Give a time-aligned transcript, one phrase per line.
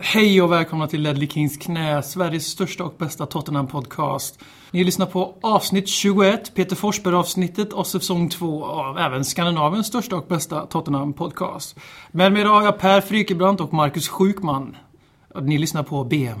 [0.00, 4.38] Hej och välkomna till Ledley Kings knä, Sveriges största och bästa Tottenham-podcast.
[4.70, 10.26] Ni lyssnar på avsnitt 21, Peter Forsberg-avsnittet och säsong 2 av även Skandinaviens största och
[10.28, 11.78] bästa Tottenham-podcast.
[12.10, 14.76] Med mig idag har jag Per Frykebrant och Marcus Sjukman.
[15.42, 16.40] Ni lyssnar på BM.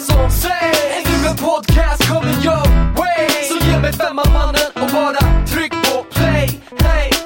[0.00, 0.78] som sägs
[1.24, 6.04] Är en podcast coming your way Så ge mig femman mannen och bara tryck på
[6.10, 7.10] play Hey!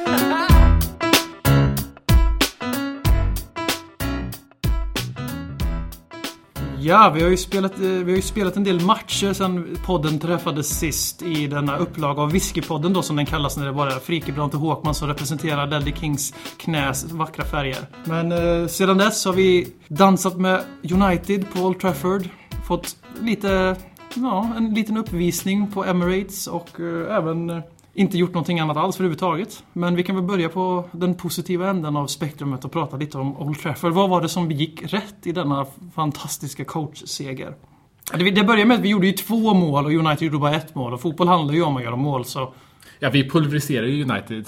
[6.79, 10.19] Ja, vi har, ju spelat, eh, vi har ju spelat en del matcher sen podden
[10.19, 13.99] träffades sist i denna upplaga av Whiskypodden då som den kallas när det bara är
[13.99, 17.79] Frikebrant och Håkman som representerar Ledley Kings knäs vackra färger.
[18.05, 20.61] Men eh, sedan dess har vi dansat med
[20.93, 22.29] United på Old Trafford.
[22.67, 23.77] Fått lite,
[24.15, 27.59] ja, en liten uppvisning på Emirates och eh, även eh,
[27.95, 29.65] inte gjort någonting annat alls överhuvudtaget.
[29.73, 33.37] Men vi kan väl börja på den positiva änden av spektrumet och prata lite om
[33.37, 33.93] Old Trafford.
[33.93, 37.55] Vad var det som gick rätt i denna fantastiska coachseger?
[38.15, 40.75] Det det började med att vi gjorde ju två mål och United gjorde bara ett
[40.75, 40.93] mål.
[40.93, 42.55] Och fotboll handlar ju om att göra mål så...
[42.99, 44.45] Ja, vi pulveriserar ju United.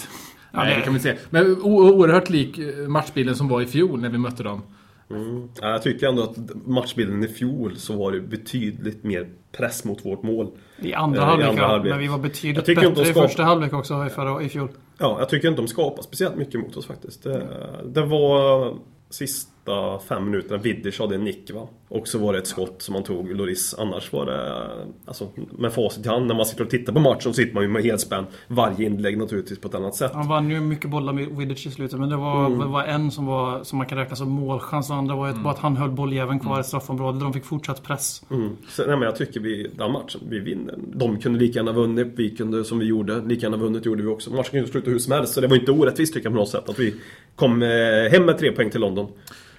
[0.52, 1.14] Ja, Nej, det- det kan vi säga.
[1.30, 4.62] Men oerhört lik eh, matchbilden som var i fjol när vi mötte dem.
[5.10, 5.48] Mm.
[5.60, 10.04] Ja, jag tycker ändå att matchbilden i fjol så var det betydligt mer press mot
[10.04, 10.50] vårt mål.
[10.78, 11.68] I andra Eh, i halvlek, andra ja.
[11.68, 11.90] halvlek.
[11.90, 14.42] Men vi var betydligt Jag tycker inte bättre de i första halvlek också i, förra,
[14.42, 14.68] i fjol.
[14.98, 17.22] Ja, jag tycker inte de skapar speciellt mycket mot oss faktiskt.
[17.22, 17.46] Det,
[17.84, 18.74] det var
[19.10, 21.68] sista fem minuterna Vidic hade en nick va?
[21.88, 23.74] Och så var det ett skott som han tog, Loris.
[23.78, 24.68] Annars var det,
[25.04, 27.62] alltså med facit i hand, när man sitter och tittar på matchen så sitter man
[27.62, 28.26] ju med helspänn.
[28.48, 30.10] Varje inlägg naturligtvis på ett annat sätt.
[30.14, 32.58] Han vann ju mycket bollar med Vidic i slutet men det var, Mm.
[32.58, 34.90] det var en som, var, som man kan räkna som målchans.
[34.90, 37.20] och andra var ju bara att han höll bolljäveln kvar i straffområdet.
[37.20, 38.22] De fick fortsatt press.
[38.30, 38.56] Mm.
[38.68, 40.74] Så, nej, men jag tycker vi, den matchen, vi vinner.
[40.94, 44.08] De kunde lika gärna vunnit, vi kunde som vi gjorde, lika gärna vunnit gjorde vi
[44.08, 44.30] också.
[44.30, 46.48] Matchen kunde sluta hur som helst, så det var inte orättvist tycker jag på något
[46.48, 46.94] sätt att vi
[47.36, 47.68] kom eh,
[48.12, 49.06] hem med tre poäng till London.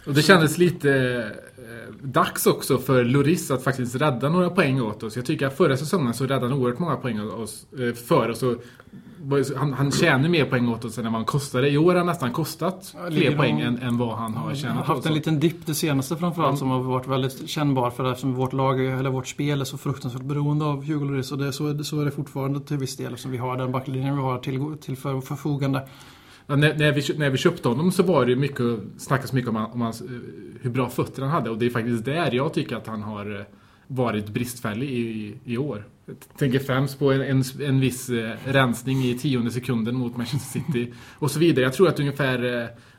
[0.08, 1.24] Och det kändes lite
[2.02, 5.16] dags också för Loris att faktiskt rädda några poäng åt oss.
[5.16, 8.30] Jag tycker att förra säsongen så räddade han oerhört många poäng åt oss, eh, för
[8.30, 8.44] oss.
[9.56, 11.70] Han, han tjänade mer poäng åt oss än vad han kostade.
[11.70, 14.48] I år har han nästan kostat Ja, fler poäng än, än vad han har Han
[14.50, 16.58] har tjänat haft en liten dipp det senaste framförallt Mm.
[16.58, 20.22] som har varit väldigt kännbar för eftersom vårt lag, eller vårt spel är så fruktansvärt
[20.24, 22.98] beroende av Hugo Lloris och det, så, är det- så är det fortfarande till viss
[22.98, 25.88] del eftersom vi har den backlinjen vi har till, till för, förfogande.
[26.48, 28.66] När, när, vi, när vi köpte honom så var det mycket,
[28.98, 30.08] snackas mycket om, han- om hans, eh,
[30.62, 31.50] hur bra fötter han hade.
[31.50, 33.46] Och det är faktiskt där jag tycker att han har eh,
[33.88, 35.88] varit bristfällig i, i år.
[36.06, 40.60] Jag tänker främst på en, en, en viss eh, rensning i tionde sekunden mot Manchester
[40.60, 41.64] City och så vidare.
[41.66, 42.40] Jag tror att ungefär,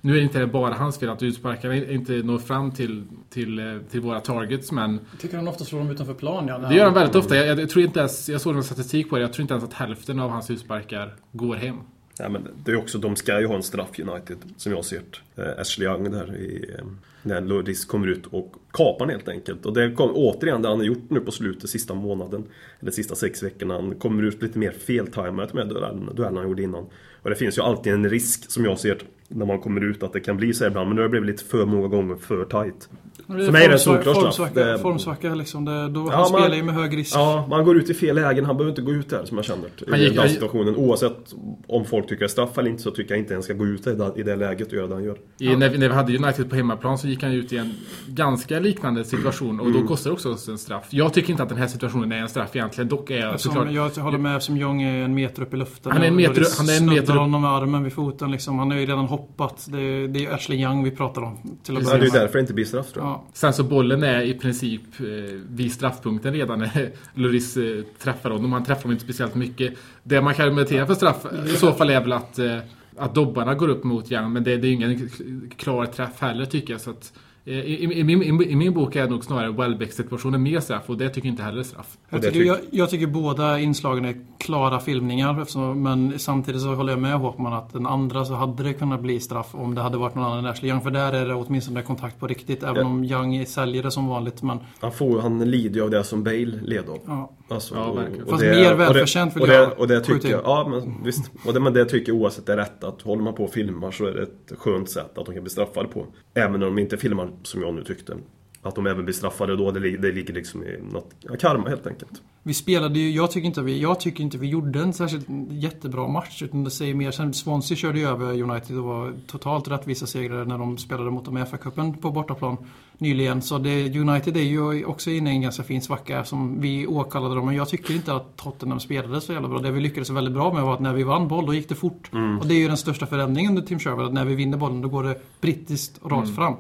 [0.01, 4.01] nu är det inte bara hans fel att utsparkarna inte når fram till, till, till
[4.01, 6.47] våra targets, men Jag tycker han ofta slår dem utanför plan.
[6.49, 7.37] Ja, det gör han väldigt ofta.
[7.37, 9.65] Jag, jag tror inte ens, jag såg någon statistik på det, jag tror inte ens
[9.65, 11.77] att hälften av hans utsparkar går hem.
[12.19, 15.01] Ja, men det är också, de ska ju ha en straff United, som jag ser
[15.35, 15.43] det.
[15.43, 16.85] Eh, Ashley Young där i, eh,
[17.23, 19.67] när Lloris kommer ut och kapar den helt enkelt.
[19.67, 22.45] Och det kom återigen det han har gjort nu på slutet, sista månaden.
[22.81, 23.75] Eller sista sex veckorna.
[23.75, 26.87] Han kommer ut lite mer feltajmat med duellen, duellen han gjorde innan.
[27.23, 30.03] Och det finns ju alltid en risk, som jag ser det, när man kommer ut
[30.03, 30.89] att det kan bli så här ibland.
[30.89, 32.89] Men nu har det blivit lite för många gånger för tight.
[33.29, 34.23] För mig är det solklar straff.
[34.25, 35.65] Formsvacka, Det- formsvacka liksom.
[35.65, 37.17] Det, då, Ja, han man- spelar ju med hög risk.
[37.17, 38.45] Ja, man går ut i fel lägen.
[38.45, 39.69] Han behöver inte gå ut där som jag känner.
[39.91, 40.77] Han I gick- den situationen.
[40.77, 41.35] Oavsett
[41.67, 43.67] om folk tycker det är straff eller inte så tycker jag inte ens ska gå
[43.67, 45.17] ut i det, i det läget och göra det han gör.
[45.39, 47.75] I, när, vi, när vi hade United på hemmaplan så gick han ut i en
[48.09, 49.81] ganska liknande situation och Mm.
[49.81, 50.87] då kostar det också oss en straff.
[50.91, 52.89] Jag tycker inte att den här situationen är en straff egentligen.
[52.89, 53.97] Dock är jag Eftersom, såklart...
[53.97, 55.93] jag håller med eftersom Jong är en meter upp i luften.
[55.93, 57.19] Han är en meter- det han är en meter upp.
[57.19, 58.59] honom med armen vid foten liksom.
[58.59, 59.67] Han har ju redan hoppat.
[59.73, 61.39] Det, det är Ashley Young vi pratar om.
[61.63, 63.13] Till att det är därför det inte blir straff tror jag.
[63.13, 63.18] Ja.
[63.33, 65.07] Sen så bollen är i princip eh,
[65.49, 68.53] vid straffpunkten redan när Lloris eh, träffar honom.
[68.53, 69.75] Han träffar honom inte speciellt mycket.
[70.03, 72.59] Det man kan argumentera för straff i så fall är väl att, eh,
[72.97, 74.33] att dobbarna går upp mot järn.
[74.33, 75.11] Men det, det är ingen
[75.57, 76.81] klar träff heller tycker jag.
[76.81, 80.43] Så att, eh, i, i, i, min, i, I min bok är nog snarare Welbeck-situationen
[80.43, 81.99] mer straff och det tycker inte heller är straff.
[82.11, 85.41] Jag, tycker, tyck- jag, jag tycker båda inslagen är klara filmningar.
[85.41, 89.01] Eftersom, men samtidigt så håller jag med Håkman att den andra så hade det kunnat
[89.01, 90.81] bli straff om det hade varit någon annan än Ashley Young.
[90.81, 92.63] För där är det åtminstone kontakt på riktigt.
[92.63, 92.85] Även Ja.
[92.85, 94.43] om Young säljer det som vanligt.
[94.43, 96.99] Men Han, får, han lider ju av det som Bale led av.
[97.07, 97.31] ja.
[97.49, 98.23] Alltså, Ja, verkligen.
[98.25, 101.05] och Fast det- mer välförtjänt vill och det, jag och det tycker jag, Ja, men
[101.05, 101.31] visst.
[101.47, 102.85] Och det, men det tycker jag oavsett är rätt.
[102.85, 105.43] Att håller man på och filmar så är det ett skönt sätt att de kan
[105.43, 106.07] bli straffade på.
[106.35, 108.17] Även när de inte filmar, som jag nu tyckte.
[108.63, 109.71] Att de även blir straffade då.
[109.71, 112.11] Det, det ligger liksom i något, ja, karma helt enkelt.
[112.43, 116.09] Vi spelade ju, jag tycker inte vi, jag tycker inte vi gjorde en särskilt jättebra
[116.09, 116.43] match.
[116.43, 120.45] Utan det säger mer, sen Swansea körde ju över United och var totalt rättvisa segrare
[120.45, 122.57] när de spelade mot dem i FA-cupen på bortaplan
[122.99, 123.43] nyligen.
[123.43, 127.35] Så det, United är ju också inne i en ganska fin svacka som vi åkallade
[127.35, 127.47] dem.
[127.47, 129.59] Men jag tycker inte att Tottenham spelade så jävla bra.
[129.59, 131.75] Det vi lyckades väldigt bra med var att när vi vann boll, då gick det
[131.75, 132.11] fort.
[132.41, 134.83] Och det är ju den största förändringen under Tim Sherwood, att när vi vinner bollen,
[134.83, 136.55] då går det brittiskt rakt fram.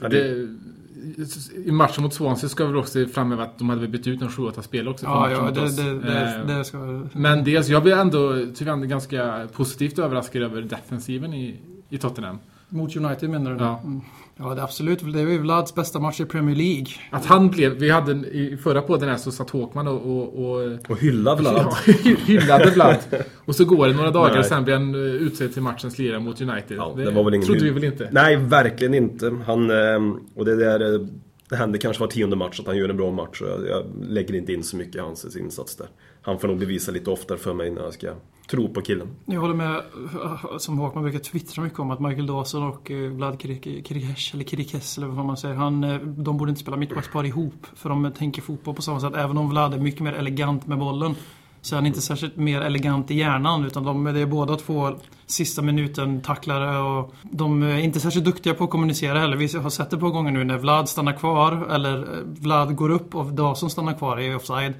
[0.00, 0.48] Ja, det,
[1.66, 4.28] I matchen mot Swansea ska vi också framhäva att de hade väl bytt ut en
[4.28, 6.78] 7-8 spelare också Ja, ja, det, det, det, Eh, det ska...
[7.12, 11.56] Men dels, jag blir ändå tyvärr ganska positivt överraskad över defensiven i,
[11.88, 12.38] i Tottenham.
[12.68, 13.64] Mot United menar du?
[13.64, 13.80] Ja.
[13.84, 14.00] Mm.
[14.42, 15.12] Ja, det är absolut.
[15.12, 16.86] Det är ju Vlads bästa match i Premier League.
[17.10, 20.44] Att han blev, vi hade en- i förra podden här så satt Håkman och, och,
[20.62, 21.54] och och hylla Vlad.
[22.04, 22.96] Ja, hyllade Vlad.
[23.44, 24.38] Och så går det några dagar Nej.
[24.38, 26.76] och sen blir han eh, utsedd till matchens lirare mot United.
[26.76, 28.08] Ja, det var väl ingen trodde vi väl inte.
[28.12, 29.36] Nej, verkligen inte.
[29.46, 30.94] Han, eh, och det där...
[30.94, 31.00] eh,
[31.50, 33.42] Det händer kanske var tionde match att han gör en bra match.
[33.68, 35.86] jag lägger inte in så mycket i hans insats där.
[36.22, 38.14] Han får nog bevisa lite oftare för mig när jag ska
[38.50, 39.08] tro på killen.
[39.26, 39.82] Jag håller med,
[40.58, 44.98] som Håkman brukar twittra mycket om, att Michael Dawson och eh, Vlad Kirikesh, eller Kirikes,
[44.98, 47.66] eller vad man säger, han, eh, de borde inte spela mittbackspar ihop.
[47.74, 49.14] För de tänker fotboll på samma sätt.
[49.14, 51.14] Även om Vlad är mycket mer elegant med bollen,
[51.60, 53.64] så är han inte särskilt mer elegant i hjärnan.
[53.64, 54.90] Utan de, det är båda två
[55.26, 59.36] sista minuten tacklare och de är inte särskilt duktiga på att kommunicera heller.
[59.36, 62.90] Vi har sett det på gånger nu när Vlad stannar kvar, eller eh, Vlad går
[62.90, 64.74] upp och Dawson stannar kvar i offside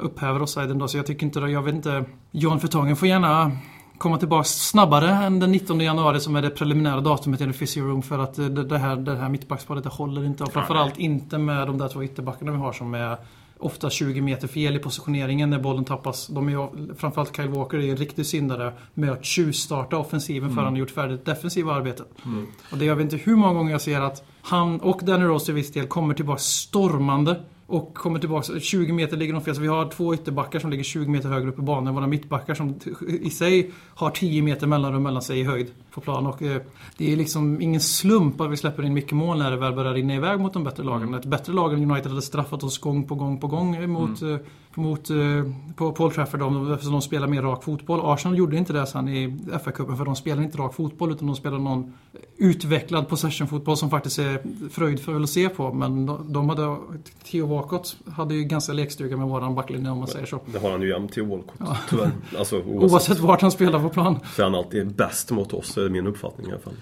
[0.00, 1.50] upphäver offsiden då, så jag tycker inte det.
[1.50, 2.04] Jag vet inte.
[2.30, 3.52] Jan Vertongen får gärna
[3.98, 8.02] komma tillbaka snabbare än den 19 januari som är det preliminära datumet i Physio Room
[8.02, 10.44] för att eh, det, här, det här mittbacksparet det håller inte.
[10.44, 13.16] Och framförallt inte med de där två ytterbackarna vi har som är
[13.58, 16.26] ofta 20 meter fel i positioneringen när bollen tappas.
[16.26, 20.72] De är framförallt Kyle Walker är en riktig syndare med att tjuvstarta offensiven för han
[20.72, 22.06] har gjort färdigt defensiva arbetet.
[22.72, 25.44] Och det jag vet inte hur många gånger jag ser att han och Danny Rose
[25.44, 29.54] till viss del kommer tillbaka stormande och kommer tillbaka, 20 meter ligger de fel.
[29.54, 32.54] Så vi har två ytterbackar som ligger 20 meter högre upp i banan våra mittbackar
[32.54, 32.74] som
[33.08, 36.26] i sig har 10 meter mellanrum mellan sig i höjd på plan.
[36.26, 36.62] Och eh,
[36.96, 39.94] det är liksom ingen slump att vi släpper in mycket mål när det väl börjar
[39.94, 41.14] rinna iväg mot de bättre lagen.
[41.14, 44.36] Ett bättre lag än United hade straffat oss gång på gång på gång mot, eh,
[44.76, 45.16] mot eh,
[45.76, 48.00] på Paul Trafford om- eftersom de spelar mer rak fotboll.
[48.02, 49.26] Arsenal gjorde inte det sen i
[49.64, 51.92] FA-cupen för de spelar inte rak fotboll utan de spelar någon
[52.36, 55.72] utvecklad possession-fotboll som faktiskt är fröjdfull att se på.
[55.72, 56.76] Men de, de hade,
[57.30, 60.40] Theo Walcott hade ju ganska lekstuga med våran backlinje om man säger så.
[60.52, 62.10] Det har han ju jämt till Walcott, tyvärr.
[62.38, 62.82] Alltså, oavsett.
[62.92, 64.18] Oavsett vart han spelar på plan.
[64.24, 66.72] För han alltid är bäst mot oss, är min uppfattning i alla fall.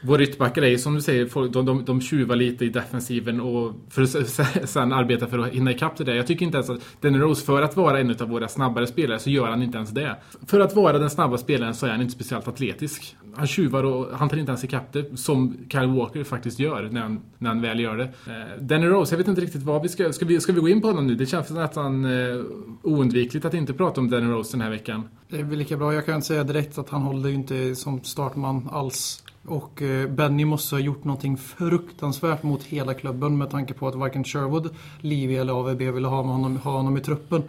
[0.00, 3.74] Våra ytterbackar är ju som du säger, de, de, de tjuvar lite i defensiven och
[3.90, 6.14] för att sen arbeta för att hinna ikapp det där.
[6.14, 9.18] Jag tycker inte ens att Danny Rose, för att vara en av våra snabbare spelare,
[9.18, 10.16] så gör han inte ens det.
[10.46, 13.16] För att vara den snabba spelaren så är han inte speciellt atletisk.
[13.36, 17.00] Han tjuvar och han tar inte ens ikapp det, som Kyle Walker faktiskt gör när
[17.00, 18.04] han, när han väl gör det.
[18.04, 20.12] Eh, Danny Rose, jag vet inte riktigt vad vi ska...
[20.12, 21.14] Ska vi, ska vi gå in på honom nu?
[21.14, 22.44] Det känns nästan eh,
[22.82, 25.08] oundvikligt att inte prata om Danny Rose den här veckan.
[25.28, 25.94] Det är väl lika bra.
[25.94, 29.22] Jag kan säga direkt att han håller ju inte som startman alls.
[29.48, 33.94] Och eh, Benny måste ha gjort någonting fruktansvärt mot hela klubben med tanke på att
[33.94, 37.42] varken Sherwood, Livy eller AVB ville ha honom, ha honom i truppen.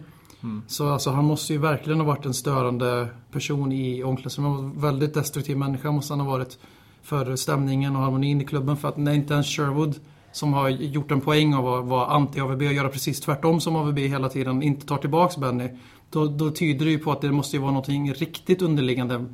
[0.66, 4.60] Så alltså, han måste ju verkligen ha varit en störande person i omklädningsrummet.
[4.60, 6.58] En väldigt destruktiv människa måste han ha varit
[7.02, 8.76] för stämningen och harmonin i klubben.
[8.76, 9.94] För att när inte ens Sherwood
[10.32, 13.98] som har gjort en poäng av att vara anti-AVB och göra precis tvärtom som AVB
[13.98, 15.68] hela tiden, inte tar tillbaks Benny.
[16.10, 19.24] Då, då tyder det ju på att det måste ju vara någonting riktigt underliggande.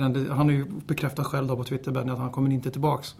[0.00, 3.14] Han har ju bekräftat själv då på Twitter, Benny, att han kommer inte tillbaks.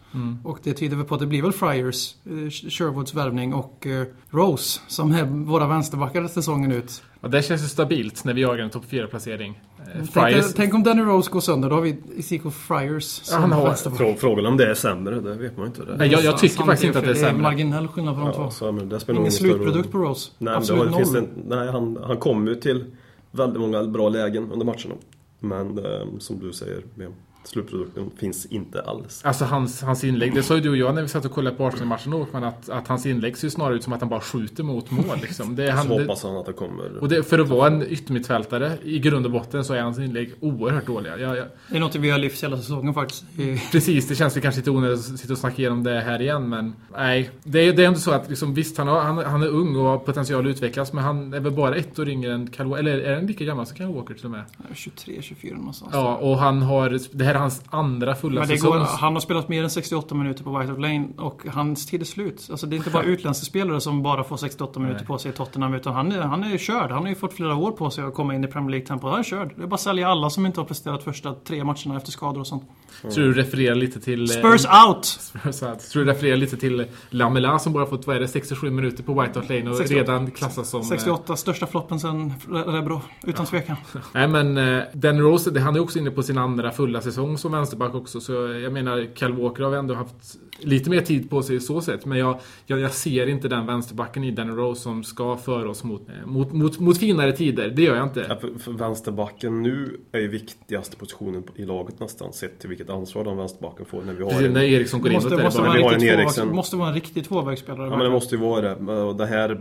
[0.45, 4.07] Och det tyder väl på att det blir väl Friars, eh, Sherwoods värvning och eh,
[4.31, 7.03] Rose som är våra vänsterbackar säsongen ut.
[7.21, 9.61] Och det känns ju stabilt när vi jagar en topp 4-placering.
[9.79, 13.53] Eh, Tänk, tänk om Danny Rose går sönder, då har vi Ezekiel Friars som han
[13.53, 13.91] har-.
[13.97, 15.85] Frå, frågan om det är sämre, det vet man inte.
[15.85, 15.97] Det.
[15.97, 17.43] Nej, jag, jag tycker faktiskt inte att det är Det är sämre.
[17.43, 18.51] marginell skillnad på de Ja, två.
[18.51, 20.31] så, men det spelar Ingen ingen slutprodukt på Rose.
[20.39, 21.23] Nej, Absolut det finns noll.
[21.23, 22.85] en, nej han, han kom ju till
[23.31, 24.95] väldigt många bra lägen under matcherna.
[25.41, 27.13] Men eh, som du säger, med
[27.49, 29.25] slutprodukten finns inte alls.
[29.25, 31.57] Alltså hans, hans inlägg, det sa ju du och jag när vi satt och kollade
[31.57, 34.09] på Arsenal-matchen då, men att, att hans inlägg ser ju snarare ut som att han
[34.09, 35.19] bara skjuter mot mål.
[35.23, 35.57] Liksom.
[35.57, 36.99] Det är han, Så hoppas han att det kommer.
[36.99, 40.33] och det, för att vara en yttermittfältare, i grund och botten, så är hans inlägg
[40.41, 41.19] oerhört dåliga.
[41.19, 43.25] Jag, jag, Det är något vi har lyft hela säsongen faktiskt.
[43.73, 46.49] Precis, det känns ju kanske lite onödigt att sitta och snacka igenom det här igen,
[46.49, 47.31] men nej.
[47.45, 49.77] Det är, det är ändå så att liksom, visst, han, har, han, han är ung
[49.77, 52.73] och har potential att utvecklas, men han är väl bara ett år yngre än Kyle.
[52.73, 54.45] Eller är han lika gammal som Kyle Walker till och med?
[54.75, 55.91] 23, 24 någonstans.
[55.95, 56.99] Ja, och han har...
[57.13, 58.71] Det här hans andra fulla säsong.
[58.71, 62.01] går, han har spelat mer än 68 minuter på White Hart Lane och hans tid
[62.01, 62.49] är slut.
[62.51, 65.07] Alltså det är inte bara utländska spelare som bara får 68 minuter Nej.
[65.07, 65.75] på sig i Tottenham.
[65.75, 66.91] Utan han är, han är ju körd.
[66.91, 69.09] Han har ju fått flera år på sig att komma in i Premier League-tempo.
[69.09, 69.53] Han är körd.
[69.57, 72.41] Det är bara att sälja alla som inte har presterat första tre matcherna efter skador
[72.41, 72.63] och sånt.
[73.03, 74.23] Tror du refererar lite till...
[74.23, 75.05] eh, Spurs out!
[75.05, 75.81] Spurs out.
[75.81, 79.21] Tror du refererar lite till Lamela som bara fått, vad är det, 67 minuter på
[79.23, 80.01] White Hart Lane och 68.
[80.13, 80.81] redan klassas som...
[80.81, 82.33] eh, 68, största floppen sen
[82.67, 83.01] Rebro.
[83.23, 83.77] Utan tvekan.
[84.15, 87.18] Nej men eh, Dan Rose, det- han är också inne på sin andra fulla säsong
[87.39, 88.21] som vänsterback också.
[88.21, 90.15] Så jag menar, Kyle Walker har ändå haft
[90.61, 92.05] lite mer tid på sig i så sätt.
[92.07, 95.85] Men jag, jag, jag ser inte den vänsterbacken i Dan Rose som ska föra oss
[95.85, 97.69] mot, eh, mot, mot, mot finare tider.
[97.77, 98.39] Det gör jag Ja, inte.
[98.41, 103.25] för, för vänsterbacken nu är ju viktigaste positionen i laget nästan sett till vilket ansvar
[103.25, 105.61] de vänsterbacken får när vi har Precis, en, när Eriksson går in Måste, det måste,
[105.63, 105.83] bara...
[105.83, 106.49] vara en Eriksen.
[106.57, 107.87] måste vara en riktig tvåvägsspelare.
[107.89, 108.93] Ja men det måste ju vara det.
[109.03, 109.61] Och det här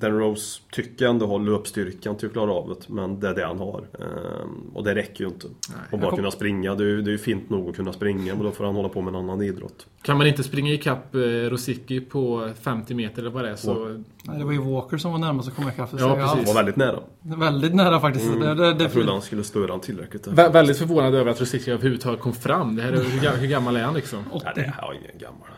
[0.00, 2.88] Dan Rose tycker jag ändå har löpstyrkan till att klara av det.
[2.92, 3.84] Men det är det han har.
[3.98, 5.46] Ehm, och det räcker ju inte.
[5.92, 6.74] Och bara kom- kunna springa.
[6.78, 8.34] Det är, ju, det är ju fint nog att kunna springa.
[8.34, 9.86] Men då får han hålla på med en annan idrott.
[10.02, 14.02] Kan man inte springa ikapp eh, Rosicki på 50 meter eller vad det är så...
[14.24, 15.90] Nej, det var ju Walker som var närmast att komma ikapp.
[15.98, 16.36] Ja, precis.
[16.36, 16.98] Han var väldigt nära.
[17.22, 18.32] Väldigt nära faktiskt.
[18.40, 20.26] Det, det, det, Jag trodde han skulle störa han tillräckligt.
[20.26, 22.76] Vä väldigt förvånad över att Rosicki överhuvudtaget kom fram.
[22.76, 24.18] Det här är, hur, ga- hur gammal är han liksom?
[24.32, 25.48] Nej, det här är ingen gammal.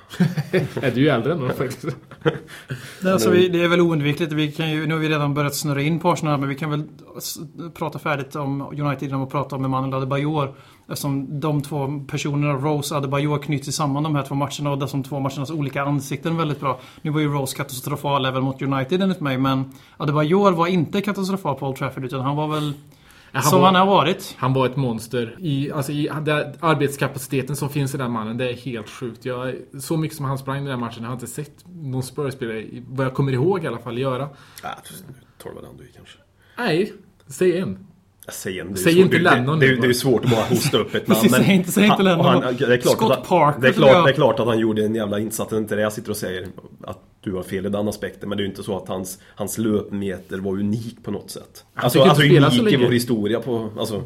[0.83, 1.97] är du ju äldre än honom faktiskt.
[3.03, 4.33] Det, är alltså, vi, det är väl oundvikligt.
[4.33, 6.71] Vi kan ju, nu har vi redan börjat snurra in på Arsenal, men vi kan
[6.71, 6.85] väl
[7.75, 10.55] prata färdigt om United genom att prata om Emanuel Adebayor.
[10.89, 15.03] Eftersom de två personerna, Rose och Adebayor, knyts samman de här två matcherna och de
[15.03, 16.81] två matchernas olika ansikten väldigt bra.
[17.03, 19.65] Nu var ju Rose katastrofal även mot United enligt mig, men
[19.97, 22.73] Adebayor var inte katastrofal på Old Trafford, utan han var väl
[23.33, 24.35] han som var- han har varit.
[24.39, 25.37] Han var ett monster.
[25.41, 29.25] I, alltså i, det, arbetskapaciteten som finns i den mannen, det är helt sjukt.
[29.25, 32.03] Jag, så mycket som han sprang i den här matchen, jag har inte sett någon
[32.03, 34.29] Spurs-spelare, vad jag kommer ihåg i alla fall, göra.
[35.71, 36.19] Ändå i kanske.
[36.59, 36.93] Nej,
[37.27, 37.87] säg en.
[38.29, 40.45] Det är Säg inte det- Lennon Det, nu det, det är ju svårt att bara
[40.45, 41.21] hosta upp ett namn.
[41.21, 42.41] Precis, säg inte- säg inte Lennon.
[42.59, 43.75] det är klart Scott att, han- Parker, det, är jag.
[43.77, 45.51] klart, det är klart att han gjorde en jävla insats.
[45.51, 46.47] Det är inte det jag sitter och säger
[46.85, 48.29] att du har fel i den aspekten.
[48.29, 51.65] Men det är ju inte så att hans, hans löpmeter var unik på något sätt.
[51.75, 53.69] Alltså, alltså unik i vår historia på...
[53.79, 54.03] Alltså,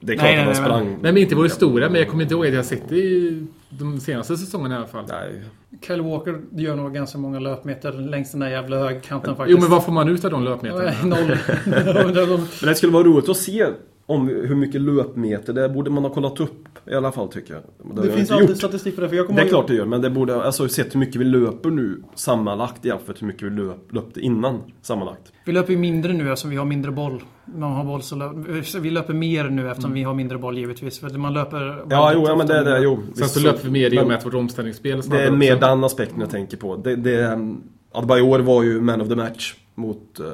[0.00, 0.86] det är klart Nej, att han nej, sprang...
[0.88, 3.46] Nej men inte vår historia, men jag kommer inte ihåg att jag sett det i
[3.68, 5.04] de senaste säsongerna i alla fall.
[5.08, 5.42] Nej,
[5.86, 9.56] Kyle Walker gör nog ganska många löpmeter längs den där jävla högkanten faktiskt.
[9.56, 10.92] Jo men vad får man ut av de löpmeterna?
[11.04, 11.36] Noll.
[12.60, 13.66] Men det skulle vara roligt att se
[14.10, 17.62] om hur mycket löpmeter, det borde man ha kollat upp i alla fall tycker jag.
[17.96, 18.58] Det, Det jag finns alltid gjort.
[18.58, 19.08] statistik på det.
[19.08, 21.16] För jag kommer Det är klart det gör, men det borde, alltså sett hur mycket
[21.16, 25.32] vi löper nu sammanlagt jämfört med hur mycket vi löp, löpte innan sammanlagt.
[25.44, 27.22] Vi löper ju mindre nu eftersom vi har mindre boll.
[27.44, 30.98] Man har boll så lö- vi löper mer nu eftersom vi har mindre boll givetvis.
[30.98, 31.72] För man löper...
[31.72, 31.86] Mm.
[31.90, 32.98] Ja, jo, ja, men det är det, jo.
[33.14, 35.56] Sen så löper vi mer i och med att vårt omställningsspel är Det är mer
[35.60, 36.76] den aspekten jag tänker på.
[36.76, 37.38] Det, det,
[37.92, 40.26] Adebayor var ju man of the match mot eh,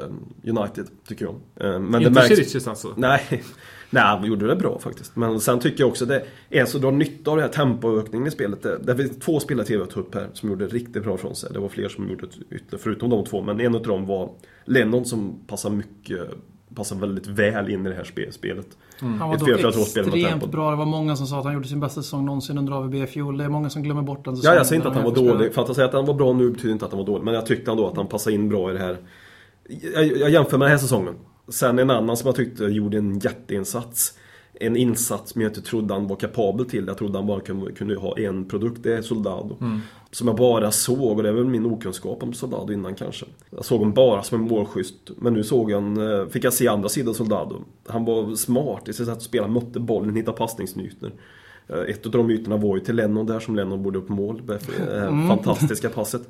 [0.56, 1.34] United, tycker jag.
[1.34, 2.28] Eh, men det Inte märks...
[2.28, 2.94] Chiriches alltså.
[2.96, 3.22] Nej,
[3.90, 5.16] nej, han gjorde det bra faktiskt.
[5.16, 8.30] Men sen tycker jag också det är så drar nytta av den här tempoökningen i
[8.30, 8.62] spelet.
[8.62, 11.36] Det, det finns två spelare till jag tog upp här som gjorde riktigt bra från
[11.36, 11.50] sig.
[11.52, 13.42] Det var fler som gjorde det ytterligare, förutom de två.
[13.42, 14.30] Men en av dem var
[14.64, 16.20] Lennon som passar mycket,
[16.76, 18.66] passar väldigt väl in i det här spe- spelet.
[19.00, 20.70] Han var dock 4-4-2-spel med extremt bra.
[20.70, 23.06] Det var många som sa att han gjorde sin bästa säsong någonsin under AVB i
[23.06, 23.38] fjol.
[23.38, 24.56] Det är många som glömmer bort den Ja, säsongen.
[24.56, 25.54] jag säger inte att han var dålig.
[25.54, 27.24] För att säger att han var bra nu betyder inte att han var dålig.
[27.24, 28.96] Men jag tyckte ändå att han passade in bra i det här.
[29.94, 31.14] Jag, jag jämför med den här säsongen.
[31.48, 34.18] Sen en annan som jag tyckte gjorde en jätteinsats.
[34.60, 36.84] En insats som jag inte trodde han var kapabel till.
[36.86, 38.82] Jag trodde han bara kunde, kunde ha en produkt.
[38.82, 39.56] Det är Soldado.
[40.10, 43.26] Som jag bara såg, och det är väl min okunskap om Soldado innan kanske.
[43.50, 45.10] Jag såg honom bara som en målskytt.
[45.16, 47.56] Men nu såg han, eh, fick jag se andra sidan Soldado.
[47.86, 49.48] Han var smart i sitt sätt att spela.
[49.48, 51.12] Mötte bollen, hittade passningsytor.
[51.68, 54.42] Eh, Ett av de ytorna var ju till Lennon där som Lennon borde upp mål.
[54.46, 54.52] Det
[55.00, 56.22] här fantastiska passet.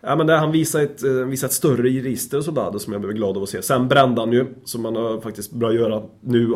[0.00, 3.12] Ja men där han visar ett, eh, visar ett större register Soldado som jag blev
[3.14, 3.62] glad av att se.
[3.62, 6.52] Sen brände han ju, som har faktiskt börjat göra nu.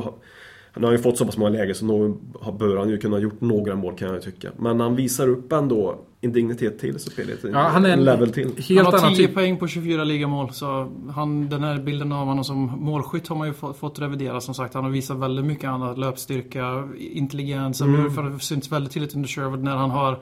[0.72, 3.16] Han har ju fått så pass många lägen så nog har- bör han ju kunna
[3.16, 4.48] ha gjort några mål kan jag tycka.
[4.58, 7.38] Men han visar upp ändå en dignitet till i spelet.
[7.52, 8.44] Ja, han är en level till.
[8.44, 9.34] helt han har annan 10 typ.
[9.34, 10.52] poäng på 24 ligamål.
[10.52, 14.40] Så han, den här bilden av honom som målskytt har man ju fått, fått revidera
[14.40, 14.74] som sagt.
[14.74, 15.98] Han har visat väldigt mycket annat.
[15.98, 17.80] Löpstyrka, intelligens.
[17.80, 18.10] Mm.
[18.10, 20.18] För det syns väldigt tydligt under Sherwood när han har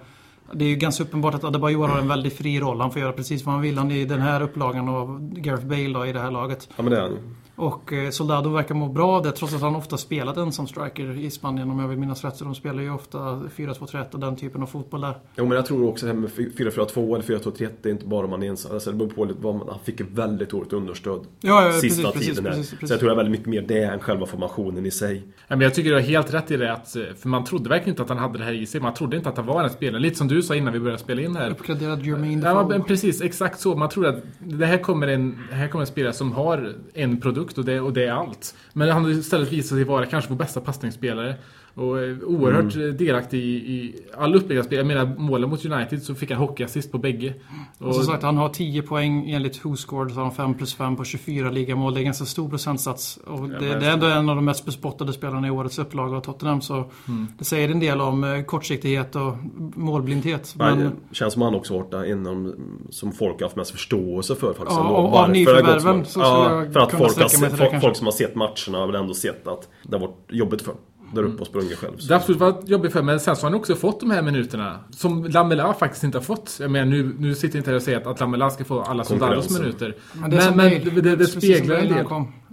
[0.52, 2.80] det är ju ganska uppenbart att Adebayor har en väldigt fri roll.
[2.80, 3.78] Han får göra precis vad han vill.
[3.78, 6.68] Han är i den här upplagan av Gareth Bale då, i det här laget.
[6.76, 7.18] Ja men det är han.
[7.58, 11.18] Och eh, Soldado verkar må bra av det trots att han ofta spelat ensam striker
[11.18, 12.36] i Spanien om jag vill minnas rätt.
[12.36, 15.14] Så de spelar ju ofta 4-2-3-1 och den typen av fotboll där.
[15.36, 18.26] Jo men jag tror också det här med 4-4-2 eller 4-2-3 det är inte bara
[18.26, 18.72] man är ensam.
[18.72, 21.20] Alltså, det beror på lite vad man, han fick väldigt dåligt understöd.
[21.40, 22.76] Ja, ja, Sista precis, tiden precis, där.
[22.76, 25.22] precis, Så jag tror det är väldigt mycket mer det än själva formationen i sig.
[25.48, 27.68] Ja, men jag tycker du har helt rätt i det att, eh, för man trodde
[27.68, 28.80] verkligen inte att han hade det här i sig.
[28.80, 30.02] Man trodde inte att han var en spelare.
[30.02, 31.50] Lite som du sa innan vi började spela in här.
[31.50, 33.76] Uppgraderad Jermaine Ja, precis, exakt så.
[33.76, 37.47] Man tror att det här kommer en, här kommer en spelare som har en produkt
[37.56, 38.54] och det, och det är allt.
[38.72, 41.34] Men han har istället visat sig vara kanske vår bästa passningsspelare.
[41.78, 42.96] Och eh, oerhört mm.
[42.96, 44.66] delaktig i, i all uppbyggnad.
[44.70, 47.34] Jag menar, målen mot United så fick han hockeyassist på bägge.
[47.78, 50.10] Och, och som sagt, han har 10 poäng enligt WhoScored.
[50.10, 51.94] Så har han 5 plus 5 på 24 ligamål.
[51.94, 53.16] Det är en ganska stor procentsats.
[53.16, 56.20] Och det, det, är ändå en av de mest bespottade spelarna i årets upplaga av
[56.20, 56.60] Tottenham.
[56.60, 57.26] Så mm.
[57.38, 59.36] det säger en del om eh, kortsiktighet och
[59.76, 60.54] målblindhet.
[60.58, 60.78] Men...
[60.78, 62.54] Det känns som han också varit inom
[62.90, 64.54] som folk har haft mest förståelse för.
[64.54, 66.04] Faktiskt, ja, och av nyförvärven.
[66.16, 69.48] Ja, för att folk, har, folk, folk som har sett matcherna har väl ändå sett
[69.48, 70.74] att det har varit jobbigt för
[71.14, 71.96] där uppe och sprungit själv.
[71.96, 72.08] Så.
[72.08, 74.22] Det har absolut varit jobbigt för men sen så har han också fått de här
[74.22, 74.78] minuterna.
[74.90, 76.56] Som Lamela faktiskt inte har fått.
[76.60, 78.80] Jag menar, nu, nu sitter jag inte här och säger att, att Lamela ska få
[78.80, 79.96] alla Soldados minuter.
[80.12, 82.06] Men det, men, men, det, det, det speglar en del.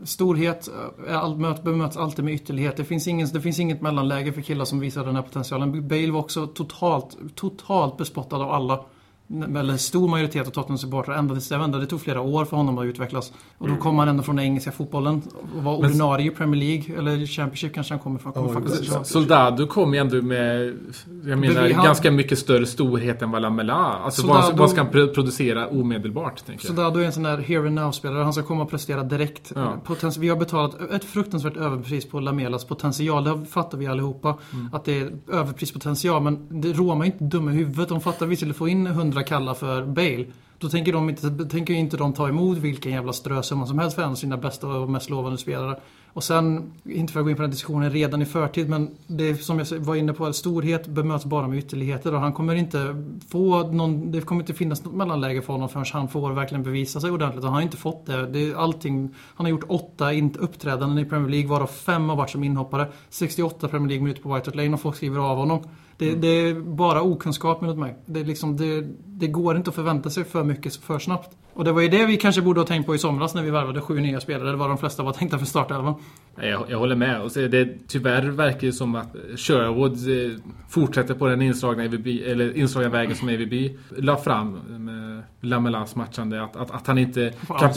[0.03, 0.69] Storhet
[1.07, 2.77] är all, bemöts alltid med ytterlighet.
[2.77, 5.87] Det finns, ingen, det finns inget mellanläge för killar som visar den här potentialen.
[5.87, 8.85] Bale var också totalt, totalt bespottad av alla
[9.29, 12.85] eller stor majoritet av Tottenham-supportrar ända tills det, det tog flera år för honom att
[12.85, 13.31] utvecklas.
[13.57, 13.79] Och då mm.
[13.81, 15.21] kom han ändå från den engelska fotbollen
[15.57, 18.33] och var ordinarie i Premier League, eller Championship kanske han kommer från.
[18.33, 20.77] Kommer oh, Soldado kom ju ändå med,
[21.25, 23.73] jag menar, han, ganska mycket större storhet än vad Lamela.
[23.73, 26.45] Alltså Soldado, vad, vad ska han producera omedelbart?
[26.45, 28.23] Tänker Soldado är en sån där here and now-spelare.
[28.23, 29.51] Han ska komma och prestera direkt.
[29.55, 29.77] Ja.
[29.83, 33.23] Potens vi har betalat ett fruktansvärt överpris på Lamelas potential.
[33.23, 34.37] Det fattar vi allihopa.
[34.53, 34.69] Mm.
[34.73, 36.23] Att det är överprispotential.
[36.23, 37.89] Men Roma är inte dumma i huvudet.
[37.89, 40.25] De fattar att vi skulle få in 100 andra kallar för Bale.
[40.59, 44.03] Då tänker, de inte, tänker inte de ta emot vilken jävla strösumma som helst för
[44.03, 45.79] en av sina bästa och mest lovande spelare.
[46.13, 49.35] Och sen, inte för att gå in på den diskussionen redan i förtid, men det
[49.35, 52.13] som jag var inne på, storhet bemöts bara med ytterligheter.
[52.13, 55.85] Och han kommer inte få någon, det kommer inte finnas något mellanläge för honom förrän
[55.91, 57.43] han får verkligen bevisa sig ordentligt.
[57.43, 58.27] Och han har inte fått det.
[58.27, 62.29] det är allting, han har gjort åtta uppträdanden i Premier League, varav fem har varit
[62.29, 62.87] som inhoppare.
[63.09, 65.59] 68 Premier League-minuter på White Hart Lane och folk skriver av honom.
[65.97, 66.21] Det, mm.
[66.21, 67.95] det, är bara okunskap enligt mig.
[68.05, 71.37] Det, liksom, det, det, går inte att förvänta sig för mycket för snabbt.
[71.53, 73.49] Och det var ju det vi kanske borde ha tänkt på i somras när vi
[73.49, 74.49] värvade sju nya spelare.
[74.49, 75.95] Det var de flesta var tänkta för startelvan.
[76.35, 77.21] Jag, jag håller med.
[77.21, 80.37] Och så det, tyvärr verkar det som att Sherwood eh,
[80.69, 84.51] fortsätter på den inslagna, EVB, eller inslagna vägen som EVB la fram
[84.85, 86.43] med Lamelas matchande.
[86.43, 87.33] Att, att, att, han inte,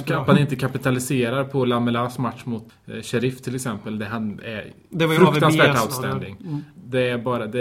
[0.07, 3.99] kap, han inte kapitaliserar på Lamelas match mot eh, Sheriff till exempel.
[3.99, 6.37] Det han är det fruktansvärt outstanding.
[6.41, 6.65] Mm.
[6.91, 7.47] Det är bara...
[7.47, 7.61] Det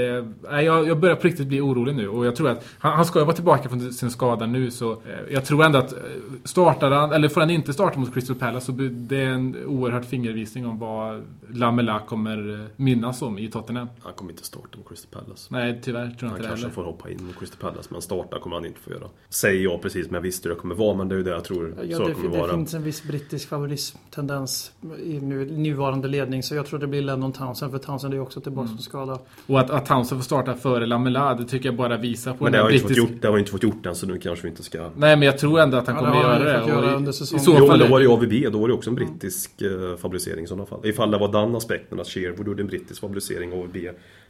[0.50, 2.08] är, jag, jag börjar på riktigt bli orolig nu.
[2.08, 4.72] Och jag tror att han, han ska vara tillbaka från sin skada nu.
[4.72, 4.98] Så eh,
[5.32, 5.94] jag tror ändå att
[6.44, 10.06] startar han, eller får han inte starta mot Crystal Palace så det är en oerhört
[10.06, 13.88] fingervisning om vad Lamela kommer eh, minnas om i Tottenham.
[14.02, 15.48] Han kommer inte starta mot Crystal Palace.
[15.50, 16.70] Nej, tyvärr tror jag inte Han kanske heller.
[16.70, 19.08] får hoppa in mot Crystal Palace, men starta kommer han inte få göra.
[19.30, 21.32] Säger jag precis, men jag visste hur det kommer vara, men det är ju det
[21.32, 22.52] jag tror ja, så det, kommer det vara.
[22.52, 24.72] Det finns en viss brittisk favorism-tendens
[25.04, 28.24] i nu, nuvarande ledning, så jag tror det blir Lennon Townsend, för Townsend är ju
[28.24, 28.78] också tillbaka mm.
[28.78, 29.17] från skada.
[29.48, 32.54] Och att, att Townsend får starta före Lamela, det tycker jag bara visar på Men
[32.54, 32.90] det har, brittisk...
[32.90, 34.90] inte gjort, det har inte fått gjort än, så nu kanske vi inte ska...
[34.96, 36.68] Nej, men jag tror ändå att han ja, kommer göra det.
[36.68, 37.80] Göra i, i så jo, fall...
[37.80, 39.98] då var det AVB, då var det också en brittisk mm.
[39.98, 40.80] favorisering i sådana fall.
[40.84, 43.78] Ifall det var den aspekten att Sherwood gjorde en brittisk favorisering och AVB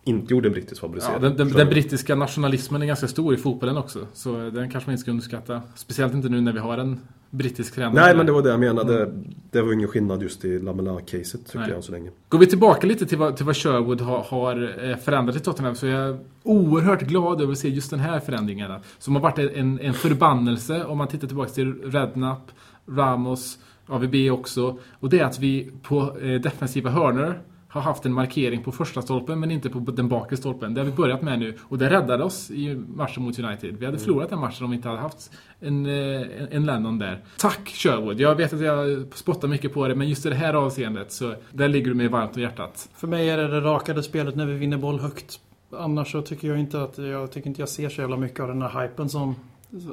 [0.03, 1.15] inte gjorde en brittisk favorisering.
[1.21, 4.07] Ja, den, den, den, brittiska nationalismen är ganska stor i fotbollen också.
[4.13, 5.61] Så den kanske man inte ska underskatta.
[5.75, 7.93] Speciellt inte nu när vi har en brittisk tränare.
[7.93, 9.03] Nej, men det var det jag menade.
[9.03, 9.25] Mm.
[9.51, 11.69] Det var ingen skillnad just i Lamela-caset tycker Nej.
[11.69, 12.11] jag så länge.
[12.29, 15.75] Går vi tillbaka lite till vad, till vad Sherwood har, har eh, förändrat i Tottenham
[15.75, 18.71] så är jag oerhört glad över att se just den här förändringen.
[18.99, 22.51] Som har varit en, en förbannelse om man tittar tillbaka till Rednap,
[22.89, 24.79] Ramos, AVB också.
[24.99, 27.41] Och det är att vi på eh, defensiva hörnor
[27.77, 30.73] har haft en markering på första stolpen men inte på den bakre stolpen.
[30.73, 33.77] Det har vi börjat med nu och det räddade oss i matchen mot United.
[33.79, 33.99] Vi hade mm.
[33.99, 37.23] förlorat den matchen om vi inte hade haft en, en, eh, en Lennon där.
[37.37, 38.19] Tack Sherwood!
[38.19, 41.35] Jag vet att jag spottar mycket på det men just i det här avseendet så
[41.51, 42.89] där ligger du mig varmt om hjärtat.
[42.95, 45.39] För mig är det det rakade spelet när vi vinner boll högt.
[45.71, 48.47] Annars så tycker jag inte att jag, tycker inte jag ser så jävla mycket av
[48.47, 49.35] den här hypen som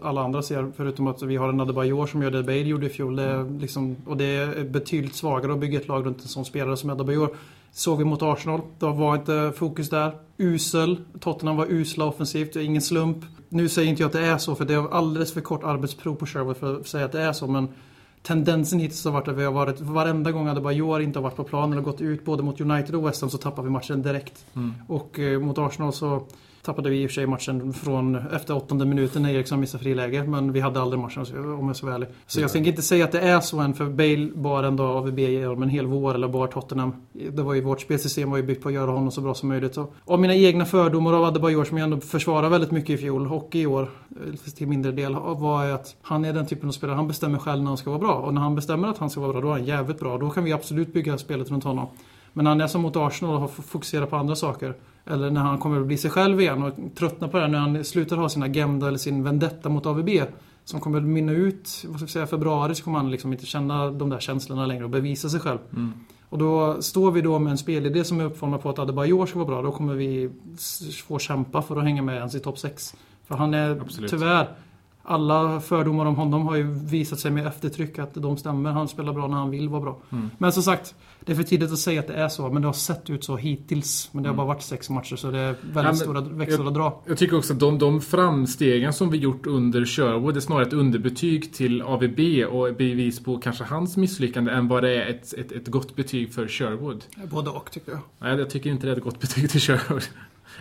[0.03, 0.73] alla andra ser.
[0.77, 3.17] Förutom att vi har en Adebayor som gör det Bale gjorde i fjol.
[3.17, 6.45] Det är liksom, och det är betydligt svagare att bygga ett lag runt en sån
[6.45, 7.37] spelare som Adebayor.
[7.77, 8.61] Såg vi mot Arsenal.
[8.79, 10.13] Då var inte fokus där.
[10.37, 10.97] Usel.
[11.21, 12.53] Tottenham var usla offensivt.
[12.53, 13.25] Det är ingen slump.
[13.49, 16.15] Nu säger inte jag att det är så, för det är alldeles för kort arbetsprov
[16.15, 17.47] på Sherwood för att säga att det är så.
[17.47, 17.69] Men
[18.23, 21.45] tendensen hittills har varit att vi har varit, varenda gång Adebayor inte har varit på
[21.45, 24.47] planen och gått ut både mot United och West Ham så tappar vi matchen direkt.
[24.55, 24.75] Mm.
[24.89, 26.27] Och eh, mot Arsenal så
[26.65, 30.23] tappade vi i och för sig matchen från efter åttonde minuten när Eriksson missade friläge.
[30.23, 31.27] Men vi hade aldrig matchen
[31.59, 32.09] om jag ska vara ärlig.
[32.27, 33.75] Så jag tänker inte säga att det är så än.
[33.75, 36.93] För Bale bar ändå AVB genom en hel vår eller bar Tottenham.
[37.13, 39.49] Det var ju vårt spelsystem var ju byggt på att göra honom så bra som
[39.49, 39.75] möjligt.
[39.75, 43.33] Så, av mina egna fördomar av Adebayor som jag ändå försvarar väldigt mycket i fjol
[43.33, 46.97] och i år eh, till mindre del var att han är den typen av spelare.
[46.97, 48.15] Han bestämmer själv när han ska vara bra.
[48.15, 50.19] Och när han bestämmer att han ska vara bra då är han jävligt bra.
[50.19, 51.87] Då kan vi absolut bygga spelet runt honom.
[52.33, 54.75] Men när han är som mot Arsenal och har fokuserat på andra saker.
[55.07, 57.49] Eller när han kommer att bli sig själv igen och tröttnar på det.
[57.49, 60.09] När han slutar ha sin agenda eller sin vendetta mot AVB.
[60.65, 63.47] Som kommer att minna ut, vad ska jag säga, februari så kommer han liksom inte
[63.47, 65.59] känna de där känslorna längre och bevisa sig själv.
[65.73, 65.93] Mm.
[66.29, 69.39] Och då står vi då med en spelidé som är uppformad på att Adebayor ska
[69.39, 69.63] vara bra.
[69.63, 70.31] Då kommer vi
[71.07, 72.95] få kämpa för att hänga med ens i topp 6.
[73.25, 74.11] För han är Absolut.
[74.11, 74.49] tyvärr
[75.05, 78.71] alla fördomar om honom har ju visat sig med eftertryck att de stämmer.
[78.71, 80.01] Han spelar bra när han vill vara bra.
[80.13, 80.31] Mm.
[80.39, 82.51] Men som sagt, det är för tidigt att säga att det är så.
[82.51, 84.09] Men det har sett ut så hittills.
[84.13, 86.75] Men det har bara varit sex matcher så det är väldigt men stora växlar att
[86.75, 87.03] dra.
[87.07, 90.73] Jag tycker också att de, de framstegen som vi gjort under Sherwood är snarare ett
[90.73, 95.53] underbetyg till AVB och bevis på kanske hans misslyckande än vad det är ett, ett,
[95.53, 97.05] ett gott betyg för Sherwood.
[97.31, 98.01] Både och tycker jag.
[98.19, 100.03] Nej, jag tycker inte det är ett gott betyg till Sherwood.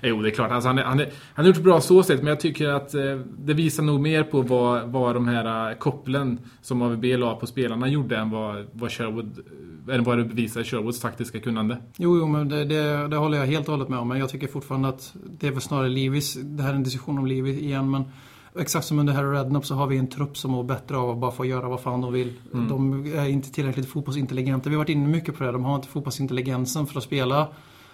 [0.01, 0.51] Jo, det är klart.
[0.51, 2.93] Alltså, han, är, han, är, han har gjort bra så sett, men jag tycker att
[2.93, 3.01] eh,
[3.37, 7.47] det visar nog mer på vad, vad de här eh, kopplen som AVB la på
[7.47, 9.39] spelarna gjorde än vad, vad Sherwood
[9.87, 11.77] eh, än vad det bevisar Sherwoods taktiska kunnande.
[11.97, 14.07] Jo, jo men det, det, det håller jag helt och hållet med om.
[14.07, 16.33] Men jag tycker fortfarande att det är väl snarare Livis.
[16.33, 17.91] Det här är en diskussion om Livi igen.
[17.91, 18.03] Men
[18.59, 21.17] exakt som under Harry Redknapp så har vi en trupp som mår bättre av att
[21.17, 22.33] bara få göra vad fan de vill.
[22.51, 24.69] De är inte tillräckligt fotbollsintelligenta.
[24.69, 25.51] Vi har varit inne mycket på det.
[25.51, 27.47] De har inte fotbollsintelligensen för att spela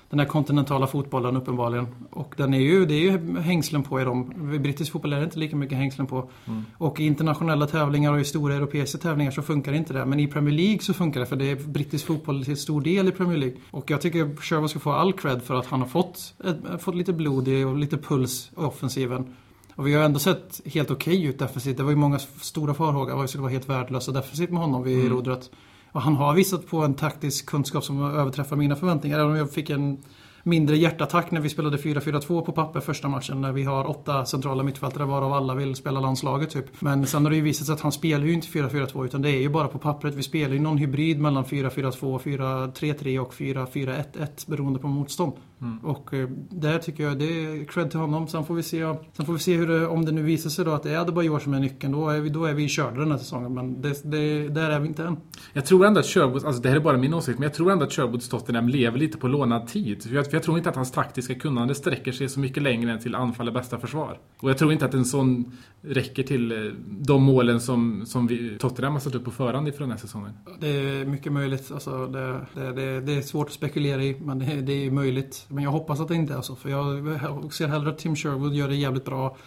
[0.10, 1.88] den här kontinentala fotbollen uppenbarligen.
[2.10, 4.52] Och den är ju, det är ju hängslen på i dem.
[4.56, 6.30] I brittisk fotboll är det inte lika mycket hängslen på.
[6.78, 10.06] Och i internationella tävlingar och i stora europeiska tävlingar så funkar inte det.
[10.06, 13.08] Men i Premier League så funkar det för det är brittisk fotboll till stor del
[13.08, 13.58] i Premier League.
[13.72, 16.96] Och jag tycker Sherwood ska få all cred för att han har fått, ett, fått
[16.96, 19.36] lite blod i och lite puls i offensiven.
[19.76, 21.78] Och vi har ändå sett helt okej ut defensivt.
[21.78, 24.84] Det var ju många stora farhågor vad det skulle vara helt värdelösa defensivt med honom
[24.84, 25.50] vid rodret.
[25.92, 29.20] Och han har visat på en taktisk kunskap som överträffar mina förväntningar.
[29.20, 29.98] Även om jag fick en
[30.44, 33.42] mindre hjärtattack när vi spelade 4-4-2 på papper första matchen.
[33.42, 36.82] När vi har åtta centrala mittfältare varav alla vill spela landslaget typ.
[36.82, 39.30] Men sen har det ju visat sig att han spelar ju inte 4-4-2 utan det
[39.30, 40.16] är ju bara på pappret.
[40.16, 45.34] Vi spelar ju någon hybrid mellan 4-4-2, 4-3-3 och 4-4-1-1 beroende på motstånd.
[45.84, 48.28] Och eh, där tycker jag det är cred till honom.
[48.28, 50.66] Sen får vi se, sen får vi se hur det, om det nu visar sig
[50.66, 51.94] då att det är Adebayor som är nyckeln.
[51.94, 53.54] Då är vi, då är vi körda den här säsongen.
[53.54, 55.18] Men det, det, där är vi inte än.
[55.54, 57.72] Jag tror ändå att Sherwood, alltså det här är bara min åsikt, men jag tror
[57.72, 60.04] ändå att Sherwoods Tottenham lever lite på lånad tid.
[60.04, 62.92] För jag, för jag tror inte att hans taktiska kunnande sträcker sig så mycket längre
[62.92, 64.20] än till anfall är bästa försvar.
[64.40, 68.58] Och jag tror inte att en sån räcker till eh, de målen som, som vi,
[68.58, 70.32] Tottenham har satt upp på förhand inför den här säsongen.
[70.60, 71.72] Det är mycket möjligt.
[71.72, 75.46] Alltså det, det, det, det är svårt att spekulera i, men det, det är möjligt.
[75.50, 76.56] Men jag hoppas att det inte är så.
[76.56, 79.38] För jag ser hellre att Tim Sherwood gör det jävligt bra.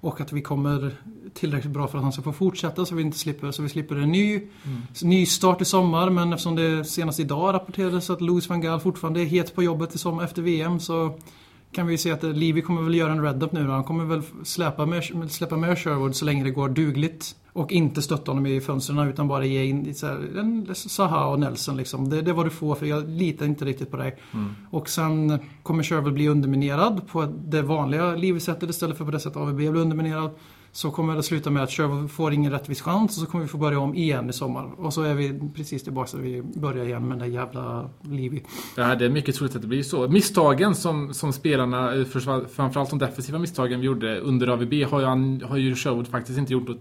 [0.00, 0.96] Och att vi kommer
[1.34, 3.96] tillräckligt bra för att han ska få fortsätta så vi inte slipper, så vi slipper
[3.96, 4.40] en ny,
[5.02, 6.10] ny start i sommar.
[6.10, 9.94] Men eftersom det senast idag rapporterades att Louis van Gaal fortfarande är het på jobbet
[9.94, 11.18] i sommar efter VM så
[11.72, 13.72] kan vi se att Levi kommer väl göra en red-up nu då.
[13.72, 17.36] Han kommer väl släppa med, släppa med Sherwood så länge det går dugligt.
[17.54, 21.76] Och inte stötta honom i fönstren utan bara ge in så här, Zaha och Nelson
[21.76, 22.10] liksom.
[22.10, 24.16] Det, det vad du får för jag litar inte riktigt på dig.
[24.70, 29.36] Och sen kommer Sherwood bli underminerad på det vanliga Levi-sättet istället för på det sättet
[29.36, 30.30] AVB blir underminerad.
[30.74, 33.48] Så kommer det sluta med att Sherwood får ingen rättvis chans och så kommer vi
[33.48, 34.70] få börja om igen i sommar.
[34.76, 38.42] Och så är vi precis tillbaka där vi börjar igen med den där jävla Levi.
[38.76, 40.08] Ja, det är mycket troligt att det blir så.
[40.08, 42.04] Misstagen som, som spelarna, eh,
[42.54, 46.52] framförallt de defensiva misstagen vi gjorde under AVB har ju, har ju Sherwood faktiskt inte
[46.52, 46.80] gjort något...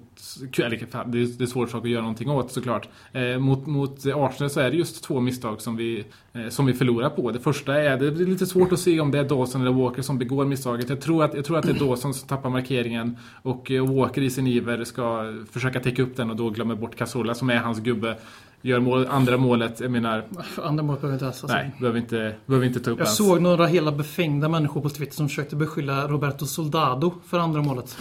[0.57, 2.89] Eller det är, det är svårt sak att göra någonting åt såklart.
[3.11, 6.05] Eh, mot, mot Arsenal så är det just två misstag som vi,
[6.49, 7.31] som vi förlorar på.
[7.31, 10.01] Det första är, det är lite svårt att se om det är Dawson eller Walker
[10.01, 10.89] som begår misstaget.
[10.89, 14.21] Jag tror att, jag tror att det är Dawson som tappar markeringen och eh, Walker
[14.21, 17.57] i sin iver ska försöka täcka upp den och då glömmer bort Cazorla som är
[17.57, 18.15] hans gubbe.
[18.63, 20.23] Gör mål, andra målet, jag menar,
[20.63, 21.43] Andra mål behöver inte ens.
[21.43, 21.57] Alltså.
[21.57, 23.17] nej, behöver inte, behöver inte ta upp Jag ens.
[23.17, 27.97] såg några hela befängda människor på Twitter som försökte beskylla Roberto Soldado för andra målet.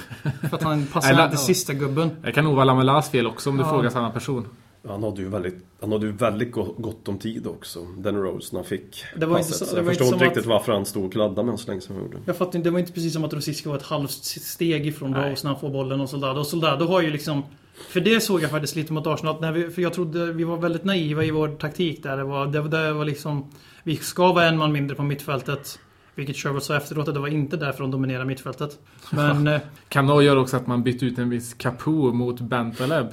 [0.50, 2.10] För att han passade inte sista gubben.
[2.22, 3.70] Det kan nog vara Lamelas fel också om du Ja.
[3.70, 4.46] frågar samma person.
[4.88, 7.78] Han hade ju väldigt, han hade ju väldigt go- gott om tid också.
[7.98, 9.56] Den Rose när han fick Det var inte passet.
[9.58, 11.44] så- Så det jag var förstår inte inte riktigt varför han stod och kladdade med
[11.44, 12.18] honom så länge som han gjorde.
[12.24, 15.10] Jag fattar inte, det var inte precis som att Rosiski var ett halvt steg ifrån
[15.10, 15.30] Nej.
[15.32, 16.40] Rose när han får bollen och Soldado.
[16.40, 17.42] Och Soldado har ju liksom...
[17.88, 19.34] För det såg jag faktiskt lite mot Arsenal.
[19.34, 22.16] att När vi, för jag trodde vi var väldigt naiva i vår taktik där.
[22.16, 23.50] Det var, det, det var liksom...
[23.82, 25.78] Vi ska vara en man mindre på mittfältet.
[26.14, 28.78] Vilket Sherwood sa efteråt att det var inte därför de dominerar mittfältet.
[29.12, 29.46] Men...
[29.46, 33.06] eh, Kan nog göra också att man bytt ut en viss Capo mot Bentaleb.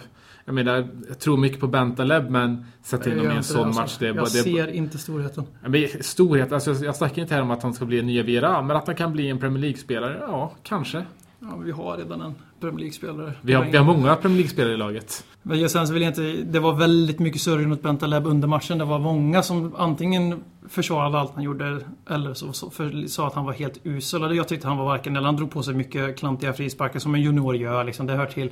[0.48, 3.82] Jag menar, jag tror mycket på Bentaleb men sätt in honom i en sån alltså.
[3.82, 3.98] match.
[4.00, 5.44] Det är jag bara, det ser inte storheten.
[5.66, 8.62] Men storhet, alltså jag snackar inte här om att han ska bli en nya Vieira,
[8.62, 11.06] men att han kan bli en Premier League-spelare, ja, kanske.
[11.40, 13.34] Ja, vi har redan en Premier League-spelare.
[13.42, 15.24] Vi har, vi har många Premier League-spelare i laget.
[15.44, 16.22] Men jag- sen så vill jag inte...
[16.52, 18.78] Det var väldigt mycket surr runt Bentaleb under matchen.
[18.78, 21.80] Det var många som antingen försvarade allt han gjorde
[22.10, 24.36] eller så, så för, sa att han var helt usel.
[24.36, 25.26] Jag tyckte han var varken eller.
[25.26, 27.84] Han drog på sig mycket klantiga frisparkar som en junior gör.
[27.84, 28.06] Liksom.
[28.06, 28.50] Det hör till.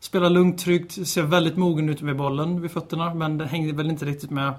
[0.00, 3.14] Spelar lugnt, tryggt, ser väldigt mogen ut med bollen vid fötterna.
[3.14, 4.54] Men det hängde väl inte riktigt med.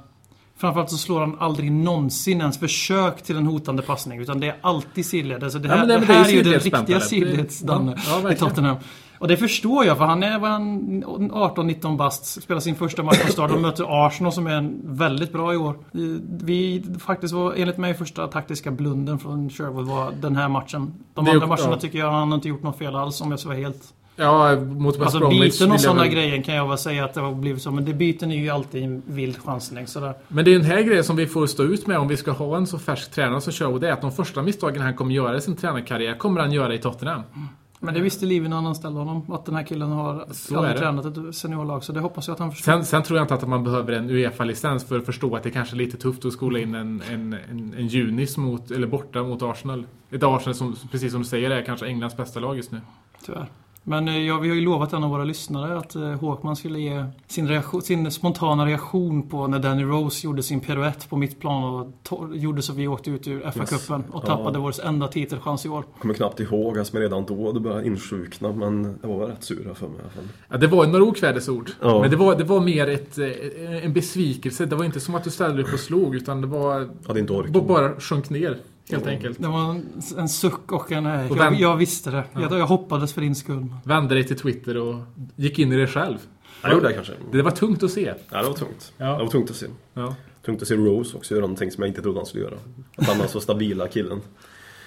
[0.58, 4.20] Framförallt så slår han aldrig någonsin ens försök till en hotande passning.
[4.22, 5.44] Utan det är alltid sidled.
[5.44, 7.00] Alltså det Ja, här, men det- det men det är här är ju den riktiga
[7.00, 8.36] sidleds-Danne ja, ja, i.
[8.36, 8.76] Tottenham.
[9.20, 12.42] Och det förstår jag för han är vad han, 18-19 bast.
[12.42, 15.58] Spelar sin första match från start och möter Arsenal som är en väldigt bra i
[15.58, 15.76] år.
[16.44, 20.94] Vi faktiskt var enligt mig första taktiska blunden från Sherwood var den här matchen.
[21.14, 21.78] De Det andra matcherna ja.
[21.78, 23.94] tycker jag han har inte gjort något fel alls om jag ska vara helt...
[24.20, 27.14] Ja, mot West Alltså Bromwich byten och sådana väl- grejer kan jag väl säga att
[27.14, 27.72] det har blivit så.
[27.72, 30.14] Men det byten är ju alltid en vild chansning sådär.
[30.28, 32.32] Men det är den här grejen som vi får stå ut med om vi ska
[32.32, 33.68] ha en så färsk tränare som kör.
[33.74, 36.52] Och det är att de första misstagen han kommer göra i sin tränarkarriär kommer han
[36.52, 37.22] göra i Tottenham.
[37.82, 39.32] Men det visste Livi när han anställde honom.
[39.34, 41.84] Att den här killen har aldrig tränat ett seniorlag.
[41.84, 42.72] Så det hoppas jag att han förstår.
[42.72, 45.52] Sen, sen tror jag inte att man behöver en Uefa-licens för att förstå att det
[45.52, 49.24] kanske är lite tufft att skola in en, en, en, en Junis mot, eller borta
[49.24, 49.86] mot Arsenal.
[50.12, 52.82] Ett Arsenal som, precis som du säger, är kanske Englands bästa lag just nu.
[53.26, 53.48] Tyvärr.
[53.84, 56.80] Men eh, ja, vi har ju lovat en av våra lyssnare att eh, Håkman skulle
[56.80, 61.40] ge sin, reaktion, sin spontana reaktion på när Danny Rose gjorde sin piruett på mitt
[61.40, 61.64] plan
[62.10, 64.28] och gjorde så vi åkte ut ur FA-cupen och Ja.
[64.28, 65.84] tappade vår enda titelchans i år.
[65.94, 68.52] Jag kommer knappt ihåg, alltså, men redan då det började insjukna.
[68.52, 70.24] Men det var väl rätt sura för mig i alla fall.
[70.50, 71.72] Ja, det var några okvädesord.
[71.82, 72.02] Ja.
[72.02, 74.66] Men det var, det var mer ett, eh, en besvikelse.
[74.66, 76.90] Det var inte som att du ställde dig upp och slog, utan det var...
[77.08, 77.50] Hade inte ork.
[77.50, 78.58] b- Bara sjönk ner,
[78.92, 79.42] helt enkelt.
[79.42, 79.86] Det var en,
[80.18, 81.06] en suck och en...
[81.06, 82.24] eh, Och Jag, jag visste det.
[82.34, 83.66] Jag, jag hoppades för din skull.
[83.84, 84.96] Vände dig till Twitter och
[85.36, 86.18] gick in i det själv.
[86.64, 87.14] Jag gjorde det kanske.
[87.32, 88.14] Det var tungt att se.
[88.32, 88.94] Ja, det var tungt.
[88.98, 89.06] Ja.
[89.06, 89.66] Det var tungt att se.
[89.94, 90.16] Ja.
[90.46, 92.56] Tungt att se Rose också göra någonting som jag inte trodde han skulle göra.
[92.96, 94.22] Att han var så stabila killen.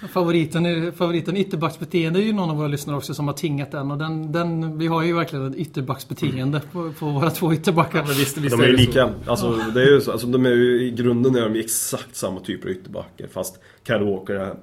[0.09, 3.91] Favoriten, är- favoriten ytterbacksbeteende är ju någon av våra lyssnare också som har tingat den.
[3.91, 7.99] Och den, den vi har ju verkligen ett ytterbacksbeteende på, på våra två ytterbackar.
[7.99, 9.13] Ja, men visst, visst De är ju lika.
[9.25, 12.39] Alltså, det är ju så, alltså, de är ju, I grunden är de exakt samma
[12.39, 13.27] typer av ytterbackar.
[13.27, 14.55] Fast Kyle Walker är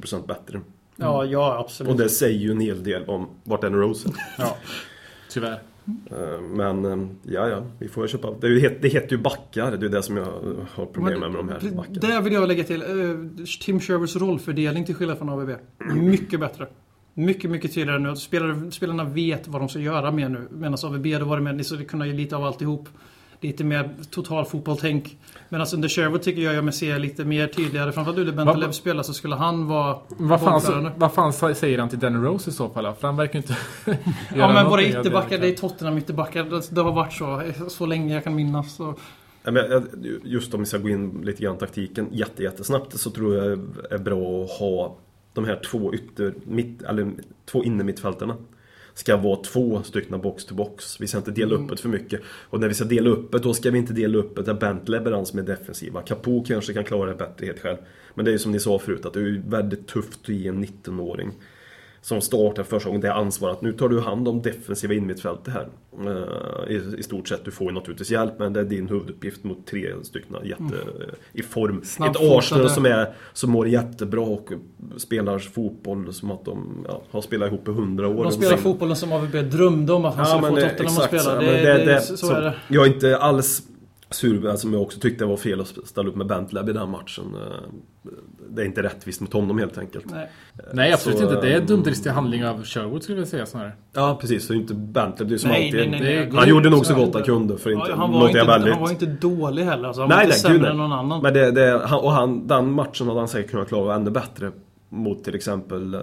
[0.00, 0.60] 80% bättre.
[0.96, 1.92] Ja, ja absolut.
[1.92, 3.94] Och det säger ju en hel del om vart den är.
[4.38, 4.56] Ja,
[5.28, 5.62] tyvärr.
[6.10, 8.30] Eh, Men eh, ja, ja, vi får köpa.
[8.40, 9.76] Det, är ju, het- det heter ju backar.
[9.76, 10.26] Det är det som jag
[10.74, 11.98] har problem med med de här backarna.
[12.00, 12.82] Där vill jag lägga till.
[12.82, 15.50] eh, Tim Sherwoods rollfördelning till skillnad från ABB.
[15.94, 16.66] Mycket bättre.
[17.14, 18.16] Mycket, mycket tydligare nu.
[18.16, 20.48] Spelare, spelarna vet vad de ska göra med nu.
[20.50, 22.88] Medan ABB hade varit med, ni skulle kunna ge lite av alltihop.
[23.40, 25.16] Lite mer total fotbolltänk.
[25.48, 27.92] Medan under Sherwood tycker jag jag mig se lite mer tydligare.
[27.92, 30.92] Framförallt när Bentaleb spelar så skulle han vara Vad fan, bollförande.
[30.96, 32.94] vad fan säger han till Danny Rose i så fall?
[32.94, 33.56] För han verkar inte
[34.36, 35.54] Ja men våra ytterbackar, det är.
[35.54, 36.44] Tottenham ytterbackar.
[36.44, 37.42] Det, det har varit så.
[37.68, 38.76] Så länge jag kan minnas.
[38.76, 38.94] Så.
[40.22, 43.46] Just om vi ska gå in lite grann taktiken jätte, jättesnabbt så tror jag
[43.90, 44.96] är bra att ha
[45.32, 47.12] de här två ytter, mitt, eller
[47.50, 48.36] två innermittfältarna.
[48.96, 51.00] Ska vara två stycken box to box.
[51.00, 52.20] Vi ska inte dela upp det för mycket.
[52.26, 54.54] Och när vi ska dela upp det, då ska vi inte dela upp det där
[54.54, 56.02] Bentley är den som är defensiva.
[56.02, 57.76] Capo kanske kan klara det bättre helt själv.
[58.14, 60.48] Men det är ju som ni sa förut, att det är väldigt tufft att ge
[60.48, 61.32] en 19-åring
[62.06, 65.68] som startar första gången det ansvar att nu tar du hand om defensiva innermittfältet här.
[66.06, 69.44] Eh, I, I stort sett, du får ju naturligtvis hjälp men det är din huvuduppgift
[69.44, 70.62] mot tre stycken jätte
[71.32, 71.78] i form.
[71.78, 72.38] Ett Snabbfotade.
[72.38, 74.50] Arsenal som, är, som mår jättebra och
[74.96, 78.24] spelar fotboll som att de ja, har spelat ihop i hundra år.
[78.24, 81.34] De spelar fotbollen som AVB drömde om att man skulle få det- Tottenham att spela.
[81.34, 82.54] Det, Men det, det, så, så är det.
[82.68, 83.62] Jag är inte alls
[84.16, 87.24] sur, som jag också tyckte var fel att ställa upp med Bentley i den matchen.
[87.34, 88.10] Eh,
[88.48, 90.04] Det är inte rättvist mot honom helt enkelt.
[90.10, 90.30] Nej.
[90.72, 91.40] Nej, absolut Så, inte.
[91.40, 93.72] Det är ehm, dumdristig handling av Sherwood skulle jag säga snarare.
[93.92, 95.90] Ja precis, så inte Bentley, det är som Nej, alltid.
[95.90, 98.44] nej, nej, Han gjorde nog så gott han kunde för inte, Ja, han, var inte,
[98.44, 98.72] väldigt...
[98.74, 99.86] han var inte dålig heller.
[99.88, 101.22] Alltså, han Nej, var inte nej, sämre än någon annan.
[101.22, 104.50] Men det, det, han, och han, den matchen hade han säkert kunnat klara ännu bättre
[104.88, 106.00] mot till exempel eh,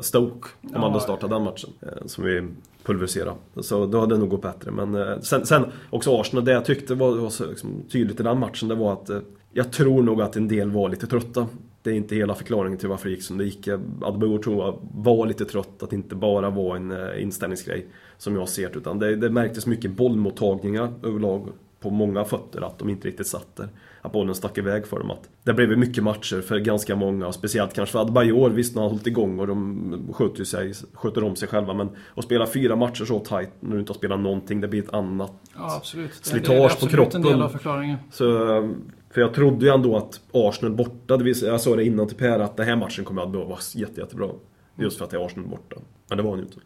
[0.00, 0.48] Stoke.
[0.62, 0.78] Om Ja.
[0.80, 1.70] han hade startat den matchen.
[1.82, 2.48] eh, Som vi
[2.86, 3.34] pulverisera.
[3.56, 4.70] Så då hade det nog gått bättre.
[4.70, 8.22] Men eh, sen, sen också Arsenal, det jag tyckte var, var så liksom, tydligt i
[8.22, 9.18] den matchen, det var att eh,
[9.52, 11.46] jag tror nog att en del var lite trötta.
[11.82, 13.68] Det är inte hela förklaringen till varför det gick som det gick.
[14.02, 17.86] Adbor tror jag var lite trött, att det inte bara var en eh, inställningsgrej
[18.18, 18.78] som jag ser det.
[18.78, 21.48] Utan det, det märktes mycket bollmottagningar överlag
[21.80, 23.68] på många fötter, att de inte riktigt satt där.
[24.02, 25.10] Att bollen stack iväg för dem.
[25.10, 28.82] Att det blev mycket matcher för ganska många, och speciellt kanske för Adebayor, visst när
[28.82, 31.74] han hållit igång och de sköter, sig, sköter om sig själva.
[31.74, 34.82] Men att spela fyra matcher så tight när du inte har spelat någonting, det blir
[34.82, 36.14] ett annat Ja, absolut.
[36.14, 37.22] Slitage det är på absolut kroppen.
[37.24, 37.98] en del av förklaringen.
[38.10, 38.24] så,
[39.10, 42.08] för jag trodde ju ändå att Arsenal borta, det vill säga, jag sa det innan
[42.08, 44.28] till Per, att den här matchen kommer att vara jätte, jättebra.
[44.78, 45.76] Just för att det är Arsenal borta.
[46.08, 46.58] Men det var han ju inte.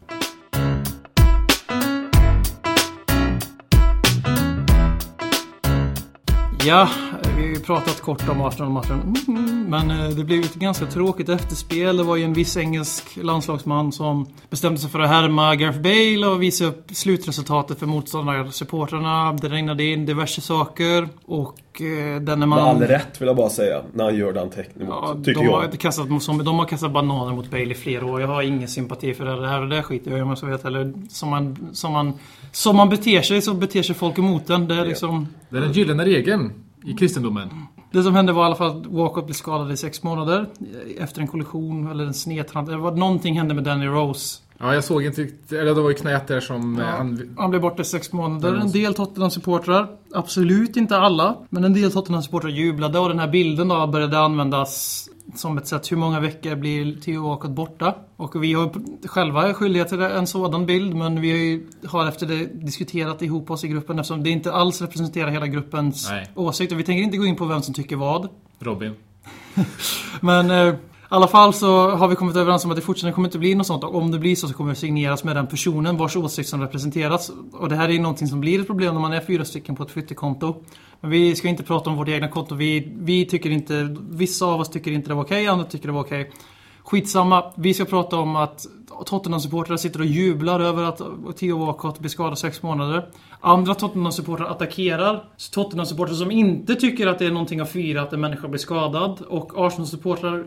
[6.66, 6.88] Ja,
[7.36, 9.00] vi har ju pratat kort om Arsenal-matchen.
[9.28, 11.96] Mm, mm, men eh, det blev ju ett ganska tråkigt efterspel.
[11.96, 16.26] Det var ju en viss engelsk landslagsman som bestämde sig för att härma Gareth Bale
[16.26, 19.32] och visa upp slutresultatet för motståndarsupportrarna.
[19.32, 21.08] Det regnade in diverse saker.
[21.24, 22.59] Och eh, denne man...
[22.59, 25.40] Med all rätt vill jag bara säga, när han gör den teckningen Ja, mot, tycker
[25.40, 25.78] de, har jag.
[25.80, 28.20] kastat, som, de har kastat bananer mot Bale i flera år.
[28.20, 29.61] Jag har ingen sympati för det här.
[29.61, 30.64] Det där skiter jag i om jag så vet.
[30.64, 32.12] Eller som man, som, man,
[32.52, 34.68] som man beter sig så beter sig folk emot den.
[34.68, 35.28] Det är liksom...
[35.48, 36.52] Det är den gyllene regeln
[36.85, 37.48] i kristendomen.
[37.92, 40.46] Det som hände var i alla fall att Walcott blev skadad i sex månader.
[40.98, 42.66] Efter en kollision eller en.
[42.66, 44.38] Det var någonting hände med Danny Rose.
[44.60, 47.34] Ja, jag såg inte riktigt- eller det var ju knät där som eh, han...
[47.38, 48.48] Han blev borta i sex månader.
[48.48, 48.60] Mm.
[48.60, 53.68] En del Tottenham-supportrar, absolut inte alla, men en del Tottenham-supportrar jublade och den här bilden
[53.68, 55.92] då började användas som ett sätt.
[55.92, 57.94] Hur många veckor blir Theo Walcott borta?
[58.16, 58.72] Och vi har
[59.08, 63.50] själva skyldighet till en sådan bild, men vi har, ju, har efter det diskuterat ihop
[63.50, 66.30] oss i gruppen eftersom det inte alls representerar hela gruppens Nej.
[66.34, 68.28] Och vi tänker inte gå in på vem som tycker vad.
[68.58, 68.94] Robin.
[70.20, 70.74] Men eh,
[71.14, 73.66] alla fall så har vi kommit överens om att det fortfarande kommer inte bli något
[73.66, 73.84] sånt.
[73.84, 76.60] Och om det blir så så kommer det signeras med den personen vars åsikt som
[76.60, 77.30] representeras.
[77.52, 79.76] Och det här är ju någonting som blir ett problem när man är fyra stycken
[79.76, 80.64] på ett Twitterkonto.
[81.00, 82.54] Men vi ska inte prata om vårt egna konto.
[82.54, 83.96] Vi, vi tycker inte...
[84.10, 86.30] Vissa av oss tycker inte det var okej, andra tycker det var okej.
[86.84, 87.52] Skitsamma.
[87.56, 88.66] Vi ska prata om att
[89.06, 91.00] Tottenham-supportrar sitter och jublar över att
[91.36, 93.08] Theo Walcott blir skadad sex månader.
[93.42, 98.20] Andra Tottenham-supportrar attackerar Tottenham-supportrar som inte tycker att det är någonting att fira att en
[98.20, 99.20] människa blir skadad.
[99.29, 100.44] Och Arsenal-supportrar eh,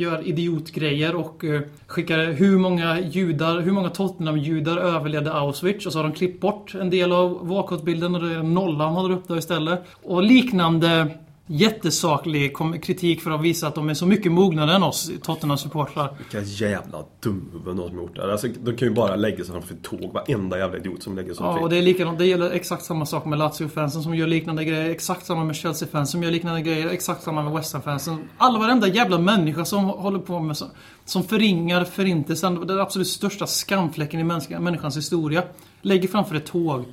[0.00, 5.86] gör idiotgrejer och eh, skickar hur många judar, hur många Tottenham-judar överlevde Auschwitz.
[5.86, 9.14] Och så har de klippt bort en del av Walcott-bilden och det är nollan håller
[9.14, 9.84] upp där istället.
[10.02, 11.08] Och liknande
[11.46, 16.14] jättesaklig kritik för att visa att de är så mycket mognare än oss Tottenham-supportrar.
[16.18, 18.32] Vilka jävla dumhuvuden de som gjort det.
[18.32, 20.12] Alltså, de kan ju bara lägga sig framför ett tåg.
[20.12, 22.18] Varenda jävla idiot som lägger sig Ja, och det är likadant.
[22.18, 24.90] Det gäller exakt samma sak med Lazio-fansen som gör liknande grejer.
[24.90, 26.88] Exakt samma med Chelsea-fans som gör liknande grejer.
[26.88, 28.28] Exakt samma med West Ham-fansen.
[28.38, 30.66] Alla varenda jävla människa som håller på med så,
[31.04, 32.66] som förringar förintelsen.
[32.66, 35.42] Den absolut största skamfläcken i människa, människans historia.
[35.82, 36.84] Lägger framför ett tåg.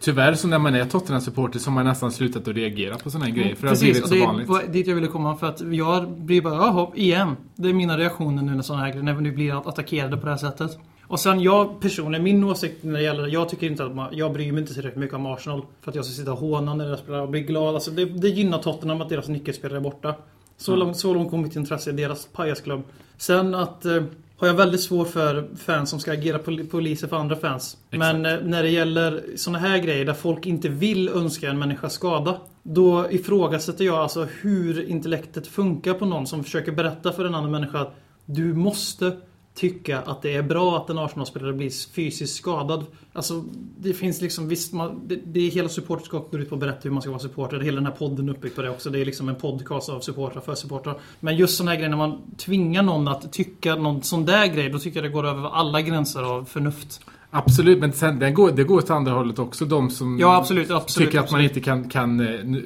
[0.00, 3.26] Tyvärr så när man är Tottenham-supporter så har man nästan slutat att reagera på sådana
[3.26, 3.54] här grejer.
[3.54, 4.48] För det har Precis, blivit så det vanligt.
[4.48, 5.36] var dit jag ville komma.
[5.36, 7.36] För att jag blir bara, jaha, igen.
[7.56, 10.30] Det är mina reaktioner nu när sådana här grejer, när vi blir attackerade på det
[10.30, 10.78] här sättet.
[11.02, 14.32] Och sen jag personligen, min åsikt när det gäller, jag tycker inte att man, jag
[14.32, 15.62] bryr mig inte tillräckligt mycket om Arsenal.
[15.80, 17.74] För att jag ska sitta och håna när deras spelare och bli glad.
[17.74, 20.14] Alltså det, det gynnar Tottenham att deras nyckelspelare är borta.
[20.56, 22.82] Så, långt, så långt kommer mitt intresse i deras pajasklubb.
[23.16, 24.02] Sen att eh,
[24.40, 27.76] har jag väldigt svårt för fans som ska agera pol- poliser för andra fans.
[27.90, 31.88] Men eh, när det gäller såna här grejer där folk inte vill önska en människa
[31.90, 32.40] skada.
[32.62, 37.50] Då ifrågasätter jag alltså hur intellektet funkar på någon som försöker berätta för en annan
[37.50, 39.16] människa att du måste
[39.60, 42.86] tycka att det är bra att en Arsenal-spelare blir fysiskt skadad.
[43.12, 43.44] Alltså,
[43.78, 46.80] det finns liksom visst, man, det, det är hela supporterskapet går ut på att berätta
[46.82, 47.60] hur man ska vara supporter.
[47.60, 48.90] Hela den här podden är uppbyggd på det också.
[48.90, 50.98] Det är liksom en podcast av supportrar för supportrar.
[51.20, 54.70] Men just sådana här grejer när man tvingar någon att tycka någon sån där grej,
[54.70, 57.00] då tycker jag det går över alla gränser av förnuft.
[57.32, 59.64] Absolut, men sen, det, går, det går åt andra hållet också.
[59.64, 61.56] De som Ja, absolut, absolut, tycker att man absolut.
[61.56, 62.62] inte kan, kan eh,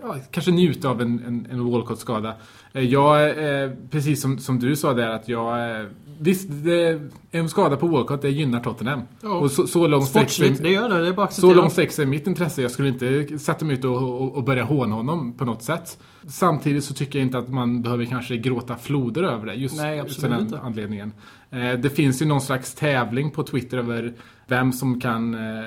[0.00, 2.34] ja, kanske njuta av en, en, en Walcott-skada.
[2.72, 5.86] Eh, Jag, eh, precis som, som du sa där, att jag...
[6.20, 9.00] Visst, det, en skada på Walcott, det gynnar Tottenham.
[9.22, 9.28] Ja.
[9.34, 11.02] Och så, så långt sträcker Sportsligt, sig- det gör det.
[11.02, 12.62] Det är bara Så långt sträcker sig mitt intresse.
[12.62, 15.98] Jag skulle inte sätta mig ut och, och, och börja håna honom på något sätt.
[16.26, 19.54] Samtidigt så tycker jag inte att man behöver kanske gråta floder över det.
[19.54, 20.58] Just, Nej, av den inte.
[20.60, 21.12] anledningen.
[21.50, 24.12] Eh, det finns ju någon slags tävling på Twitter över
[24.52, 25.64] vem som kan eh,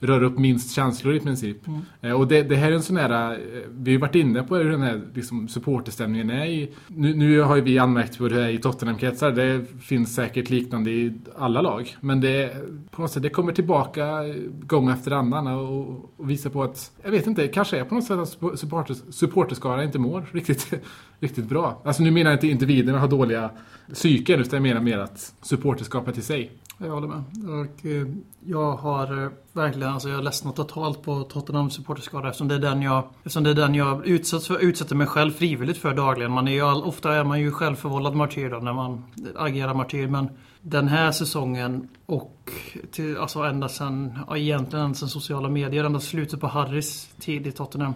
[0.00, 1.66] röra upp minst känslor i princip.
[1.66, 1.80] Mm.
[2.00, 3.32] Eh, och det, det här är en sån här...
[3.32, 3.38] Eh,
[3.70, 6.70] vi har varit inne på hur den här liksom, supporterstämningen är i...
[6.88, 9.30] Nu, nu har ju vi anmärkt på det här i Tottenham-kretsar.
[9.30, 11.96] Det finns säkert liknande i alla lag.
[12.00, 12.56] Men det,
[12.90, 14.22] på något sätt, det kommer tillbaka
[14.66, 16.90] gång efter annan och, och visar på att...
[17.02, 20.74] Jag vet inte, kanske är på något sätt att supporters, supporterskara inte mår riktigt,
[21.20, 21.82] riktigt bra.
[21.84, 23.50] Alltså nu menar jag inte individerna har dåliga
[23.92, 26.50] psyken utan jag menar mer att supporterskapet i sig.
[26.78, 27.22] Jag håller med.
[27.48, 28.06] Och, eh,
[28.44, 32.82] jag har eh, verkligen, alltså jag ledsnat totalt på Tottenham supporterskada eftersom det är den
[32.82, 36.32] jag, eftersom det är den jag utsätts för, utsätter mig själv frivilligt för dagligen.
[36.32, 39.04] Man är ju all, ofta är man ju självförvållad martyr då, när man
[39.36, 40.06] agerar martyr.
[40.06, 40.28] Men
[40.60, 42.50] den här säsongen och
[42.92, 47.46] till, alltså ända sen, ja, egentligen ända sen sociala medier, ända slutet på Harrys tid
[47.46, 47.94] i Tottenham.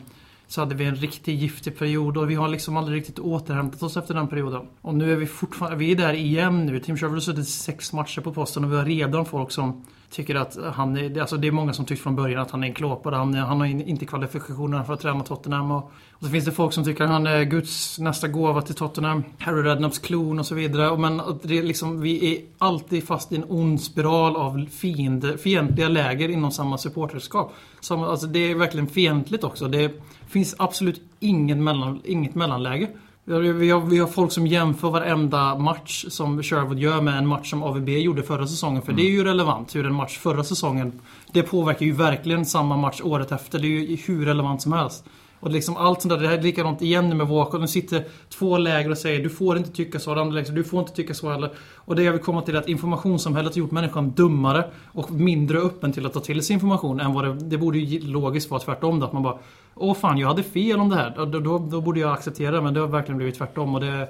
[0.49, 3.97] Så hade vi en riktigt giftig period och vi har liksom aldrig riktigt återhämtat oss
[3.97, 4.63] efter den perioden.
[4.81, 6.81] Och nu är vi fortfarande, vi är där igen nu.
[6.81, 10.35] Tim Sherwood har suttit sex matcher på posten och vi har redan folk som tycker
[10.35, 12.75] att han är, alltså det är många som tyckte från början att han är en
[12.75, 13.15] klåpare.
[13.15, 15.71] Han, han har inte kvalifikationerna för att träna Tottenham.
[15.71, 18.75] Och, och så finns det folk som tycker att han är Guds nästa gåva till
[18.75, 19.25] Tottenham.
[19.39, 20.91] Harry Redknapps klon och så vidare.
[20.91, 25.39] Och Men det är liksom, vi är alltid fast i en ond spiral av fiende,
[25.39, 27.55] fientliga läger inom samma supporterskap.
[27.81, 29.69] Som, alltså det är verkligen fientligt också.
[29.69, 32.89] Det finns absolut ingen mellan, inget mellanläge.
[33.25, 37.51] Vi har, vi, har, folk som jämför varenda match som Sherwood gör med en match
[37.51, 38.83] som AVB gjorde förra säsongen.
[38.83, 41.01] För det är ju relevant hur en match förra säsongen...
[41.33, 43.59] Det påverkar ju verkligen samma match året efter.
[43.59, 45.05] Det är ju hur relevant som helst.
[45.41, 47.61] Och liksom allt sånt där, det här är likadant igen nu med Walcott.
[47.61, 50.15] Nu sitter två läger och säger du får inte tycka så.
[50.15, 51.51] Det andra läger du får inte tycka så heller.
[51.75, 55.59] Och det jag vill komma till är att informationssamhället har gjort människan dummare och mindre
[55.59, 57.35] öppen till att ta till sig information än vad det...
[57.35, 59.39] Det borde ju logiskt vara tvärtom då, att man bara
[59.81, 61.13] Åh fan, jag hade fel om det här.
[61.17, 63.75] Då, då, då borde jag acceptera det, men det har verkligen blivit tvärtom.
[63.75, 64.09] Och det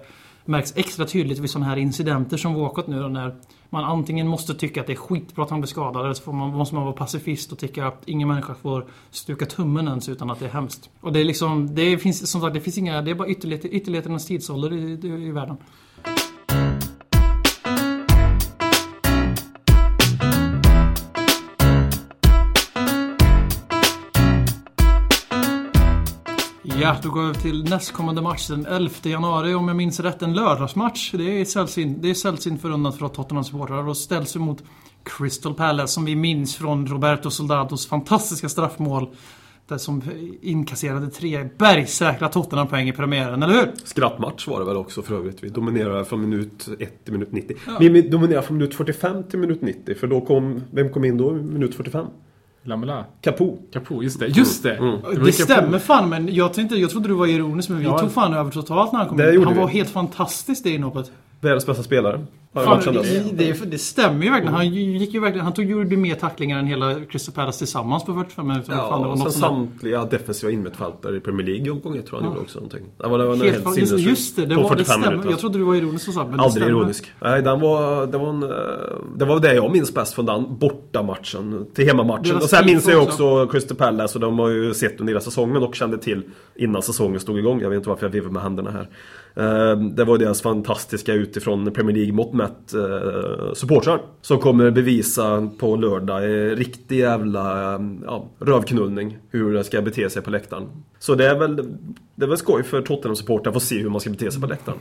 [0.49, 3.35] märks extra tydligt vid sådana här incidenter som Walcott nu då, när
[3.71, 6.33] man antingen måste tycka att det är skitbra att han blir skadad eller så får
[6.33, 10.31] man, måste man vara pacifist och tycka att ingen människa får stuka tummen ens utan
[10.31, 10.91] att det är hemskt.
[11.01, 14.27] Och det är liksom, det finns som sagt, det finns inga, det är bara ytterligheternas
[14.27, 15.57] tidsålder i, i, i världen.
[26.89, 30.23] Ja, då går vi över till nästkommande match den 11 januari om jag minns rätt.
[30.23, 31.13] En lördagsmatch.
[31.13, 34.63] Det är sällsynt, det är sällsynt förunnat för Tottenham-supportrar och ställs emot
[35.03, 39.09] Crystal Palace som vi minns från Roberto Soldados fantastiska straffmål.
[39.67, 40.03] Där som
[40.43, 43.73] inkasserade tre bergsäkra Tottenham-poäng i premiären, eller hur?
[43.85, 45.45] Skrattmatch var det väl också för övrigt.
[45.45, 47.57] Vi dominerade från minut 1 till minut 90.
[47.81, 49.95] Vi dominerade från minut 45 till minut 90.
[49.95, 52.07] För då kom, vem kom in då minut 45?
[52.69, 53.05] Lamela.
[53.21, 53.59] Capo.
[53.73, 54.27] Capo, just det.
[54.27, 54.77] Just det!
[54.77, 55.01] Mm.
[55.03, 55.33] Det Capo.
[55.33, 57.99] stämmer fan men jag, tänkte, jag trodde du var ironisk men vi Ja.
[57.99, 59.45] tog fan över totalt när han kom Det in.
[59.45, 59.61] Han vi.
[59.61, 61.11] var helt fantastisk det inhoppet.
[61.41, 62.27] Världens bästa spelare.
[62.55, 64.55] Fan, det, det, det stämmer ju verkligen.
[64.55, 68.15] Han gick ju verkligen, han tog gjorde mer tacklingar än hela Crystal Palace tillsammans på
[68.15, 68.73] 45 minuter.
[68.77, 69.49] Vad fan, Ja, det var och sen där.
[69.49, 72.85] samtliga defensiva innermittfältare i Premier League omgång ett tror jag han gjorde också någonting.
[72.99, 75.11] Det var, det var Helt helt fan, just, det, det, var, det 45 stämmer.
[75.11, 75.31] minuter.
[75.31, 77.13] Jag trodde du var ironisk men det Aldrig ironisk.
[77.21, 78.49] Nej, den var, det, var en, eh,
[79.17, 82.37] det var det jag minns bäst från den bortamatchen till hemmamatchen.
[82.37, 85.63] Och sen minns jag också Crystal Palace och de har ju sett under hela säsongen
[85.63, 86.23] och kände till
[86.57, 87.61] innan säsongen stod igång.
[87.61, 88.89] Jag vet inte varför jag viftar med händerna här.
[89.39, 94.01] Eh, Det var deras fantastiska utifrån Premier League mått mätt eh, supportrar.
[94.23, 96.23] Som kommer bevisa på lördag
[96.59, 99.19] riktig jävla eh, ja, rövknullning.
[99.31, 100.65] Hur det ska bete sig på läktaren.
[100.99, 101.57] Så det är väl,
[102.15, 104.47] det är väl skoj för Tottenham-supportrar att få se hur man ska bete sig på
[104.47, 104.79] läktaren.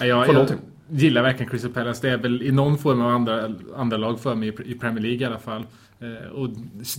[0.00, 0.48] Ja, jag, jag
[0.88, 2.06] gillar verkligen Crystal Palace.
[2.08, 5.02] Det är väl i någon form av andra, andra lag för mig i- i Premier
[5.02, 5.62] League i alla fall.
[6.00, 6.48] Eh, och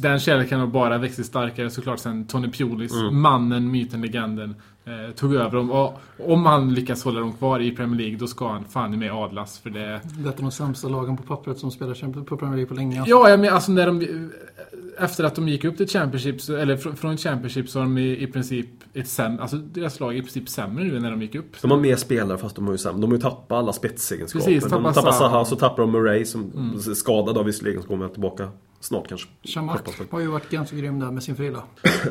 [0.02, 3.22] den kärleken har bara växt starkare såklart sen Tony Pulis, Mm.
[3.22, 5.72] mannen, myten, legenden, eh, tog över dem.
[5.72, 5.94] Och
[6.28, 9.10] om han lyckas hålla dem kvar i Premier League då ska han fan i mig
[9.10, 9.60] adlas.
[9.60, 12.74] För det, Det är de sämsta lagen på pappret som spelar på Premier League på
[12.74, 13.04] länge.
[13.08, 14.30] Ja, jag menar alltså när de...
[15.00, 18.24] Efter att de gick upp till Championship, eller fr- från Championship så har de i,
[18.24, 19.42] i princip ett sämre...
[19.42, 21.62] Alltså deras lag är i princip sämre nu än när de gick upp.
[21.62, 23.02] De har mer spelare fast de har ju sämre.
[23.02, 24.46] De har ju tappat alla spetsegenskaper.
[24.46, 25.30] Precis, de tappar tappar Zaha.
[25.30, 28.50] Zaha, så tappar de Murray som är skadad av visserligen, som kommer tillbaka
[28.84, 29.28] snart kanske.
[29.44, 31.64] Shamak har ju varit ganska grym där med sin frilla.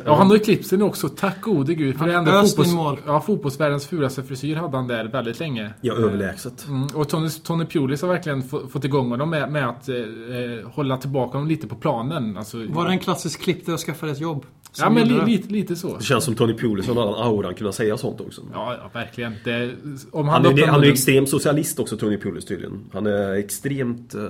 [0.05, 1.97] Ja, han har ju klippt sig nu också, tack gode gud.
[1.97, 2.99] För Han det in fotbolls, mål.
[3.05, 5.73] ja, fotbollsvärldens fulaste frisyr hade han där väldigt länge.
[5.81, 6.67] Ja, överlägset.
[6.67, 9.95] Mm, och Tony, Tony Pulis har verkligen få, fått igång honom med, med att eh,
[9.95, 12.37] eh, hålla tillbaka honom lite på planen.
[12.37, 14.45] Alltså, Var det en klassisk klipp där jag skaffade ett jobb?
[14.79, 15.25] Ja, men li, det?
[15.25, 15.97] lite, lite så.
[15.97, 18.41] Det känns som Tony Pulis och den auran kunna säga sånt också.
[18.53, 19.33] Ja, ja verkligen.
[19.43, 19.71] Det,
[20.11, 22.79] om Han är, han är ju munnen- extrem socialist också, Tony Pulis tydligen.
[22.93, 24.21] Han är extremt eh,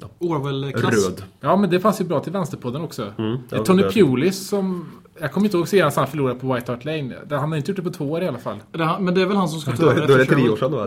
[0.00, 0.94] ja, Orwell-klass.
[1.08, 1.22] röd.
[1.40, 3.02] Ja, men det fanns ju bra till Vänsterpodden också.
[3.18, 4.88] Mm, det är Tony det- Pulis som...
[5.20, 7.14] Jag kommer inte ihåg senast han förlorade på White Hart Lane.
[7.30, 8.56] Han har inte gjort det på två år i alla fall.
[8.72, 10.24] Det är- Men det är väl han som ska ta Då, över då är det
[10.24, 10.86] tre år sedan då?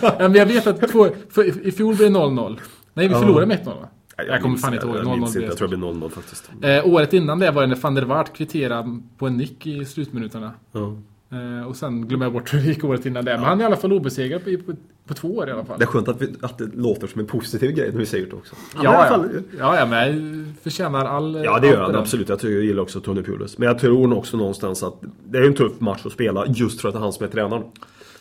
[0.02, 2.58] Ja, men jag vet att två, för, i fjol blev det 0-0.
[2.94, 3.88] Nej, vi förlorade med 1-0 va?
[4.18, 4.96] Nej, Jag kommer minns fan inte ihåg.
[4.96, 5.38] Jag, 0-0 minns inte.
[5.38, 6.50] blev jag tror det blir 0-0 faktiskt.
[6.62, 9.84] Eh, året innan det var det när van der Waart kvitterade på en nick i
[9.84, 10.50] slutminuterna.
[10.72, 10.96] Ja.
[11.32, 13.32] Eh, och sen glömmer jag bort hur det gick året innan det.
[13.36, 15.78] Men han är i alla fall obesegrad på, på, på två år i alla fall.
[15.78, 18.26] Det är skönt att, vi, att det låter som en positiv grej när vi säger
[18.26, 18.54] det också.
[18.74, 19.04] Ja, ja.
[19.08, 21.44] fall- ja, ja, men förtjänar all...
[21.44, 22.28] Ja det gör han absolut.
[22.28, 23.58] Jag, tycker, jag gillar också Tony Pulis.
[23.58, 24.94] Men jag tror nog också någonstans att
[25.24, 27.30] det är en tuff match att spela just för att det är han som är
[27.30, 27.62] tränaren.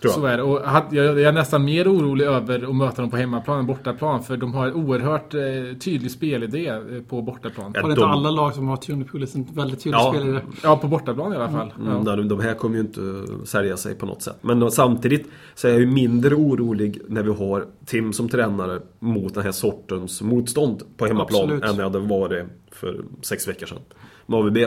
[0.03, 0.33] Tror Så jag.
[0.33, 0.43] är det.
[0.43, 4.23] Och jag, är nästan mer orolig över att möta dem på hemmaplan än bortaplan.
[4.23, 5.41] För de har en oerhört eh,
[5.79, 6.77] tydlig spelidé eh,
[7.09, 7.71] på bortaplan.
[7.75, 7.81] Ja.
[7.81, 8.77] Har det inte de- alla lag som har
[9.11, 10.13] Pulis en väldigt tydlig Ja.
[10.15, 10.41] spelare?
[10.63, 11.73] Ja, på bortaplan i alla fall.
[11.79, 12.15] Mm, Ja.
[12.15, 13.01] nej, de här kommer ju inte
[13.45, 14.37] sälja sig på något sätt.
[14.41, 18.79] Men då, samtidigt så är jag ju mindre orolig när vi har Tim som tränare
[18.99, 21.63] mot den här sortens motstånd på hemmaplan Absolut.
[21.63, 23.79] än jag hade varit för sex veckor sedan
[24.25, 24.57] med AVB.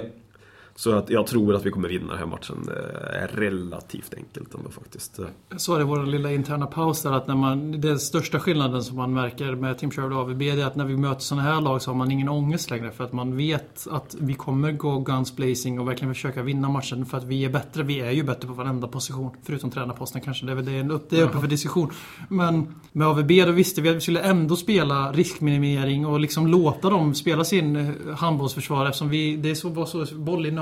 [0.78, 4.70] Så att jag tror att vi kommer vinna den här matchen eh, relativt enkelt ändå
[4.70, 5.20] faktiskt.
[5.48, 8.82] Jag sa det i vår lilla interna paus där att när man, den största skillnaden
[8.82, 11.42] som man märker med Team Sherwood och AVB det är att när vi möter sådana
[11.42, 14.72] här lag så har man ingen ångest längre för att man vet att vi kommer
[14.72, 17.82] gå guns blazing och verkligen försöka vinna matchen för att vi är bättre.
[17.82, 19.30] Vi är ju bättre på varenda position.
[19.42, 20.46] Förutom tränarposten kanske.
[20.46, 21.90] Det är, det, är upp- uppe för diskussion.
[22.28, 26.90] Men med AVB då visste vi att vi skulle ändå spela riskminimering och liksom låta
[26.90, 30.04] dem spela sin eh, handbollsförsvar eftersom vi, det är så, var så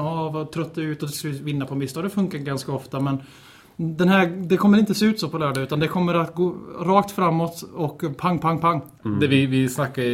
[0.04, 2.04] av och trötta ut och till slut vinna på misstag.
[2.04, 3.22] Det funkar ganska ofta men
[3.76, 6.54] den här, det kommer inte se ut så på lördag utan det kommer att gå
[6.80, 8.82] rakt framåt och pang, pang, pang.
[9.20, 10.06] Det vi, vi snackade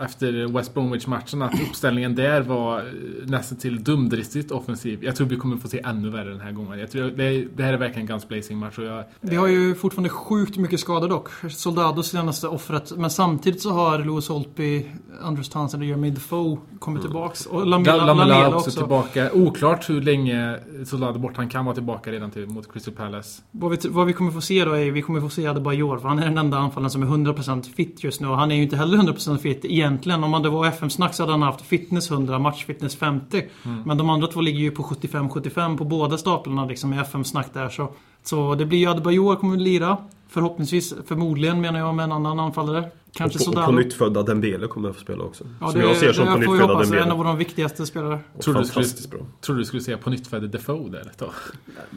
[0.00, 2.84] efter West Bromwich-matchen att uppställningen där var eh,
[3.24, 5.04] nästan till dumdristigt offensiv.
[5.04, 6.78] Jag tror vi kommer få se ännu värre den här gången.
[6.78, 9.46] Jag tror, det, det här är verkligen en guns blazing match och jag, Vi har
[9.46, 11.28] ju fortfarande sjukt mycket skador dock.
[11.50, 12.92] Soldados senaste offret.
[12.96, 14.86] Men samtidigt så har Louis Holtby,
[15.22, 17.46] Andrews Townsend och Jermaine Defoe kommit tillbaks.
[17.46, 18.80] Och Lamela, Lamela, Lamela också, också.
[18.80, 19.30] tillbaka.
[19.32, 21.36] Oklart hur länge Soldado bort.
[21.36, 23.42] Han kan vara tillbaka redan till, mot Crystal Palace.
[23.50, 25.98] Vad vi, vad vi kommer få se då är vi kommer få se Adebayor.
[25.98, 28.28] För han är den enda anfallaren som är 100% fit just nu.
[28.28, 30.24] Och han är ju inte heller 100% fit egentligen.
[30.24, 33.44] Om det var FM-snack så hade han haft fitness 100, matchfitness 50.
[33.84, 37.68] Men de andra två ligger ju på 75-75 på båda staplarna liksom i FM-snack där.
[37.68, 37.88] Så,
[38.22, 39.96] så det blir ju Adebayor kommer att lira.
[40.28, 42.90] Förhoppningsvis, förmodligen menar jag med en annan anfallare.
[43.16, 43.66] Kanske och, på, och sådär.
[43.66, 45.44] på nytt födda Dembele kommer att få spela också.
[45.60, 46.90] Ja, som det, jag ser som det på nytt får vi födda hoppas.
[46.90, 47.14] En av Dembele.
[47.24, 48.18] våra viktigaste spelare.
[48.40, 49.20] Tror du skulle- Fantastiskt bra.
[49.40, 51.30] Tror du skulle säga på nytt födde Defoe där ett tag?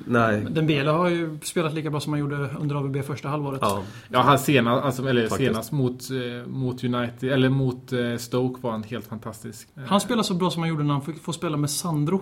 [0.05, 0.45] Nej.
[0.49, 3.59] Dembele har ju spelat lika bra som han gjorde under AVB första halvåret.
[3.61, 3.82] Ja.
[4.09, 5.49] Ja, han senast, alltså, eller Faktiskt.
[5.49, 9.67] senast mot, eh, mot United, eller mot eh, Stoke var han helt fantastisk.
[9.88, 12.22] Han spelar så bra som han gjorde när han fick få spela med Sandro.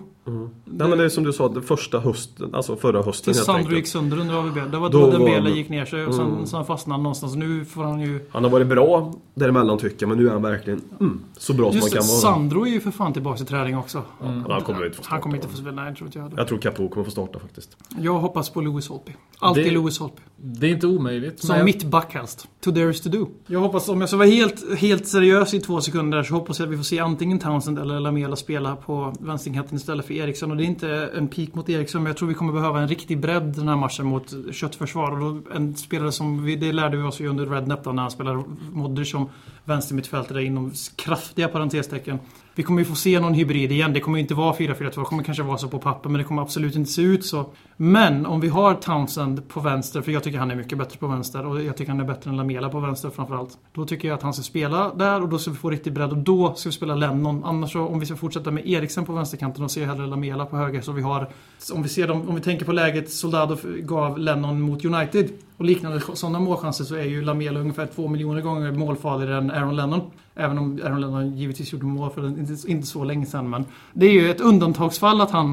[0.65, 3.45] Nej men det är som du sa, det första hösten, alltså förra hösten Tills helt
[3.45, 3.77] Sandro enkelt.
[3.77, 4.55] gick sönder under AVB.
[4.71, 6.45] Det var Då då var Dembele han- gick ner sig och sen, Mm.
[6.45, 7.35] sen fastnade han någonstans.
[7.35, 8.19] Nu får han ju...
[8.31, 8.86] Han har varit bra
[9.33, 12.07] däremellan tycker jag, men nu är han verkligen mm, så bra Just som han kan
[12.07, 12.33] vara.
[12.33, 14.03] Sandro är ju för fan tillbaka i träning också.
[14.21, 15.13] Men han kommer inte få starta.
[15.15, 16.37] Han kommer inte få spela, nej tror inte jag heller.
[16.37, 17.77] Jag tror Capo kommer få starta faktiskt.
[17.99, 19.11] Jag hoppas på Lewis Holtby.
[19.39, 20.21] Alltid Det- Lewis Holtby.
[20.35, 21.39] Det är inte omöjligt.
[21.39, 22.47] Som men- mittback helst.
[22.63, 23.27] To there is to do.
[23.47, 26.65] Jag hoppas, om jag ska vara helt, helt seriös i två sekunder så hoppas jag
[26.67, 30.51] att vi får se antingen Townsend eller Lamela spela på vänsterkanten istället för Eriksson.
[30.51, 32.87] Och det är inte en peak mot Eriksson men jag tror vi kommer behöva en
[32.87, 35.11] riktig bredd den här matchen mot köttförsvar.
[35.11, 38.01] Och då en spelare som, vi, det lärde vi oss ju under Rednap då när
[38.01, 39.29] han spelade Modric som
[39.67, 42.19] vänstermittfältare inom kraftiga parentestecken.
[42.55, 43.93] Vi kommer ju få se någon hybrid igen.
[43.93, 44.99] Det kommer ju inte vara 4-4-2.
[44.99, 47.45] Det kommer kanske vara så på papper men det kommer absolut inte se ut så.
[47.77, 51.07] Men om vi har Townsend på vänster, för jag tycker han är mycket bättre på
[51.07, 53.57] vänster och jag tycker han är bättre än Lamela på vänster framförallt.
[53.73, 56.11] Då tycker jag att han ska spela där och då ska vi få riktig bredd
[56.11, 57.43] och då ska vi spela Lennon.
[57.45, 60.45] Annars så, om vi ska fortsätta med Eriksen på vänsterkanten och ser jag hellre Lamela
[60.45, 61.29] på höger så vi har...
[61.73, 65.65] Om vi ser dem, om vi tänker på läget Soldado gav Lennon mot United och
[65.65, 70.01] liknande sådana målchanser så är ju Lamela ungefär två miljoner gånger målfarligare än Aaron Lennon.
[70.35, 73.49] Även om Aaron Lennon givetvis gjorde mål för inte, inte så länge sedan.
[73.49, 75.51] Men det är ju ett undantagsfall att han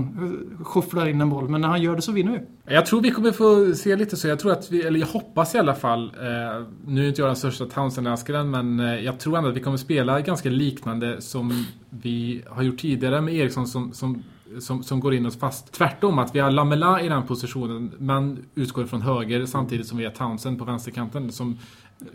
[0.58, 1.48] eh, skyfflar in en boll.
[1.48, 2.74] Men när han gör det så vinner vi.
[2.74, 4.28] Jag tror vi kommer få se lite så.
[4.28, 6.04] Jag tror att vi, eller jag hoppas i alla fall.
[6.04, 9.60] Eh, nu är inte jag den största Townsend-älskaren men eh, jag tror ändå att vi
[9.60, 14.22] kommer spela ganska liknande som vi har gjort tidigare med Eriksson som, som
[14.58, 18.44] som, som går in och fast tvärtom att vi har Lamela i den positionen men
[18.54, 21.58] utgår från höger samtidigt som vi har Townsend på vänsterkanten som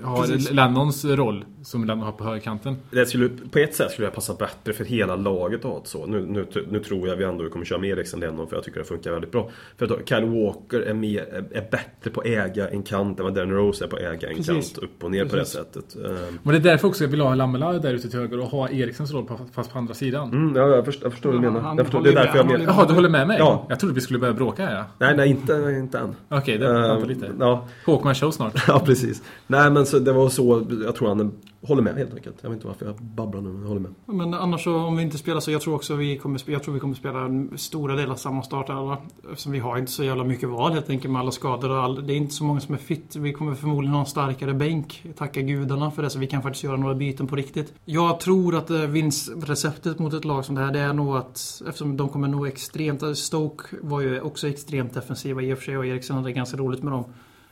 [0.03, 0.51] har Precis.
[0.51, 2.75] Lennons roll som Lennon har på högerkanten.
[2.91, 5.87] Det skulle, på ett sätt skulle det passa bättre för hela laget att ha ett
[5.87, 6.05] så.
[6.05, 8.79] Nu, nu, nu tror jag vi ändå kommer köra med Eriksen Lennon för jag tycker
[8.79, 9.49] det funkar väldigt bra.
[9.77, 11.21] För att Kyle Walker är, mer,
[11.51, 14.29] är, bättre på att äga en kant än vad Darren Rose är på att äga
[14.29, 14.45] en Precis.
[14.73, 14.77] kant.
[14.77, 15.53] Upp och ner på det Precis.
[15.53, 15.95] sättet.
[15.95, 18.47] Ehm, Och det är därför också jag vill ha Lamela där ute till höger och
[18.47, 20.31] ha Eriksens roll på, fast på andra sidan.
[20.31, 21.59] Mm, ja, jag, förstår, jag förstår vad du menar.
[21.61, 22.65] han Jag förstår, det är därför jag menar.
[22.65, 23.37] Jaha, du håller med mig?
[23.39, 23.65] Ja.
[23.69, 24.75] Jag trodde vi skulle börja bråka här.
[24.75, 24.85] ja.
[24.97, 26.15] Nej, nej, inte, inte än.
[26.29, 27.31] Okej, det vänta Ehm, lite.
[27.39, 28.53] Ja, Håkman show snart.
[28.67, 29.23] ja, precis.
[29.47, 30.65] Nej, men så, det var så.
[30.85, 32.35] Jag tror han håller med helt enkelt.
[32.41, 33.91] Jag vet inte varför jag babblar nu, men jag håller med.
[34.05, 36.73] Men annars så om vi inte spelar så jag tror också vi kommer, jag tror
[36.73, 38.97] vi kommer spela en stora del av samma startelva.
[39.31, 42.07] Eftersom vi har inte så jävla mycket val helt enkelt med alla skador och all,
[42.07, 43.15] Det är inte så många som är fit.
[43.15, 45.05] Vi kommer förmodligen ha en starkare bänk.
[45.17, 47.73] Tacka gudarna för det så vi kan faktiskt göra några byten på riktigt.
[47.85, 51.61] Jag tror att eh, vinstreceptet mot ett lag som det här det är nog att
[51.67, 53.17] eftersom de kommer nå extremt...
[53.17, 56.83] Stoke var ju också extremt defensiva i och för sig och Eriksen hade ganska roligt
[56.83, 57.03] med dem.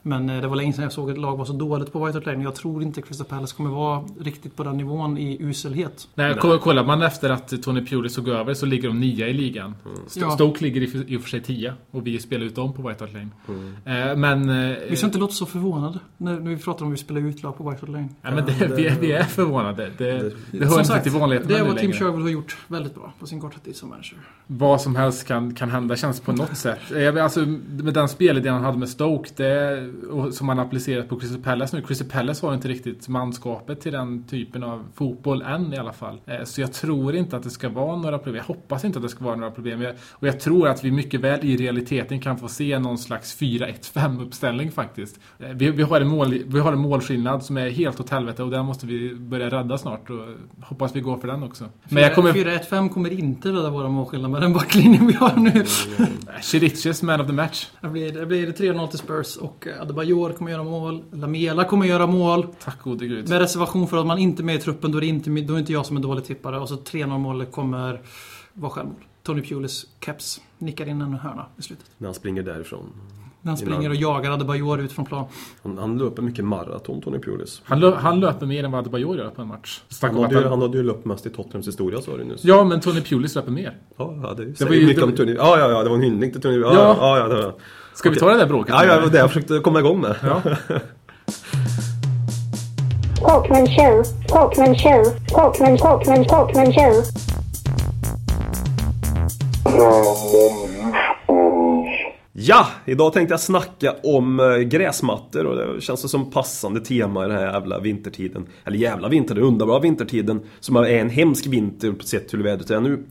[0.07, 2.17] Men eh, det var länge sedan jag såg ett lag vara så dåligt på White
[2.17, 2.43] Hart Lane.
[2.43, 6.07] Jag tror inte Crystal Palace kommer vara riktigt på den nivån i uselhet.
[6.15, 9.33] Nej, ko- kollar man efter att Tony Pulis tog över så ligger de nia i
[9.33, 9.73] ligan.
[10.07, 10.31] St- Ja.
[10.31, 10.81] Stoke ligger
[11.11, 13.29] i, och för sig tia och vi spelar ut dem på White Hart Lane.
[14.09, 14.49] Eh, men...
[14.71, 17.43] Eh, Vi ska inte låta så förvånade när, vi pratar om att vi spelar ut
[17.43, 18.09] lag på White Hart Lane.
[18.21, 19.91] ja, men det, vi, är- vi är förvånade.
[19.97, 20.05] Det,
[20.51, 21.93] det hör Som inte sagt, till vanligheten det är vad Tim.
[21.93, 24.17] Sherwood har gjort väldigt bra på sin korta tid som manager.
[24.47, 26.79] Vad som helst kan, kan hända känns på något sätt.
[27.21, 29.89] Alltså, med den spelidén han hade med Stoke, det,
[30.31, 31.81] som han applicerat på Crystal Palace nu.
[31.81, 36.21] Crystal Palace har inte riktigt manskapet till den typen av fotboll än i alla fall.
[36.25, 38.35] Eh, Så jag tror inte att det ska vara några problem.
[38.35, 39.85] Jag hoppas inte att det ska vara några problem.
[40.11, 44.21] Och jag tror att vi mycket väl i realiteten kan få se någon slags 4-1-5
[44.21, 45.19] uppställning faktiskt.
[45.39, 48.43] Eh, Vi, vi, har en mål, vi har en målskillnad som är helt åt helvete
[48.43, 50.09] och den måste vi börja rädda snart.
[50.09, 50.19] Och
[50.61, 51.65] hoppas vi går för den också.
[51.89, 52.33] Men jag kommer...
[52.33, 55.65] 4-1-5 kommer inte rädda våra målskillnader med den backlinjen vi har nu.
[56.41, 57.67] Chiriches man of the match.
[57.81, 61.03] Det blir, det blir 3-0 till Spurs och Adebayor kommer göra mål.
[61.11, 62.47] Lamela kommer göra mål.
[62.63, 63.29] Tack gode gud.
[63.29, 65.35] Med reservation för att man inte är med i truppen, då är det inte, då
[65.35, 66.59] är det inte jag som är dålig tippare.
[66.59, 68.01] Och så 3-0 målet kommer
[68.53, 68.95] vara självmål.
[69.23, 71.85] Tony Pulis keps nickar in en hörna i slutet.
[71.97, 72.85] När han springer därifrån.
[73.41, 75.25] När han springer och jagar Adebayor ut från plan.
[75.63, 77.61] Han, han löper mycket maraton, Tony Pulis.
[77.63, 79.81] Han, lö, han löper mer än vad Adebayor gör på en match.
[80.01, 82.43] Han hade, ju, han, hade ju löpt mest i Tottenhams historia sa du nyss.
[82.43, 83.77] Ja, men Tony Pulis löper mer.
[83.97, 85.33] Ja, ja, det, var säger ju- mycket det- om Tony.
[85.33, 86.57] Ja, ja, ja, det var en hyllning till Tony.
[86.59, 86.95] Ja, Ja.
[86.99, 87.53] ja, ja, det var.
[87.97, 88.75] Ska vi ta det där bråket?
[88.77, 90.15] Ja, ja, det var det jag försökte komma igång med.
[90.23, 90.41] Ja.
[93.15, 97.03] Talkman show, Talkman show, Talkman, Talkman, Talkman show.
[102.33, 107.27] Ja, idag tänkte jag snacka om eh, gräsmattor och det känns som passande tema i
[107.27, 108.45] den här jävla vintertiden.
[108.65, 112.79] Eller jävla vinter, den underbara vintertiden som är en hemsk vinter sett hur vädret är
[112.79, 113.03] nu.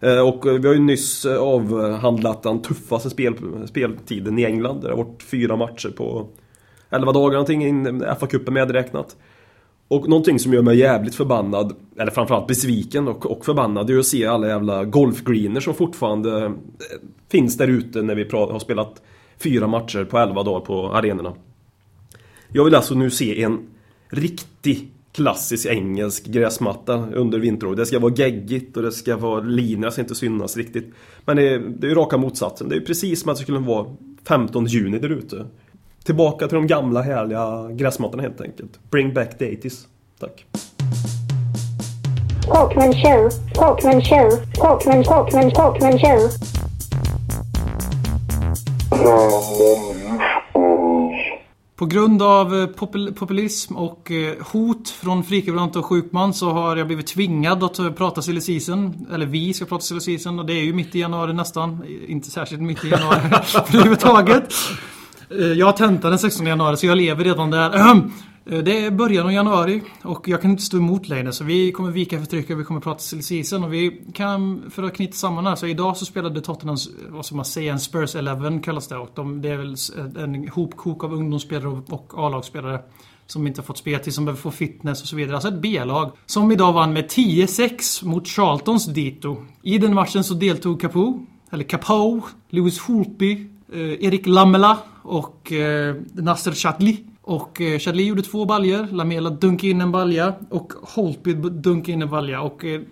[0.00, 3.34] Eh, och vi har ju nyss eh, avhandlat den tuffaste spel,
[3.66, 4.80] speltiden i England.
[4.80, 6.28] Det har varit fyra matcher på
[6.90, 9.16] 11 dagar någonting, FA-cupen medräknat.
[9.88, 13.98] Och någonting som gör mig jävligt förbannad, eller framförallt besviken och, och förbannad, det är
[13.98, 16.52] att se alla jävla golfgreener som fortfarande eh,
[17.30, 19.02] finns där ute när vi har spelat
[19.38, 21.32] fyra matcher på 11 dagar på arenorna.
[22.52, 23.58] Jag vill alltså nu se en
[24.08, 27.76] riktig klassisk engelsk gräsmatta under vinterår.
[27.76, 30.94] Det ska vara geggigt och det ska vara linjerna ska inte synas riktigt.
[31.24, 32.68] Men det är, det är ju raka motsatsen.
[32.68, 33.86] Det är precis som att det skulle vara
[34.28, 35.46] 15 juni där ute.
[36.04, 38.90] Tillbaka till de gamla härliga gräsmattorna helt enkelt.
[38.90, 39.86] Bring back the 80s.
[40.20, 40.46] Tack.
[42.42, 43.30] Talkman show.
[43.54, 44.30] Talkman show.
[44.54, 46.30] Talkman, Talkman, Talkman show.
[51.78, 56.76] På grund av eh, popul populism och eh, hot från Frikebrant och Sjukman så har
[56.76, 59.06] jag blivit tvingad att eh, prata silly season.
[59.12, 61.84] Eller vi ska prata silly season och det är ju mitt i januari nästan.
[62.08, 63.20] Inte särskilt mitt i januari
[63.54, 64.54] överhuvudtaget.
[65.56, 67.70] Jag har tenta den 16 januari så jag lever redan där.
[68.48, 71.72] Eh, det är början av januari och jag kan inte stå emot längre så vi
[71.72, 74.94] kommer vika för trycket och vi kommer prata till season och vi kan, för att
[74.94, 76.76] knyta samman här, så idag så spelade Tottenham,
[77.08, 79.74] vad ska man säga, en Spurs 11 kallas det och de, det är väl
[80.24, 82.80] en hopkok av ungdomsspelare och- och A-lagsspelare
[83.26, 85.34] som inte har fått speltid, som behöver få fitness och så vidare.
[85.34, 86.10] Alltså ett B-lag.
[86.26, 89.36] Som idag vann med 10-6 mot Charltons Dito.
[89.62, 92.20] I den matchen så deltog Capo, eller Capo,
[92.50, 93.32] Lewis Holtby,
[93.72, 96.96] eh, Erik Lamela och eh, Nasser Chadli.
[97.28, 102.02] Och eh, Chadli gjorde två baljer, Lamela dunkade in en balja och Holtby dunkade in
[102.02, 102.42] en balja.
[102.42, 102.84] Och eh, i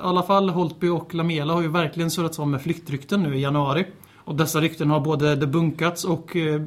[0.00, 3.86] alla fall Holtby och Lamela har ju verkligen surrats om med flyktrykten nu i januari.
[4.16, 6.60] Och dessa rykten har både debunkats och eh, eh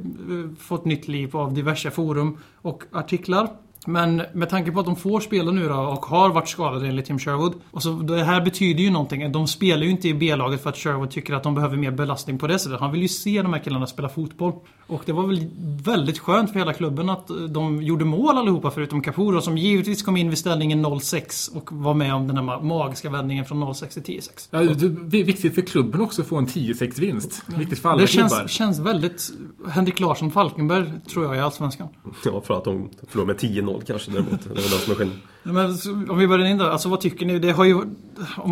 [0.60, 3.50] fått nytt liv av diverse forum och artiklar.
[3.88, 7.06] Men med tanke på att de får spela nu då och har varit skadade enligt
[7.06, 7.54] Tim Sherwood.
[7.72, 9.32] Och så det här betyder ju någonting.
[9.32, 12.38] De spelar ju inte i B-laget för att Sherwood tycker att de behöver mer belastning
[12.40, 12.80] på det sättet.
[12.80, 14.54] Han vill ju se de här killarna spela fotboll.
[14.88, 15.48] Och det var väl
[15.84, 20.18] väldigt skönt för hela klubben att de gjorde mål allihopa förutom Kapuro som givetvis kom
[20.18, 24.02] in vid ställningen 0-6 och var med om den här ma- magiska vändningen från 0-6
[24.02, 24.48] till 10-6.
[24.52, 24.60] Ja,
[25.08, 27.44] det är viktigt för klubben också att få en 10-6 vinst.
[27.58, 28.30] Viktigt för alla Det klubbar.
[28.30, 29.30] känns, känns väldigt
[29.70, 31.88] Henrik Larsson Falkenberg tror jag i Allsvenskan.
[32.26, 34.32] Ja, för att de förlorar med 10-0 kanske däremot.
[34.44, 35.22] Det väl det som är skillnaden.
[35.44, 37.40] Men så- om vi börjar in där, alltså vad tycker ni?
[37.40, 37.74] Det har ju...
[37.76, 37.88] Om,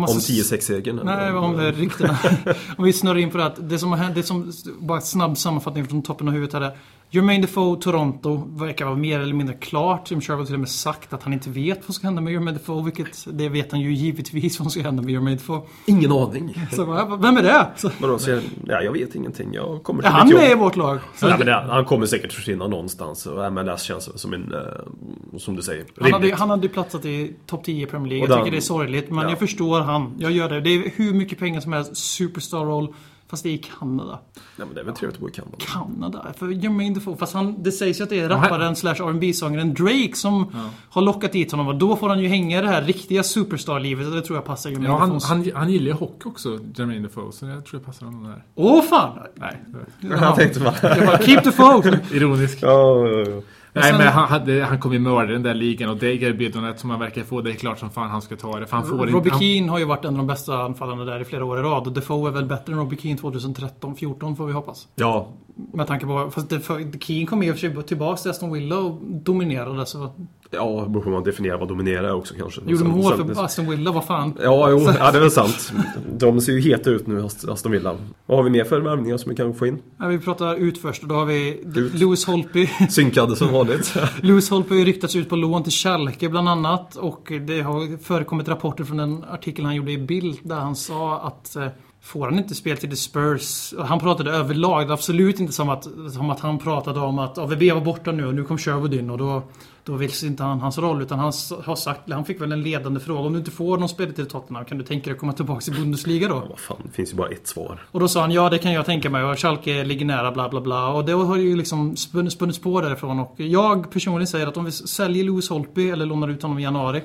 [0.10, 1.00] Om ska- 10-6-segern?
[1.04, 2.18] Nej, om eh, ryktena.
[2.76, 5.38] om vi snurrar in på det att det som har hänt, det som, bara snabb
[5.38, 6.60] sammanfattning från toppen av huvudet här.
[6.60, 6.76] är,
[7.16, 10.06] Jermaine Defoe, Toronto, verkar vara mer eller mindre klart.
[10.06, 12.22] Tim Sherwood har till och med sagt att han inte vet vad som ska hända
[12.22, 15.36] med Jermaine Defoe, vilket det vet han ju givetvis vad som ska hända med Jermaine
[15.36, 15.60] Defoe.
[15.86, 16.66] Ingen aning.
[16.72, 16.84] Så,
[17.20, 17.66] vem är det?
[17.76, 19.52] Så, Vadå, så jag, ja, jag vet ingenting.
[19.52, 20.42] Jag kommer är till han mitt jobb.
[20.42, 20.98] med i vårt lag?
[21.16, 25.38] Så, Ja, men det, han kommer säkert försvinna någonstans och MLS känns som en, eh,
[25.38, 26.38] som du säger, han, hade, rimligt.
[26.40, 28.24] han hade ju platsat i topp 10 i Premier League.
[28.24, 29.28] Och Jag den- tycker det är sorgligt, men Ja.
[29.30, 30.14] jag förstår han.
[30.18, 30.60] Jag gör det.
[30.60, 31.96] Det är hur mycket pengar som helst.
[31.96, 32.94] Superstar-roll.
[33.28, 34.18] Fast det är i Kanada.
[34.34, 35.56] Nej, men det är väl trevligt att bo i Kanada.
[35.58, 36.32] Kanada?
[36.38, 39.74] För Jermaine Defoe, fast han, det sägs ju att det är rapparen slash rb sångaren
[39.74, 40.46] Drake som
[40.90, 41.68] har lockat dit honom.
[41.68, 44.70] Och då får han ju hänga det här riktiga superstar-livet och det tror jag passar
[44.70, 47.86] Jermaine Ja, han, han, han gillar ju hockey också, Jermaine Defoe, så jag tror jag
[47.86, 48.44] passar honom där.
[48.54, 49.18] Åh fan!
[49.34, 49.62] Nej,
[50.00, 50.74] Jag tänkte bara...
[50.96, 52.00] Jag bara, keep Defoe!
[52.16, 52.58] ironisk.
[52.62, 53.42] Ja, ja, ja.
[53.80, 56.80] Nej, sen- men han, hade, han kommer ju mörda den där ligan och det erbjudandet
[56.80, 58.66] som han verkar få, det är klart som fan han ska ta det.
[58.66, 59.30] För han får Robbie.
[59.30, 61.62] Han, Keane har ju varit en av de bästa anfallarna där i flera år i
[61.62, 61.86] rad.
[61.86, 64.88] Och Defoe är väl bättre än Robbie Keane 2013-14 får vi hoppas.
[64.94, 65.28] ja,
[65.72, 66.30] Med tanke på...
[66.30, 70.10] Fast Defoe, Keane kom ju tillbaka till Aston Villa och dominerade så...
[70.50, 72.60] ja, det beror på hur man definierar vad dominera är också kanske.
[72.60, 74.34] Gjorde Sen- mål för Aston Villa, vad fan.
[74.42, 75.72] Ja, jo, ja, det är väl sant.
[76.12, 77.96] De ser ju heta ut nu, Ast- Aston Villa.
[78.26, 79.78] Vad har vi mer för värvningar som vi kan få in?
[79.98, 81.62] Ja, vi pratar ut först och då har vi.
[81.94, 82.66] Lewis Holtby.
[82.90, 83.94] Synkade som vanligt.
[84.20, 86.96] Lewis Holtby har ju ryktats ut på lån till Schalke bland annat.
[86.96, 91.18] Och det har förekommit rapporter från en artikel han gjorde i Bild där han sa
[91.20, 91.66] att eh,
[92.02, 93.74] Får han inte spel till The Spurs?
[93.78, 94.86] Han pratade överlag.
[94.86, 98.12] Det är absolut inte som att, som att han pratade om att AVB var borta
[98.12, 99.42] nu och nu kom Sherwood in och då,
[99.86, 101.02] då vill inte han hans roll.
[101.02, 101.32] Utan han
[101.64, 103.20] har sagt, han fick väl en ledande fråga.
[103.20, 105.60] Om du inte får någon spel till Tottenham, kan du tänka dig att komma tillbaka
[105.60, 106.34] till Bundesliga då?
[106.48, 107.86] Vad fan, det finns ju bara ett svar.
[107.90, 110.48] Och då sa han ja det kan jag tänka mig och Schalke ligger nära bla
[110.48, 110.88] bla bla.
[110.88, 113.20] Och det har ju liksom spun- spunnits på därifrån.
[113.20, 116.62] Och jag personligen säger att om vi säljer Lewis Holtby eller lånar ut honom i
[116.62, 117.02] januari.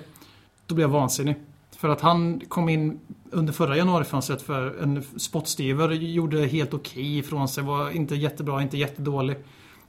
[0.68, 1.36] Då blir jag vansinnig.
[1.78, 3.00] För att han kom in
[3.32, 5.92] under förra januarifönstret för en spottstyver.
[5.92, 7.64] Gjorde helt okej ifrån sig.
[7.64, 9.36] Var inte jättebra, inte jättedålig.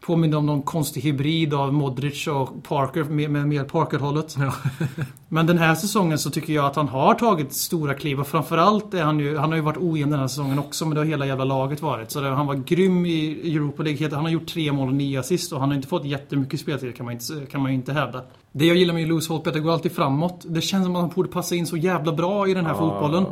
[0.06, 4.36] Påminner om någon konstig hybrid av Modric och Parker med, med mer Parker-hållet.
[5.28, 8.94] Men den här säsongen så tycker jag att han har tagit stora kliv och framförallt
[8.94, 11.06] är han ju, han har ju varit ojämn den här säsongen också men det har
[11.06, 12.10] hela jävla laget varit.
[12.10, 14.14] Så det, han var grym i Europa League.
[14.14, 16.96] Han har gjort tre mål och nio assist och han har inte fått jättemycket speltid
[16.96, 18.22] kan man inte, kan man ju inte hävda.
[18.54, 20.44] Det jag gillar med Lewis Holtby är att det går alltid framåt.
[20.48, 23.26] Det känns som att han borde passa in så jävla bra i den här fotbollen.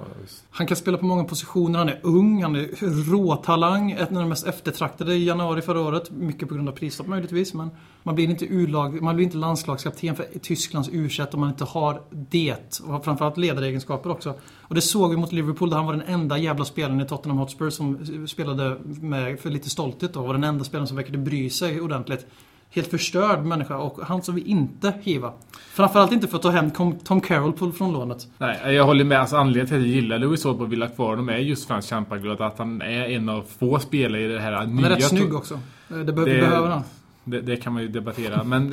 [0.50, 3.90] Han kan spela på många positioner, han är ung, han är råtalang.
[3.90, 6.10] En av de mest eftertraktade i januari förra året.
[6.10, 7.70] Mycket på grund av prisstopp möjligtvis, men
[8.02, 12.02] man blir inte urlag, man blir inte landslagskapten för Tysklands u om man inte har
[12.10, 12.80] det.
[12.86, 14.34] Och framförallt ledaregenskaper också.
[14.60, 17.38] Och det såg vi mot Liverpool där han var den enda jävla spelaren i Tottenham
[17.38, 20.22] Hotspur som spelade med för lite stolthet då.
[20.22, 22.26] Var den enda spelaren som verkade bry sig ordentligt
[22.70, 25.32] helt förstörd människa och han som vi inte hiva.
[25.72, 26.70] Framförallt inte för att ta hem
[27.04, 28.28] Tom Carroll från lånet.
[28.38, 29.20] Nej, jag håller med.
[29.20, 31.66] Alltså, anledningen till att jag gillar Louis Holtby och vill ha kvar honom är just
[31.66, 32.40] för hans kämpaglöd.
[32.40, 34.82] Att han är en av få spelare i det här nya...
[34.82, 35.60] Han är rätt snygg också.
[35.88, 36.82] Det, det, behöver han.
[37.24, 38.44] Det, det, kan man ju debattera.
[38.44, 38.72] Men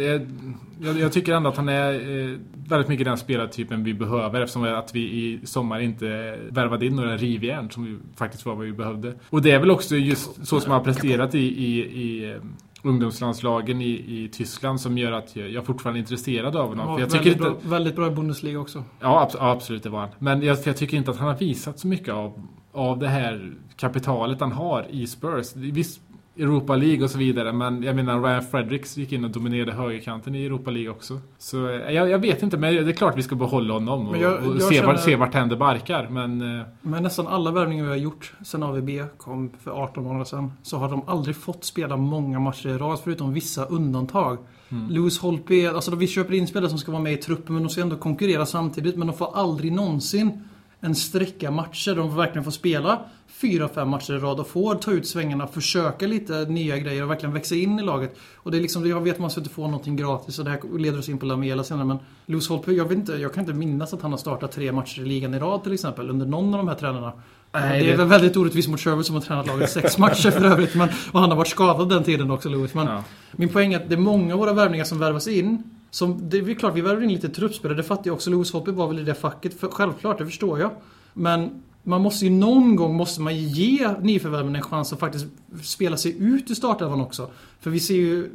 [0.80, 2.38] jag, jag, tycker ändå att han är eh,
[2.68, 7.18] väldigt mycket den spelartypen vi behöver eftersom att vi i sommar inte värvade in några
[7.18, 9.14] rivjärn som vi faktiskt var vad vi behövde.
[9.30, 12.38] Och det är väl också just så som han har presterat i, i, i
[12.84, 16.88] ungdomslandslagen i, i Tyskland som gör att jag, jag fortfarande är intresserad av honom.
[16.90, 18.84] Ja, för jag väldigt, tycker inte, bra, väldigt bra i Bundesliga också.
[19.00, 20.10] Ja, absolut det var han.
[20.20, 23.54] Men jag, jag, tycker inte att han har visat så mycket av, av det här
[23.76, 25.56] kapitalet han har i Spurs.
[25.56, 26.02] Visst,
[26.40, 27.54] Europa League och så vidare.
[27.54, 31.20] Men jag menar Ryan Fredericks gick in och dominerade högerkanten i Europa League också.
[31.38, 34.08] Så eh, jag, jag vet inte, men det är klart att vi ska behålla honom
[34.08, 36.08] och, jag, och se, känner, vart, se vart händer barkar.
[36.10, 40.26] Men, eh, men nästan alla värvningar vi har gjort sen AVB kom för 18 månader
[40.26, 44.38] sedan så har de aldrig fått spela många matcher i rad förutom vissa undantag.
[44.70, 44.90] Mm.
[44.90, 47.70] Lewis Holtby, alltså vi köper in spelare som ska vara med i truppen men de
[47.70, 50.44] ska ändå konkurrera samtidigt men de får aldrig någonsin
[50.80, 53.00] en sträcka matcher de verkligen får spela
[53.42, 57.10] fyra, fem matcher i rad och får ta ut svängarna, försöka lite nya grejer och
[57.10, 58.18] verkligen växa in i laget.
[58.36, 60.52] Och det är liksom, jag vet att man ska inte få någonting gratis och det
[60.52, 63.44] här leder oss in på Lamela senare men Lewis Holtby, jag, vet inte, jag kan
[63.44, 66.26] inte minnas att han har startat tre matcher i ligan i rad till exempel under
[66.26, 67.14] någon av de här tränarna.
[67.52, 70.46] Nej, det är väl väldigt orättvist mot Sherwood som har tränat laget sex matcher för
[70.46, 70.76] övrigt.
[70.76, 72.74] Men, och han har varit skadad den tiden också, Lewis.
[72.74, 73.04] Men ja.
[73.32, 76.38] Min poäng är att det är många av våra värvningar som värvas in som, det
[76.38, 77.78] är klart, vi värvar in lite truppspelare.
[77.78, 78.30] Det fattar jag också.
[78.30, 79.60] Lewis Holtby var väl i det facket.
[79.60, 80.72] För, självklart, det förstår jag.
[81.14, 85.26] Men man måste ju någon gång måste man ge nyförvärven en chans att faktiskt
[85.64, 87.30] spela sig ut i startelvan också.
[87.68, 88.30] För vi ser ju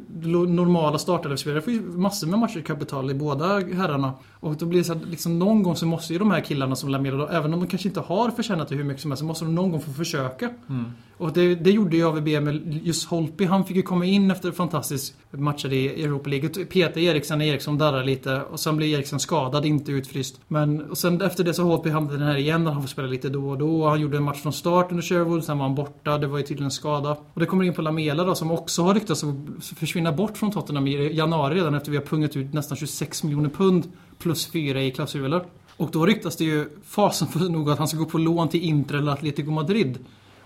[0.47, 4.13] normala startelvspelare får ju massor med matchkapital i båda herrarna.
[4.39, 6.75] Och då blir det så att liksom någon gång så måste ju de här killarna
[6.75, 9.25] som Lamela, även om de kanske inte har förtjänat det hur mycket som helst, så
[9.25, 10.49] måste de någon gång få försöka.
[10.69, 10.85] Mm.
[11.17, 13.45] Och det, det gjorde ju AVB med just Holtby.
[13.45, 16.49] Han fick ju komma in efter fantastisk matcher i Europa League.
[16.49, 20.41] Peter Eriksen, Eriksson darrar lite och sen blir Eriksen skadad, inte utfryst.
[20.47, 23.29] Men och sen efter det så Holtby hamnat den här igen, han får spela lite
[23.29, 23.87] då och då.
[23.87, 26.17] Han gjorde en match från start under Sherwood, sen var han borta.
[26.17, 27.17] Det var ju tydligen en skada.
[27.33, 29.22] Och det kommer in på Lamela då, som också har ryktats
[29.61, 33.49] försvinna bort från Tottenham i januari redan efter vi har pungat ut nästan 26 miljoner
[33.49, 35.45] pund plus 4 i klausuler.
[35.77, 38.95] Och då ryktas det ju fasen nog att han ska gå på lån till Inter
[38.95, 39.99] eller Atletico Madrid.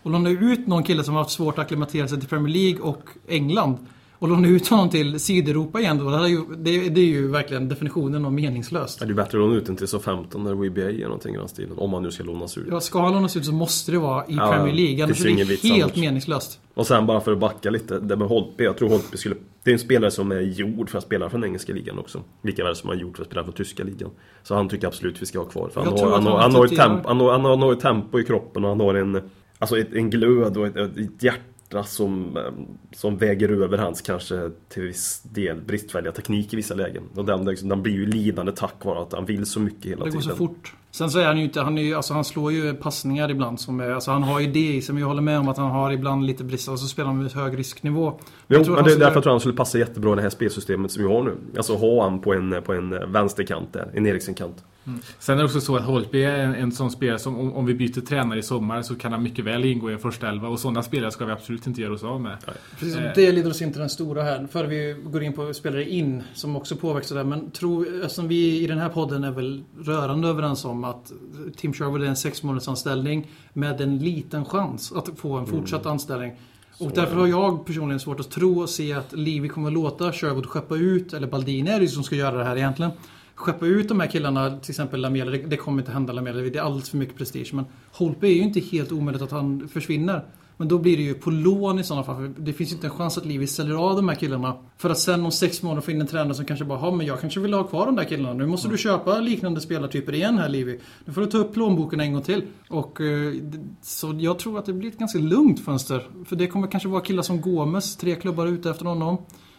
[0.03, 2.81] Och låna ut någon kille som har haft svårt att acklimatisera sig till Premier League
[2.81, 3.77] och England
[4.19, 7.27] och låna ut honom till Sydeuropa igen då, det är, ju, det, det är ju
[7.27, 8.97] verkligen definitionen av meningslöst.
[8.99, 11.35] Ja, det är bättre att låna ut den till så 15 eller WBA eller någonting
[11.35, 11.77] i den stilen.
[11.77, 12.67] Om man nu ska lånas ut.
[12.69, 15.03] Ja, ska han lånas ut så måste det vara i ja, Premier League.
[15.03, 15.95] Annars är det helt annars.
[15.95, 16.59] meningslöst.
[16.73, 18.63] Och sen bara för att backa lite, det med Holtby.
[18.63, 19.35] Jag tror Holtby skulle...
[19.63, 22.23] Det är en spelare som är gjord för att spela för den engelska ligan också.
[22.43, 24.09] Lika väl som han är gjord för att spela för tyska ligan.
[24.43, 25.69] Så han tycker absolut vi ska ha kvar.
[25.73, 28.19] För han, har, han, har, han, har, tempo, han, har, han, har, han har tempo
[28.19, 29.29] i kroppen och han har en...
[29.59, 32.43] Alltså ett, en glöd och ett, ett hjärta som, eh,
[32.91, 37.03] som väger över hans kanske till viss del bristfälliga teknik i vissa lägen.
[37.15, 40.05] Och den, den blir ju lidande tack vare att han vill så mycket hela tiden.
[40.05, 40.37] Det går tiden.
[40.37, 40.73] så fort.
[40.91, 43.79] Sen så är han ju inte, han, är alltså han slår ju passningar ibland som
[43.79, 44.93] är, alltså han har ju det i sig.
[44.93, 46.71] Men jag håller med om att han har ibland lite brister.
[46.71, 48.19] Och så spelar han med hög risknivå.
[48.47, 50.91] Jo, men det är därför jag tror han skulle passa jättebra i det här spelsystemet
[50.91, 51.37] som vi har nu.
[51.57, 54.63] Alltså ha han på en, på en vänsterkant där, en Eriksen-kant.
[54.87, 54.99] Mm.
[55.19, 57.65] Sen är det också så att Holtby är en, en sån spelare som om, om,
[57.65, 60.47] vi byter tränare i sommar så kan han mycket väl ingå i en första elva
[60.47, 62.37] och sådana spelare ska vi absolut inte göra oss av med.
[62.79, 63.11] Precis, eh.
[63.15, 64.47] det leder oss in till den stora här.
[64.51, 67.23] Före vi går in på spelare in som också påverkas där.
[67.23, 71.11] Men tro, eftersom vi i den här podden är väl rörande överens om att
[71.57, 75.91] Tim Sherwood är en sex anställning med en liten chans att få en fortsatt mm.
[75.91, 76.31] anställning.
[76.79, 80.11] Och därför har jag personligen svårt att tro och se att Levi kommer att låta
[80.11, 82.91] Sherwood skeppa ut, eller Baldini är det som ska göra det här egentligen
[83.37, 86.55] skeppa ut de här killarna, till exempel Lamela, det, det kommer inte hända Lamela, det
[86.55, 87.49] är alldeles för mycket prestige.
[87.53, 90.25] Men Holpe är ju inte helt omöjligt att han försvinner.
[90.59, 92.15] Men då blir det ju på lån i sådana fall.
[92.15, 94.57] För det finns ju inte en chans att Livi säljer av de här killarna.
[94.77, 97.05] För att sen om sex månader få in en tränare som kanske bara har men
[97.05, 98.33] jag kanske vill ha kvar de där killarna.
[98.33, 100.79] Nu måste du köpa liknande spelartyper igen här Livi.
[101.05, 102.43] Nu får du ta upp plånboken en gång till.
[102.69, 103.33] Och, eh,
[103.81, 106.07] så jag tror att det blir ett ganska lugnt fönster.
[106.25, 109.17] För det kommer kanske vara killar som Gomes, tre klubbar ute efter honom.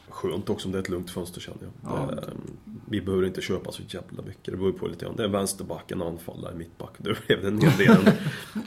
[0.09, 1.71] Skönt också om det är ett lugnt fönster känner jag.
[1.93, 2.07] Ja.
[2.07, 2.33] Det är,
[2.91, 4.45] vi behöver inte köpa så jävla mycket.
[4.45, 5.17] Det beror på lite grann.
[5.17, 6.91] Det är vänsterback, en anfallare, mittback.
[6.99, 7.97] Det blev en hel del.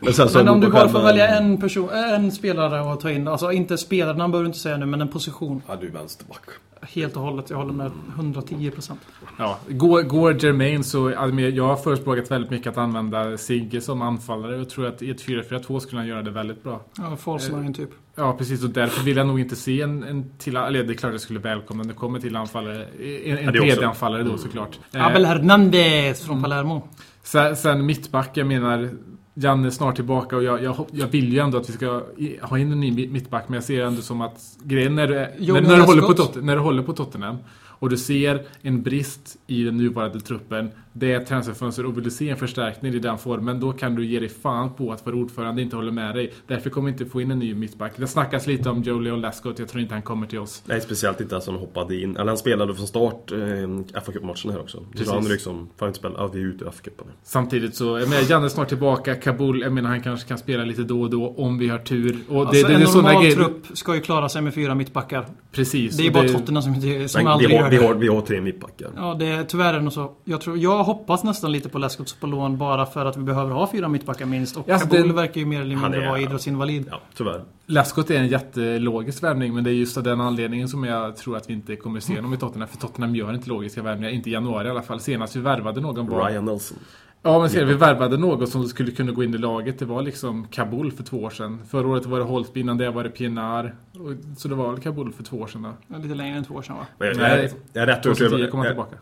[0.01, 3.11] Men, sen så Men om du bara får välja en person, en spelare att ta
[3.11, 3.27] in.
[3.27, 5.61] Alltså inte spelaren behöver du inte säga nu, men en position.
[5.67, 6.45] Ja, du är vänsterback.
[6.81, 7.49] Helt och hållet.
[7.49, 8.91] Jag håller med 110%.
[9.37, 11.15] Ja, går, går Jermaine så...
[11.15, 15.11] alltså, Jag har förespråkat väldigt mycket att använda Sigge som anfallare och tror att i
[15.11, 16.81] ett 4-4-2 skulle han göra det väldigt bra.
[16.97, 17.89] Ja, false line typ.
[18.15, 18.63] Ja, precis.
[18.63, 20.55] Och därför vill jag nog inte se en, en till...
[20.55, 22.85] Eller det är klart jag skulle välkomna om det kommer till anfallare.
[23.25, 24.79] En, en tredje anfallare då såklart.
[24.93, 26.87] Eh, Abel Hernandez från Palermo.
[27.23, 28.89] Sen, sen mittback, jag menar
[29.33, 32.03] Janne är snart tillbaka och jag, jag, jag vill ju ändå att vi ska
[32.41, 35.27] ha in en ny mi- mittback men jag ser ändå som att grejen när du,
[35.39, 37.37] Jo, när, när, du håller på när du håller på Tottenham
[37.81, 42.03] och du ser en brist i den nuvarande truppen det är ett transferfönster och vill
[42.03, 45.07] du se en förstärkning i den formen då kan du ge dig fan på att
[45.07, 46.33] vår ordförande inte håller med dig.
[46.47, 47.93] Därför kommer vi inte få in en ny mittback.
[47.95, 50.63] Det snackas lite om Joe Leon Lascott, jag tror inte han kommer till oss.
[50.65, 52.15] Nej, speciellt inte att han hoppade in.
[52.15, 54.83] Eller han spelade från start eh, fa Cup-matchen här också.
[54.91, 55.07] Precis.
[55.07, 57.05] Så han liksom, får inte spela, ja vi är ute i FA-cupen.
[57.23, 60.63] Samtidigt så, jag menar Janne är snart tillbaka, Kabul, jag menar han kanske kan spela
[60.63, 62.17] lite då och då om vi har tur.
[62.29, 63.35] Och Alltså, det, det, det är en sådana normal grejer.
[63.35, 65.25] trupp ska ju klara sig med fyra mittbackar.
[65.51, 65.97] Precis.
[65.97, 67.85] Det är bara Tottenham som, inte, som aldrig vi, har, gör vi, det.
[67.87, 68.89] har, vi har tre mittbackar.
[68.95, 70.11] Ja, det är tyvärr är det nog så.
[70.23, 73.51] Jag, tror, jag hoppas nästan lite på Lescott på lån bara för att vi behöver
[73.51, 74.57] ha fyra mittbackar minst.
[74.57, 76.85] Och Alltså, Kabul det- verkar ju mer eller mindre är- vara idrottsinvalid.
[76.91, 77.43] Ja, tyvärr.
[77.65, 81.37] Laskot är en jättelogisk värvning men det är just av den anledningen som jag tror
[81.37, 82.67] att vi inte kommer se honom i Tottenham.
[82.69, 84.99] För Tottenham gör inte logiska värvningar, inte i januari i alla fall.
[84.99, 86.29] Senast vi värvade någon var...
[86.29, 86.77] Ryan Nelson.
[87.23, 89.79] Ja men senast vi värvade någon som skulle kunna gå in i laget.
[89.79, 91.61] Det var liksom Kabul för två år sedan.
[91.69, 93.75] Förra året var det Holtby, innan det var det Pienaar.
[93.93, 95.69] Och- Så det var väl Kabul för två år sedan då.
[95.87, 96.85] Ja, Lite längre än två år sedan va?
[96.97, 98.51] Men jag, Nej, jag, jag är rätt 2010 övertygad.
[98.51, 98.95] kom han jag- tillbaka.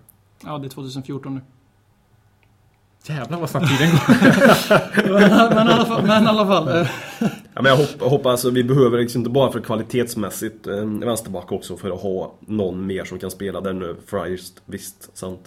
[0.45, 1.41] Ja, det är 2014 nu.
[3.09, 5.19] Jävlar vad snabbt tiden går.
[5.19, 6.67] men, men, i alla fall, men i alla fall.
[6.67, 6.87] eh,
[7.53, 10.99] Ja, men jag hopp, hoppas, alltså, vi behöver liksom inte bara för kvalitetsmässigt eh, en
[10.99, 13.95] vänsterback också för att ha någon mer som kan spela där nu.
[14.07, 15.39] Friars, visst, sant.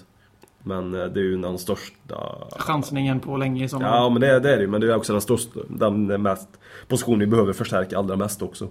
[0.64, 2.16] Men eh, det är ju den största...
[2.56, 3.88] chansningen på länge i sommar.
[3.96, 4.68] Ja, men det, det är det ju.
[4.68, 6.48] Men det är också den största, den mest
[6.88, 8.68] position vi behöver förstärka allra mest också.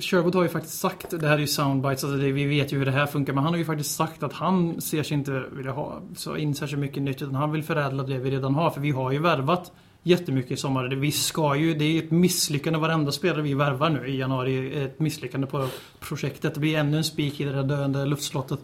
[0.00, 2.78] Sherwood har ju faktiskt sagt, det här är ju soundbites, alltså det, vi vet ju
[2.78, 5.42] hur det här funkar, men han har ju faktiskt sagt att han ser sig inte
[5.52, 8.70] vilja ha så in särskilt mycket nytt, utan han vill förädla det vi redan har,
[8.70, 9.72] för vi har ju värvat
[10.02, 10.88] jättemycket i sommar.
[10.88, 14.78] Det- Vi ska ju, det är ett misslyckande varenda spelare vi värvar nu i januari,
[14.78, 15.66] är ett misslyckande på
[16.00, 16.54] projektet.
[16.54, 18.58] Det blir ännu en spik i det där döende luftslottet.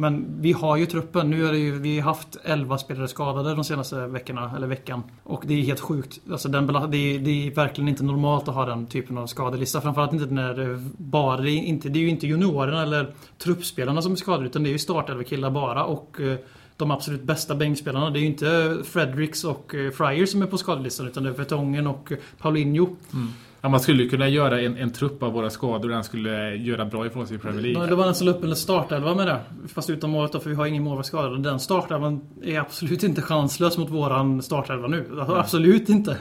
[0.00, 1.30] Men vi har ju truppen.
[1.30, 5.02] Nu har ju, vi har haft 11 spelare skadade de senaste veckorna, eller veckan.
[5.22, 6.20] Och det är helt sjukt.
[6.30, 9.80] Alltså den, det, är, det är verkligen inte normalt att ha den typen av skadelista.
[9.80, 14.02] Framförallt inte när det bara, det är, inte, det är ju inte juniorerna eller truppspelarna
[14.02, 15.84] som är skadade utan det är ju startelvekillar bara.
[15.84, 16.38] Och eh,
[16.76, 18.10] de absolut bästa bänkspelarna.
[18.10, 21.34] Det är ju inte Fredericks och eh, Fryer som är på skadelistan utan det är
[21.34, 22.86] Vertongen och eh, Paulinho.
[22.86, 23.32] Paulinho.
[23.60, 26.56] Ja, man skulle ju kunna göra en, en trupp av våra skador och den skulle
[26.56, 27.86] göra bra ifrån sig i Premier League.
[27.86, 29.40] Det var den som la upp en startelva med det.
[29.68, 31.42] Fast utan målet då, för vi har ingen målvaktsskadad.
[31.42, 35.06] Den startelvan är absolut inte chanslös mot våran startelva nu.
[35.18, 36.18] Alltså, Absolut inte.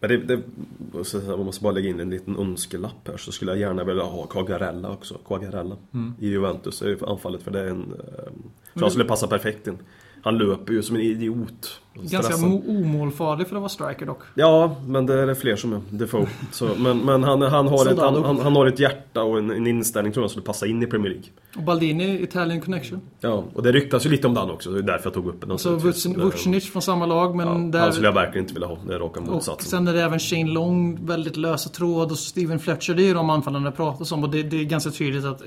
[0.00, 0.42] Men det, det,
[1.26, 4.26] man måste bara lägga in en liten önskelapp här så skulle jag gärna vilja ha
[4.26, 5.14] Quagliarella också.
[5.26, 5.76] Quagliarella
[6.18, 7.92] i Juventus anfallet för det är en...
[7.92, 8.32] Eh,
[8.74, 9.78] så han skulle passa perfekt in.
[10.22, 11.80] Han löper ju som en idiot.
[11.94, 14.20] Ganska omålfarlig för att vara striker dock.
[14.34, 15.80] Ja, men det är det fler som är.
[15.90, 16.26] Defoe.
[16.50, 19.50] Så, men men han, han, har ett, han, han, han har ett hjärta och en,
[19.50, 21.28] en inställning tror jag skulle passa in i Premier League.
[21.56, 23.00] Och Baldini, Italian Connection.
[23.20, 24.70] Ja, och det ryktas ju lite om den också.
[24.70, 25.58] Det är därför jag tog upp den.
[25.58, 27.90] Så Vucin- Vucinic från samma lag men Ja, han där...
[27.90, 28.78] skulle jag verkligen inte vilja ha.
[28.88, 29.70] Det är raka Och motsatsen.
[29.70, 32.94] sen är det även Shane Long, väldigt lösa tråd och Steven Fletcher.
[32.94, 35.42] Det är ju de anfallarna det pratas om och det, det är ganska tydligt att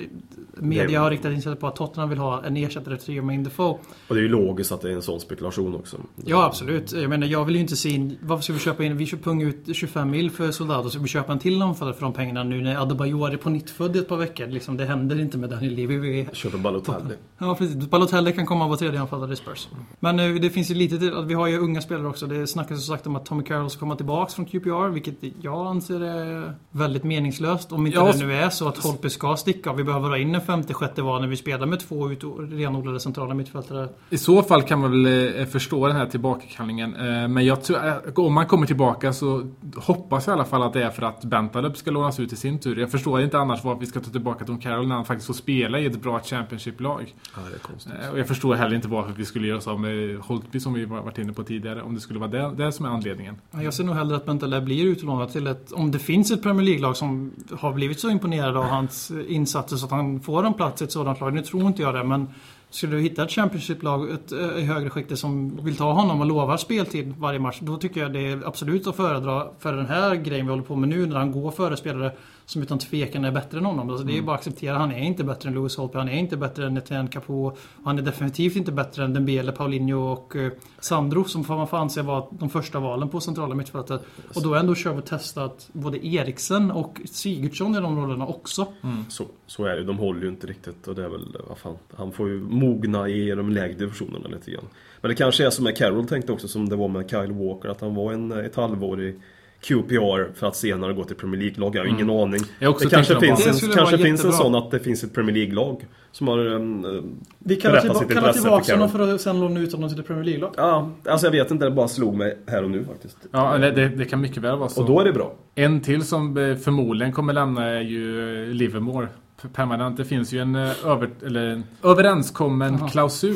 [0.57, 3.43] media Det- har riktat in sig på att Tottenham vill ha en ersättare till Jermaine
[3.43, 3.77] Defoe.
[4.07, 5.97] Och det är ju logiskt att det är en sån spekulation också.
[6.25, 6.91] Ja, absolut.
[6.91, 8.17] Jag menar, jag vill ju inte se in...
[8.21, 8.97] Varför ska vi köpa in...
[8.97, 12.13] Vi punga ut 25 mil för Soldado, så vi köpa en till anfallare för de
[12.13, 14.47] pengarna nu när Adebayor är på nytt född i ett par veckor.
[14.47, 15.97] Liksom, det händer inte med Daniel Levy.
[15.97, 17.15] Vi- Köper Balotelli.
[17.37, 17.75] Ja, precis.
[17.89, 19.67] Balotelli kan komma och vara tredje anfallare i Spurs.
[19.99, 21.17] Men eh, det finns ju lite till...
[21.17, 22.27] att Vi har ju unga spelare också.
[22.27, 25.67] Det snackas som sagt om att Tommy Carroll ska komma tillbaks från QPR, vilket jag
[25.67, 27.71] anser är väldigt meningslöst.
[27.71, 30.35] Om inte Ja, det nu är så att Holtby ska sticka vi behöver ha in
[30.35, 33.89] en femte, sjätte val när vi spelar med två ut- renodlade centrala mittfältare.
[34.09, 36.95] I så fall kan man väl eh, förstå den här tillbakakallningen.
[36.95, 40.63] Eh, Men jag tror, eh, om man kommer tillbaka så hoppas jag i alla fall
[40.63, 42.79] att det är för att Bentaleb ska lånas ut i sin tur.
[42.79, 45.33] Jag förstår inte annars varför vi ska ta tillbaka Tom Carroll när han faktiskt får
[45.33, 47.13] spela i ett bra Championship-lag.
[47.35, 47.93] Ja, det är konstigt.
[48.03, 50.73] Eh, Och jag förstår heller inte varför vi skulle göra oss av med Holtby som
[50.73, 51.81] vi varit inne på tidigare.
[51.81, 53.35] Om det skulle vara det, det som är anledningen.
[53.51, 55.71] Ja, Jag ser nog hellre att Bentaleb blir utlånad till ett...
[55.71, 59.85] Om det finns ett Premier League-lag som har blivit så imponerade av hans insatser så
[59.85, 61.33] att han får en plats i ett sådant lag.
[61.33, 62.27] Nu tror inte jag det, men
[62.75, 66.57] skulle du hitta ett Championship-lag eh, i högre skikte som vill ta honom och lovar
[66.57, 70.45] speltid varje match, då tycker jag det är absolut att föredra för den här grejen
[70.45, 72.11] vi håller på med nu när han går före spelare
[72.45, 73.89] som utan tvekan är bättre än honom.
[73.89, 74.77] Alltså, det är ju bara att acceptera.
[74.77, 77.45] Han är inte bättre än Lewis Holtby, han är inte bättre än Etienne Capo.
[77.45, 81.77] och Han är definitivt inte bättre än Dembele, Paulinho och eh, Sandro som man får
[81.77, 84.01] anse vara de första valen på centrala mittfältet.
[84.35, 88.67] Och då ändå kör vi och testat både Eriksen och Sigurdsson i de rollerna också.
[89.09, 91.75] Så, så är det De håller ju inte riktigt och det är väl, vad fan.
[91.95, 94.67] Han får ju mogna i de lägre divisionerna lite grann.
[95.01, 97.69] Men det kanske är som med Carroll tänkte också, som det var med Kyle Walker.
[97.69, 99.15] Att han var en, ett halvår i
[99.61, 101.75] QPR för att senare gå till Premier League-lag.
[101.75, 102.41] Jag har ingen aning.
[102.59, 103.49] Har också det kanske finns, det.
[103.49, 107.17] en, Det kanske finns en sån att det finns ett Premier League-lag som har um,
[107.39, 109.99] Vi kallar, tillba- sitt kallar tillbaka för honom för att sen låna ut honom till
[109.99, 110.53] ett Premier League-lag.
[110.57, 113.17] Ja, alltså jag vet inte, det bara slog mig här och nu faktiskt.
[113.31, 114.81] Ja, det, det, kan mycket väl vara så.
[114.81, 115.35] Och då är det bra.
[115.55, 119.07] En till som eh, förmodligen kommer lämna är ju eh, Livermore
[119.53, 119.97] permanent.
[119.97, 122.89] Det finns ju en, eh, över, eller en överenskommen Jaha.
[122.89, 123.35] klausul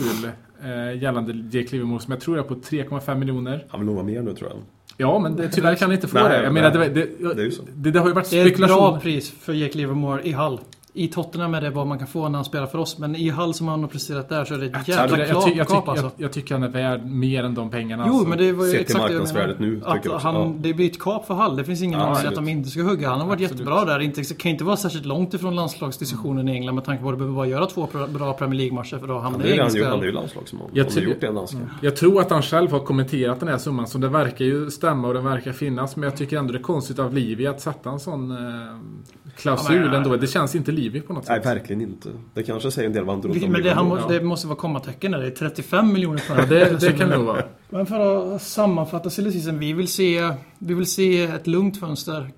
[0.64, 3.66] eh, gällande Jake Livermore som jag tror är på 3,5 miljoner.
[3.70, 4.60] Han vill nog vara mer nu tror jag.
[4.98, 6.44] Ja, men det, tyvärr kan han inte få Nej, det.
[6.44, 6.90] Jag menar, det, nej.
[6.90, 7.06] det,
[7.76, 8.78] Det det, har ju varit Det är ett spekulation.
[8.92, 10.60] bra pris för Jake Livermore i Hull.
[11.00, 12.98] I Tottenham är det vad man kan få när han spelar för oss.
[12.98, 15.28] Men i Hull som han har presterat där så är det ett Jag, jävla jag,
[15.30, 16.06] jag, ty- jag, tycker- alltså.
[16.06, 18.04] jag, jag tycker han är värd mer än de pengarna.
[18.08, 18.30] Jo, alltså.
[18.30, 19.74] men det var ju Sett till exakt det jag marknadsvärdet menar.
[20.04, 20.54] nu, Att han, Ja.
[20.60, 21.56] Det blir ett kap för Hall.
[21.58, 23.10] Det finns ingen Ja, anledning att de inte ska hugga.
[23.10, 23.52] Han har varit Absolut.
[23.52, 24.00] jättebra där.
[24.00, 27.18] Inte, kan inte vara särskilt långt ifrån landslagsdiskussionen i England med tanke på att du
[27.18, 29.62] behöver bara göra två bra- Premier League-matcher för att hamna Han i är, han, ju-
[29.62, 29.90] engelska...
[29.90, 30.70] han är ju landslagsmål.
[30.74, 31.58] Jag Han har tycker- gjort det danska.
[31.82, 35.08] Jag tror att han själv har kommenterat den här summan så det verkar ju stämma
[35.08, 35.96] och den verkar finnas.
[35.96, 38.38] Men jag tycker ändå det är konstigt av Livi att sätta en sån eh,
[39.38, 40.16] klausul Ja, men, ändå.
[40.18, 41.46] Det känns inte Livi på något Nej, sätt.
[41.46, 42.10] verkligen inte.
[42.34, 44.00] Det kanske säger en del vad han om Men det, han, Liverpool.
[44.02, 45.20] må- det måste vara kommatecken där.
[45.20, 46.42] Det är 35 miljoner kronor.
[46.50, 47.44] Det, det kan det nog vara.
[47.70, 52.30] Men för att sammanfatta silly season, vi vill se, vi vill se ett lugnt fönster.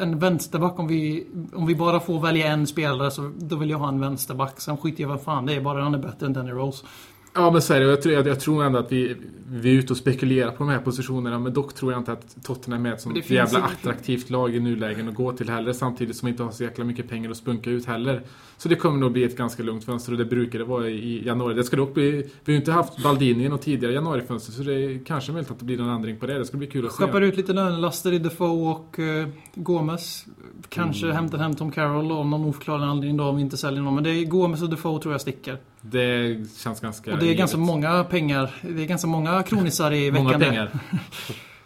[0.00, 3.78] En vänsterback om vi, om vi bara får välja en spelare så då vill jag
[3.78, 4.60] ha en vänsterback.
[4.60, 6.86] Sen skiter jag vad fan det är, bara han är bättre än Danny Rose.
[7.34, 7.86] Ja men så är det.
[7.86, 9.16] Jag tror, jag, jag tror ändå att vi,
[9.46, 11.38] vi är ute och spekulerar på de här positionerna.
[11.38, 14.30] Men dock tror jag inte att Tottenham är ett Men sånt det finns jävla attraktivt
[14.30, 15.72] lag i nulägen att gå till heller.
[15.72, 18.22] Samtidigt som vi inte har så jäkla mycket pengar att spunka ut heller.
[18.56, 21.26] Så det kommer nog bli ett ganska lugnt fönster och det brukar det vara i
[21.26, 21.54] januari.
[21.54, 24.62] Det ska dock bli, vi har ju inte haft Baldini i något tidigare januarifönster så
[24.62, 26.38] det är kanske möjligt att det blir någon ändring på det.
[26.38, 27.04] Det ska bli kul att se.
[27.04, 30.24] Skeppar ut lite lönelaster i Defoe och uh, Gomes.
[30.68, 31.16] Kanske Mm.
[31.16, 33.94] hämtar hem Tom Carroll om någon oförklarlig anledning då om vi inte säljer någon.
[33.94, 35.58] Men det är Gomes och Defoe tror jag sticker.
[35.84, 37.66] Det känns ganska Och det är ganska givet.
[37.66, 38.54] många pengar.
[38.62, 40.24] Det är ganska många kronisar i veckan.
[40.24, 40.70] Många pengar.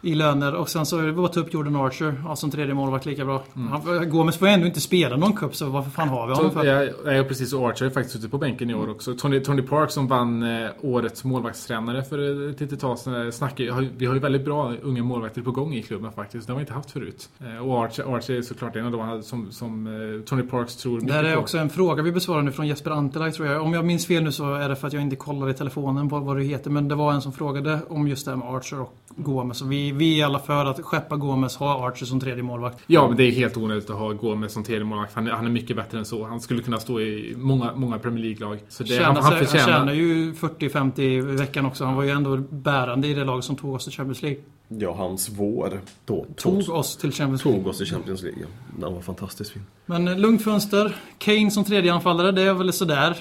[0.03, 0.55] i löner.
[0.55, 3.43] Och sen så att ta upp Jordan Archer ja, som tredje målvakt lika bra.
[3.57, 3.69] Mm.
[3.69, 6.51] Han, Gomes får ju ändå inte spela någon cup så varför fan har vi honom
[6.51, 6.65] för?
[6.65, 7.53] ja, ja, precis.
[7.53, 9.15] Och Archer är faktiskt suttit på bänken i år också.
[9.15, 13.25] Tony, Tony Park som vann eh, årets målvaktstränare för ett litet tag sedan.
[13.27, 16.47] eh, Snackar, vi har ju väldigt bra unga målvakter på gång i klubben faktiskt.
[16.47, 17.29] Det har vi inte haft förut.
[17.41, 21.01] Eh, och Archer, Archer är såklart en av dem som, som eh, Tony Parks tror
[21.01, 21.41] Det här är på.
[21.41, 23.63] också en fråga vi besvarar nu från Jesper Antelaj tror jag.
[23.63, 26.09] Om jag minns fel nu så är det för att jag inte kollar i telefonen
[26.09, 26.71] vad, vad det heter.
[26.71, 29.63] Men det var en som frågade om just det här med Archer och Gomes.
[29.63, 32.79] Och vi, vi är alla för att skeppa Gomes, ha Archer som tredje målvakt.
[32.87, 35.15] Ja, men det är helt onödigt att ha Gomez som tredje målvakt.
[35.15, 36.25] Han, är- han är mycket bättre än så.
[36.27, 38.59] Han skulle kunna stå i många, många Premier League-lag.
[38.69, 39.79] Så det, Tjänar, han, han sig- han förtjänar...
[39.79, 41.85] tjänar ju 40-50 i veckan också.
[41.85, 44.41] Han var ju ändå bärande i det lag som tog oss till Champions League.
[44.69, 47.61] Ja, hans vår då, Tog oss till Champions League.
[47.61, 48.47] tog oss till Champions League.
[48.79, 49.63] Den var fantastiskt fin.
[49.87, 50.97] Men eh, lugnt fönster.
[51.19, 53.17] Kane som tredje anfallare, det är väl sådär.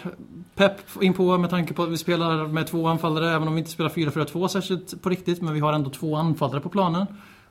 [0.56, 3.60] Pep in på med tanke på att vi spelar med två anfallare, även om vi
[3.60, 5.42] inte spelar 4-4-2 särskilt på riktigt.
[5.42, 7.06] Men vi har ändå två anfallare på planen.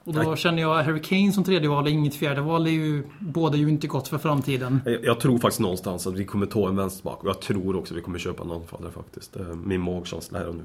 [0.04, 0.36] Och då Nej.
[0.36, 2.66] känner jag Harry Kane som tredje val, inget fjärde val.
[2.66, 4.80] Är ju båda ju inte gott för framtiden.
[4.84, 7.94] Jag, jag tror faktiskt någonstans att vi kommer ta en vänsterback och jag tror också
[7.94, 9.32] att vi kommer köpa en anfallare faktiskt.
[9.32, 10.62] Det är min magkänsla här och nu.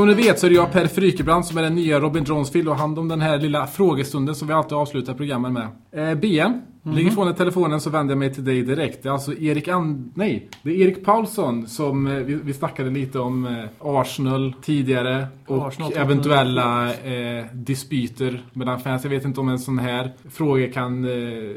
[0.00, 2.68] Som ni vet så är det jag Per Frykebrand som är den nya Robin Dronsfield
[2.68, 5.68] och hand om den här lilla frågestunden som vi alltid avslutar programmen med.
[5.92, 6.60] Eh, BM,
[6.94, 9.02] ligger från telefonen så vänder jag mig till dig direkt.
[9.02, 10.12] Det är alltså Erik And...
[10.14, 15.26] Nej, det är Erik Paulsson som eh, vi, vi snackade lite om eh, Arsenal tidigare
[15.46, 19.04] och Arsenal, eventuella eh, dispyter mellan fans.
[19.04, 21.56] Jag vet inte om en sån här fråga kan eh,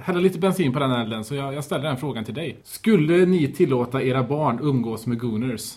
[0.00, 2.60] hälla lite bensin på den elden så jag, jag ställer den frågan till dig.
[2.64, 5.74] Skulle ni tillåta era barn umgås med Gooners?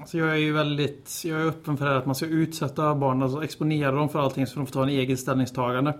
[0.00, 1.22] Alltså jag är ju väldigt...
[1.24, 4.18] Jag är öppen för det här att man ska utsätta barnen, alltså exponera dem för
[4.18, 5.94] allting så de får ta en egen ställningstagande.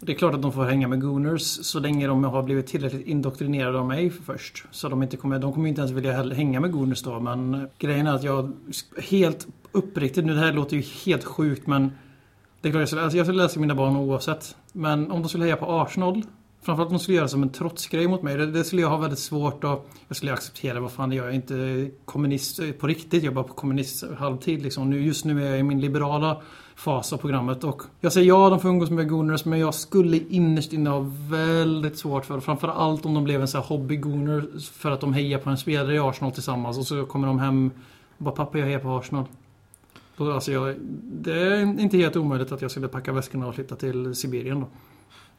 [0.00, 2.66] Och det är klart att de får hänga med Gooners så länge de har blivit
[2.66, 4.64] tillräckligt indoktrinerade av mig först.
[4.70, 7.20] Så de, inte kommer, de kommer inte ens vilja hänga med Gooners då.
[7.20, 8.52] Men grejen är att jag
[9.10, 11.92] helt uppriktigt, nu det här låter ju helt sjukt men
[12.60, 14.56] det är klart jag skulle, alltså jag skulle läsa mina barn oavsett.
[14.72, 16.22] Men om de skulle heja på Arsenal
[16.62, 18.36] Framförallt om de skulle göra som en trotsgrej mot mig.
[18.36, 19.86] Det, det skulle jag ha väldigt svårt att...
[20.08, 23.22] Jag skulle acceptera, vad fan, jag är inte kommunist eh, på riktigt.
[23.22, 24.90] Jag är bara på kommunist halvtid liksom.
[24.90, 26.42] Nu, just nu är jag i min liberala
[26.78, 27.64] fas av programmet.
[27.64, 31.06] Och jag säger ja, de får umgås med Gooners, men jag skulle innerst inne ha
[31.30, 35.38] väldigt svårt för Framförallt om de blev en sån här hobby-Gooner för att de hejar
[35.38, 37.70] på en spelare i Arsenal tillsammans och så kommer de hem
[38.18, 39.24] och bara pappa jag hejar på Arsenal.
[40.16, 43.76] Då, alltså jag, det är inte helt omöjligt att jag skulle packa väskorna och flytta
[43.76, 44.66] till Sibirien då.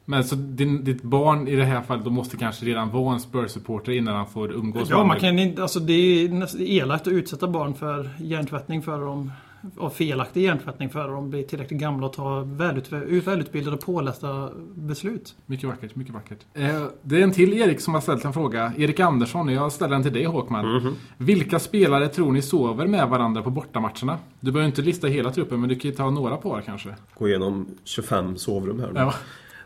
[0.04, 3.20] Men så din, ditt barn i det här fallet då måste kanske redan vara en
[3.20, 7.12] Spurs-supporter innan han får umgås Ja, med man kan inte, alltså det är elakt att
[7.12, 9.32] utsätta barn för hjärntvättning för dem.
[9.78, 12.92] Av felaktig hjärntvättning för de blir tillräckligt gamla och ta välut,
[13.26, 15.34] välutbildade och pålästa beslut.
[15.46, 16.38] Mycket vackert, mycket vackert.
[16.54, 18.72] Eh, det är en till Erik som har ställt en fråga.
[18.76, 20.76] Erik Andersson, jag ställer den till dig Håkman.
[20.76, 20.94] Mhm.
[21.16, 24.18] Vilka spelare tror ni sover med varandra på bortamatcherna?
[24.40, 26.94] Du behöver inte lista hela truppen, men du kan ju ta några par kanske.
[27.14, 29.00] Gå igenom 25 sovrum här nu.
[29.00, 29.14] Ja.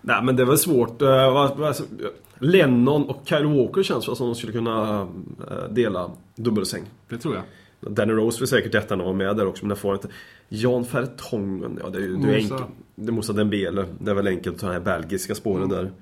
[0.06, 1.02] Nej men det är väl svårt.
[1.02, 1.74] eh, vad-
[2.38, 5.00] Lennon och Kyle Walker känns som de skulle kunna
[5.50, 6.82] eh, dela dubbelsäng.
[7.08, 7.44] Det tror jag.
[7.94, 10.08] Danny Rose vill säkert jättegärna vara med där också men det får inte.
[10.48, 12.54] Jan Fertongen, ja det är ju Musa.
[12.54, 12.62] enkelt.
[12.94, 13.84] Det är Musa Dembele.
[14.00, 15.92] Det är väl enkelt att ta de här belgiska spåren där.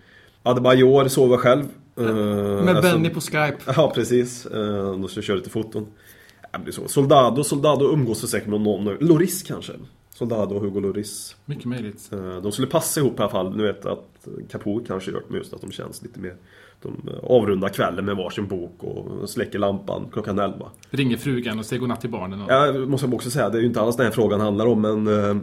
[0.43, 1.65] Adebayor sover själv.
[1.97, 3.57] eh, Med eftersom- Benny på Skype.
[3.77, 4.47] Ja precis.
[4.53, 5.87] De ska köra lite foton.
[6.65, 6.89] Det är så.
[6.89, 8.97] Soldado, Soldado umgås väl säkert med någon.
[9.01, 9.73] Loris kanske?
[10.15, 11.37] Soldado och Hugo Loris.
[11.45, 12.11] Mycket möjligt.
[12.13, 13.57] Eh, De skulle passa ihop i alla fall.
[13.57, 16.37] Nu vet jag att Capo kanske gör det just att de känns lite mer...
[16.83, 20.67] De eh, avrundar kvällen med varsin bok och släcker lampan klockan 11.
[20.91, 22.43] Ringer frugan och säger godnatt till barnen.
[22.43, 22.53] Och...
[22.53, 25.07] Jag måste också säga, det är ju inte alls den här frågan handlar om men
[25.07, 25.37] eh,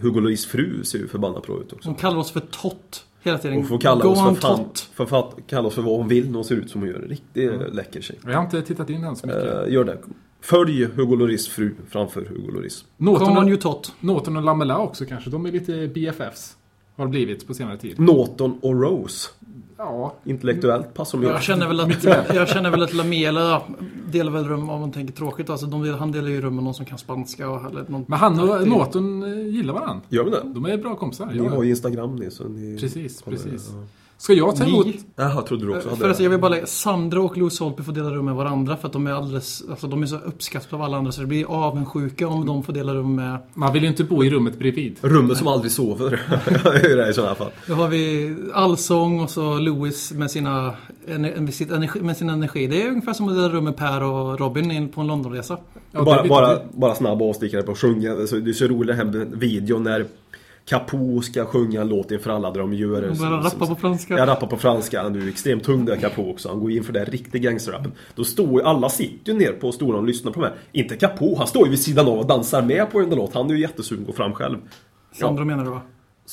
[0.00, 1.88] Hugo Loris fru ser ju förbannat bra ut också.
[1.88, 3.56] Hon kallar oss för Tott hela tiden.
[3.56, 4.64] Hon får kalla Go oss för fan,
[4.94, 6.98] för fan, kalla oss för vad hon vill när hon ser ut som hon gör.
[6.98, 8.18] Riktigt läcker tjej.
[8.24, 9.44] Jag har inte tittat in än så mycket.
[9.44, 9.98] Eh, gör det.
[10.46, 12.84] Följ Hugo Loris fru framför Hugo Loris.
[12.96, 13.92] Norton, och, Tott.
[14.00, 15.30] Norton och Lamela också kanske.
[15.30, 16.56] De är lite BFFs.
[16.96, 17.98] Har det blivit på senare tid.
[18.00, 19.28] Norton och Rose.
[19.78, 23.62] Ja, Intellektuellt passar de Jag känner väl att, jag känner väl att Lamela
[24.12, 25.50] delar väl rum om man tänker tråkigt.
[25.50, 27.50] Alltså, de, han delar ju rum med någon som kan spanska.
[27.50, 30.02] Och, eller någon, men han och Norton eh, gillar varandra.
[30.08, 30.42] Gör vi det?
[30.44, 31.26] De är bra kompisar.
[31.26, 31.50] Ni Ja.
[31.50, 32.78] har ju Instagram ni så ni...
[32.80, 33.70] Precis, kollar, precis.
[33.72, 33.82] ja.
[34.18, 34.86] Ska jag ta emot...
[34.86, 36.22] Ni, Jaha, trodde du också hade för att det?
[36.22, 38.92] jag vill bara lägga, Sandra och Louise Holtby får dela rum med varandra för att
[38.92, 42.28] de är alldeles, alltså de är så uppskattade av alla andra så det blir avundsjuka
[42.28, 43.38] om de får dela rum med.
[43.54, 44.96] Man vill ju inte bo i rummet bredvid.
[45.00, 46.10] Rummet som aldrig sover.
[46.64, 47.50] det är det i sådana fall.
[47.66, 50.74] Då har vi Allsång och så Louis med, sina,
[51.06, 52.66] med, sitt energi, med sin energi.
[52.66, 55.58] Det är ungefär som att dela rum med Per och Robin in på en Londonresa.
[55.92, 58.12] Ja, det bara, bara, bara snabb avstickare på att sjunga.
[58.12, 60.06] Alltså, det är så roligt den här videon när
[60.68, 63.18] Capo ska sjunga en låt inför alla där de gör det.
[63.18, 64.18] Börjar rappa på franska.
[64.18, 65.02] Jag rappar på franska.
[65.02, 66.48] Han är ju extremt tung där Capo också.
[66.48, 67.92] Han går in för det här riktig gangsterrappen.
[68.14, 70.50] Då står ju alla sitter ju ner på stolarna och lyssnar på mig.
[70.72, 71.36] Inte Capo.
[71.38, 73.34] Han står ju vid sidan av och dansar med på den där låt.
[73.34, 74.56] Han är ju jättesugen att gå fram själv.
[75.12, 75.80] Sandro menar du va?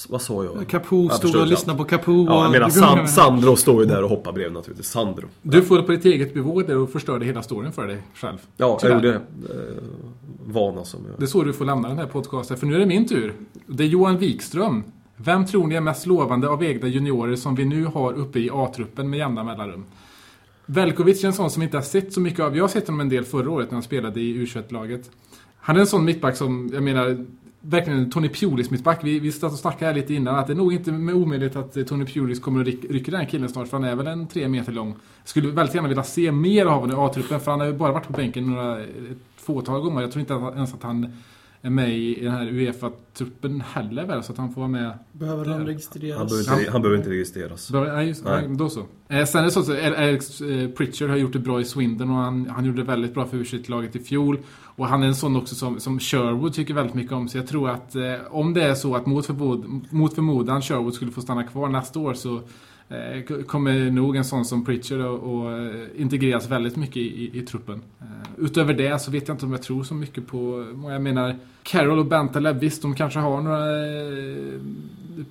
[0.10, 0.68] Vad sa jag?
[0.68, 2.26] Capo Jag stod och lyssnade på Capo.
[2.26, 3.08] Ja, jag menar San.
[3.08, 4.88] Sandro står ju där och hoppar bredvid naturligtvis.
[4.88, 5.28] Sandro.
[5.42, 8.38] Du får det på ditt eget bevåg där och förstörde hela storyn för dig själv.
[8.58, 8.94] Ja, Tyvärr.
[8.96, 9.22] jag gjorde det.
[10.46, 11.20] Vana som jag...
[11.20, 13.34] Det är så du får lämna den här podcasten, för nu är det min tur.
[13.68, 14.84] Det är Johan Wikström.
[15.16, 18.50] Vem tror ni är mest lovande av egna juniorer som vi nu har uppe i
[18.54, 19.86] A-truppen med jämna mellanrum?
[20.66, 22.58] Velkovic är en sån som inte har sett så mycket av.
[22.58, 25.12] Jag har sett honom en del förra året när han spelade i U21-laget.
[25.58, 27.26] Han är en sån mittback som, jag menar,
[27.62, 29.00] verkligen en Tony Pulis mittback.
[29.04, 31.56] Vi, vi satt och snackade här lite innan att det är nog inte med omöjligt
[31.56, 34.08] att Tony Pulis kommer att ryck, rycka den här killen snart, för han är väl
[34.08, 34.96] en tre meter lång.
[35.24, 37.92] Skulle väldigt gärna vilja se mer av honom i A-truppen, för han har ju bara
[37.92, 40.02] varit på bänken några, ett fåtal gånger.
[40.02, 41.08] Jag tror inte att- ens att han
[41.62, 44.98] är med i den här Uefa-truppen heller väl, så att han får vara med.
[45.12, 46.32] Behöver han Han registreras?
[46.32, 47.72] behöver, inte, han behöver inte registreras.
[47.72, 48.48] Bra, nej, just, Nej.
[48.48, 48.58] nej.
[48.58, 48.80] Då så.
[49.08, 52.10] Eh, sen är det så att Alex eh, Pritchard har gjort det bra i Swindon
[52.10, 54.38] och han, han gjorde det väldigt bra för u laget i fjol.
[54.76, 57.28] Och han är en sån också som, som Sherwood tycker väldigt mycket om.
[57.30, 60.94] Så jag tror att eh, om det är så att mot, förbod, mot förmodan Sherwood
[60.94, 62.42] skulle få stanna kvar nästa år så
[62.94, 67.42] Eh, kommer nog en sån som Pritchard att eh, integreras väldigt mycket i, i, i
[67.42, 67.82] truppen.
[68.02, 68.06] Eh,
[68.38, 70.66] utöver det så vet jag inte om jag tror så mycket på...
[70.84, 73.66] Jag menar, Carroll och Bentaleb, visst de kanske har några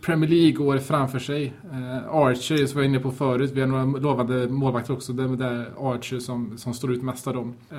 [0.00, 1.52] Premier League-år framför sig.
[1.72, 5.12] Eh, Archer, som vi var inne på förut, vi har några lovande målvakter också.
[5.12, 7.54] Det är där Archer som, som står ut mest av dem.
[7.70, 7.78] Eh,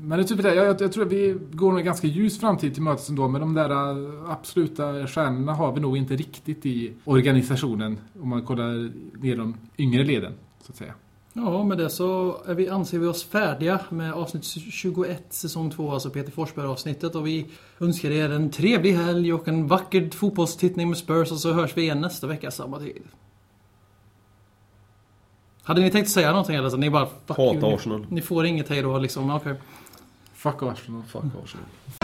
[0.00, 2.74] men det är typ det, jag, jag tror att vi går en ganska ljus framtid
[2.74, 6.92] till mötes ändå, men de där eh, absoluta stjärnorna har vi nog inte riktigt i
[7.04, 8.90] organisationen, om man kollar
[9.22, 10.94] ner de yngre leden, så att säga.
[11.36, 15.92] Ja, med det så är vi, anser vi oss färdiga med avsnitt 21 säsong 2,
[15.92, 17.14] alltså Peter Forsberg-avsnittet.
[17.14, 17.46] Och vi
[17.80, 21.82] önskar er en trevlig helg och en vacker fotbollstittning med Spurs och så hörs vi
[21.82, 23.02] igen nästa vecka samma tid.
[25.62, 26.70] Hade ni tänkt säga någonting eller?
[26.70, 27.06] Så ni bara...
[27.06, 28.06] Fuck Hata you, ni, Arsenal.
[28.10, 29.54] Ni får inget hej då liksom, okej.
[30.34, 31.02] Fuck Arsenal.
[31.02, 32.03] Fuck Arsenal.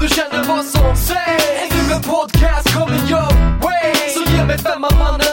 [0.00, 1.44] du känner vad som sägs.
[1.62, 3.32] Ännu en podcast coming your
[3.62, 3.94] way.
[4.14, 5.29] Så ge mig femma mannen.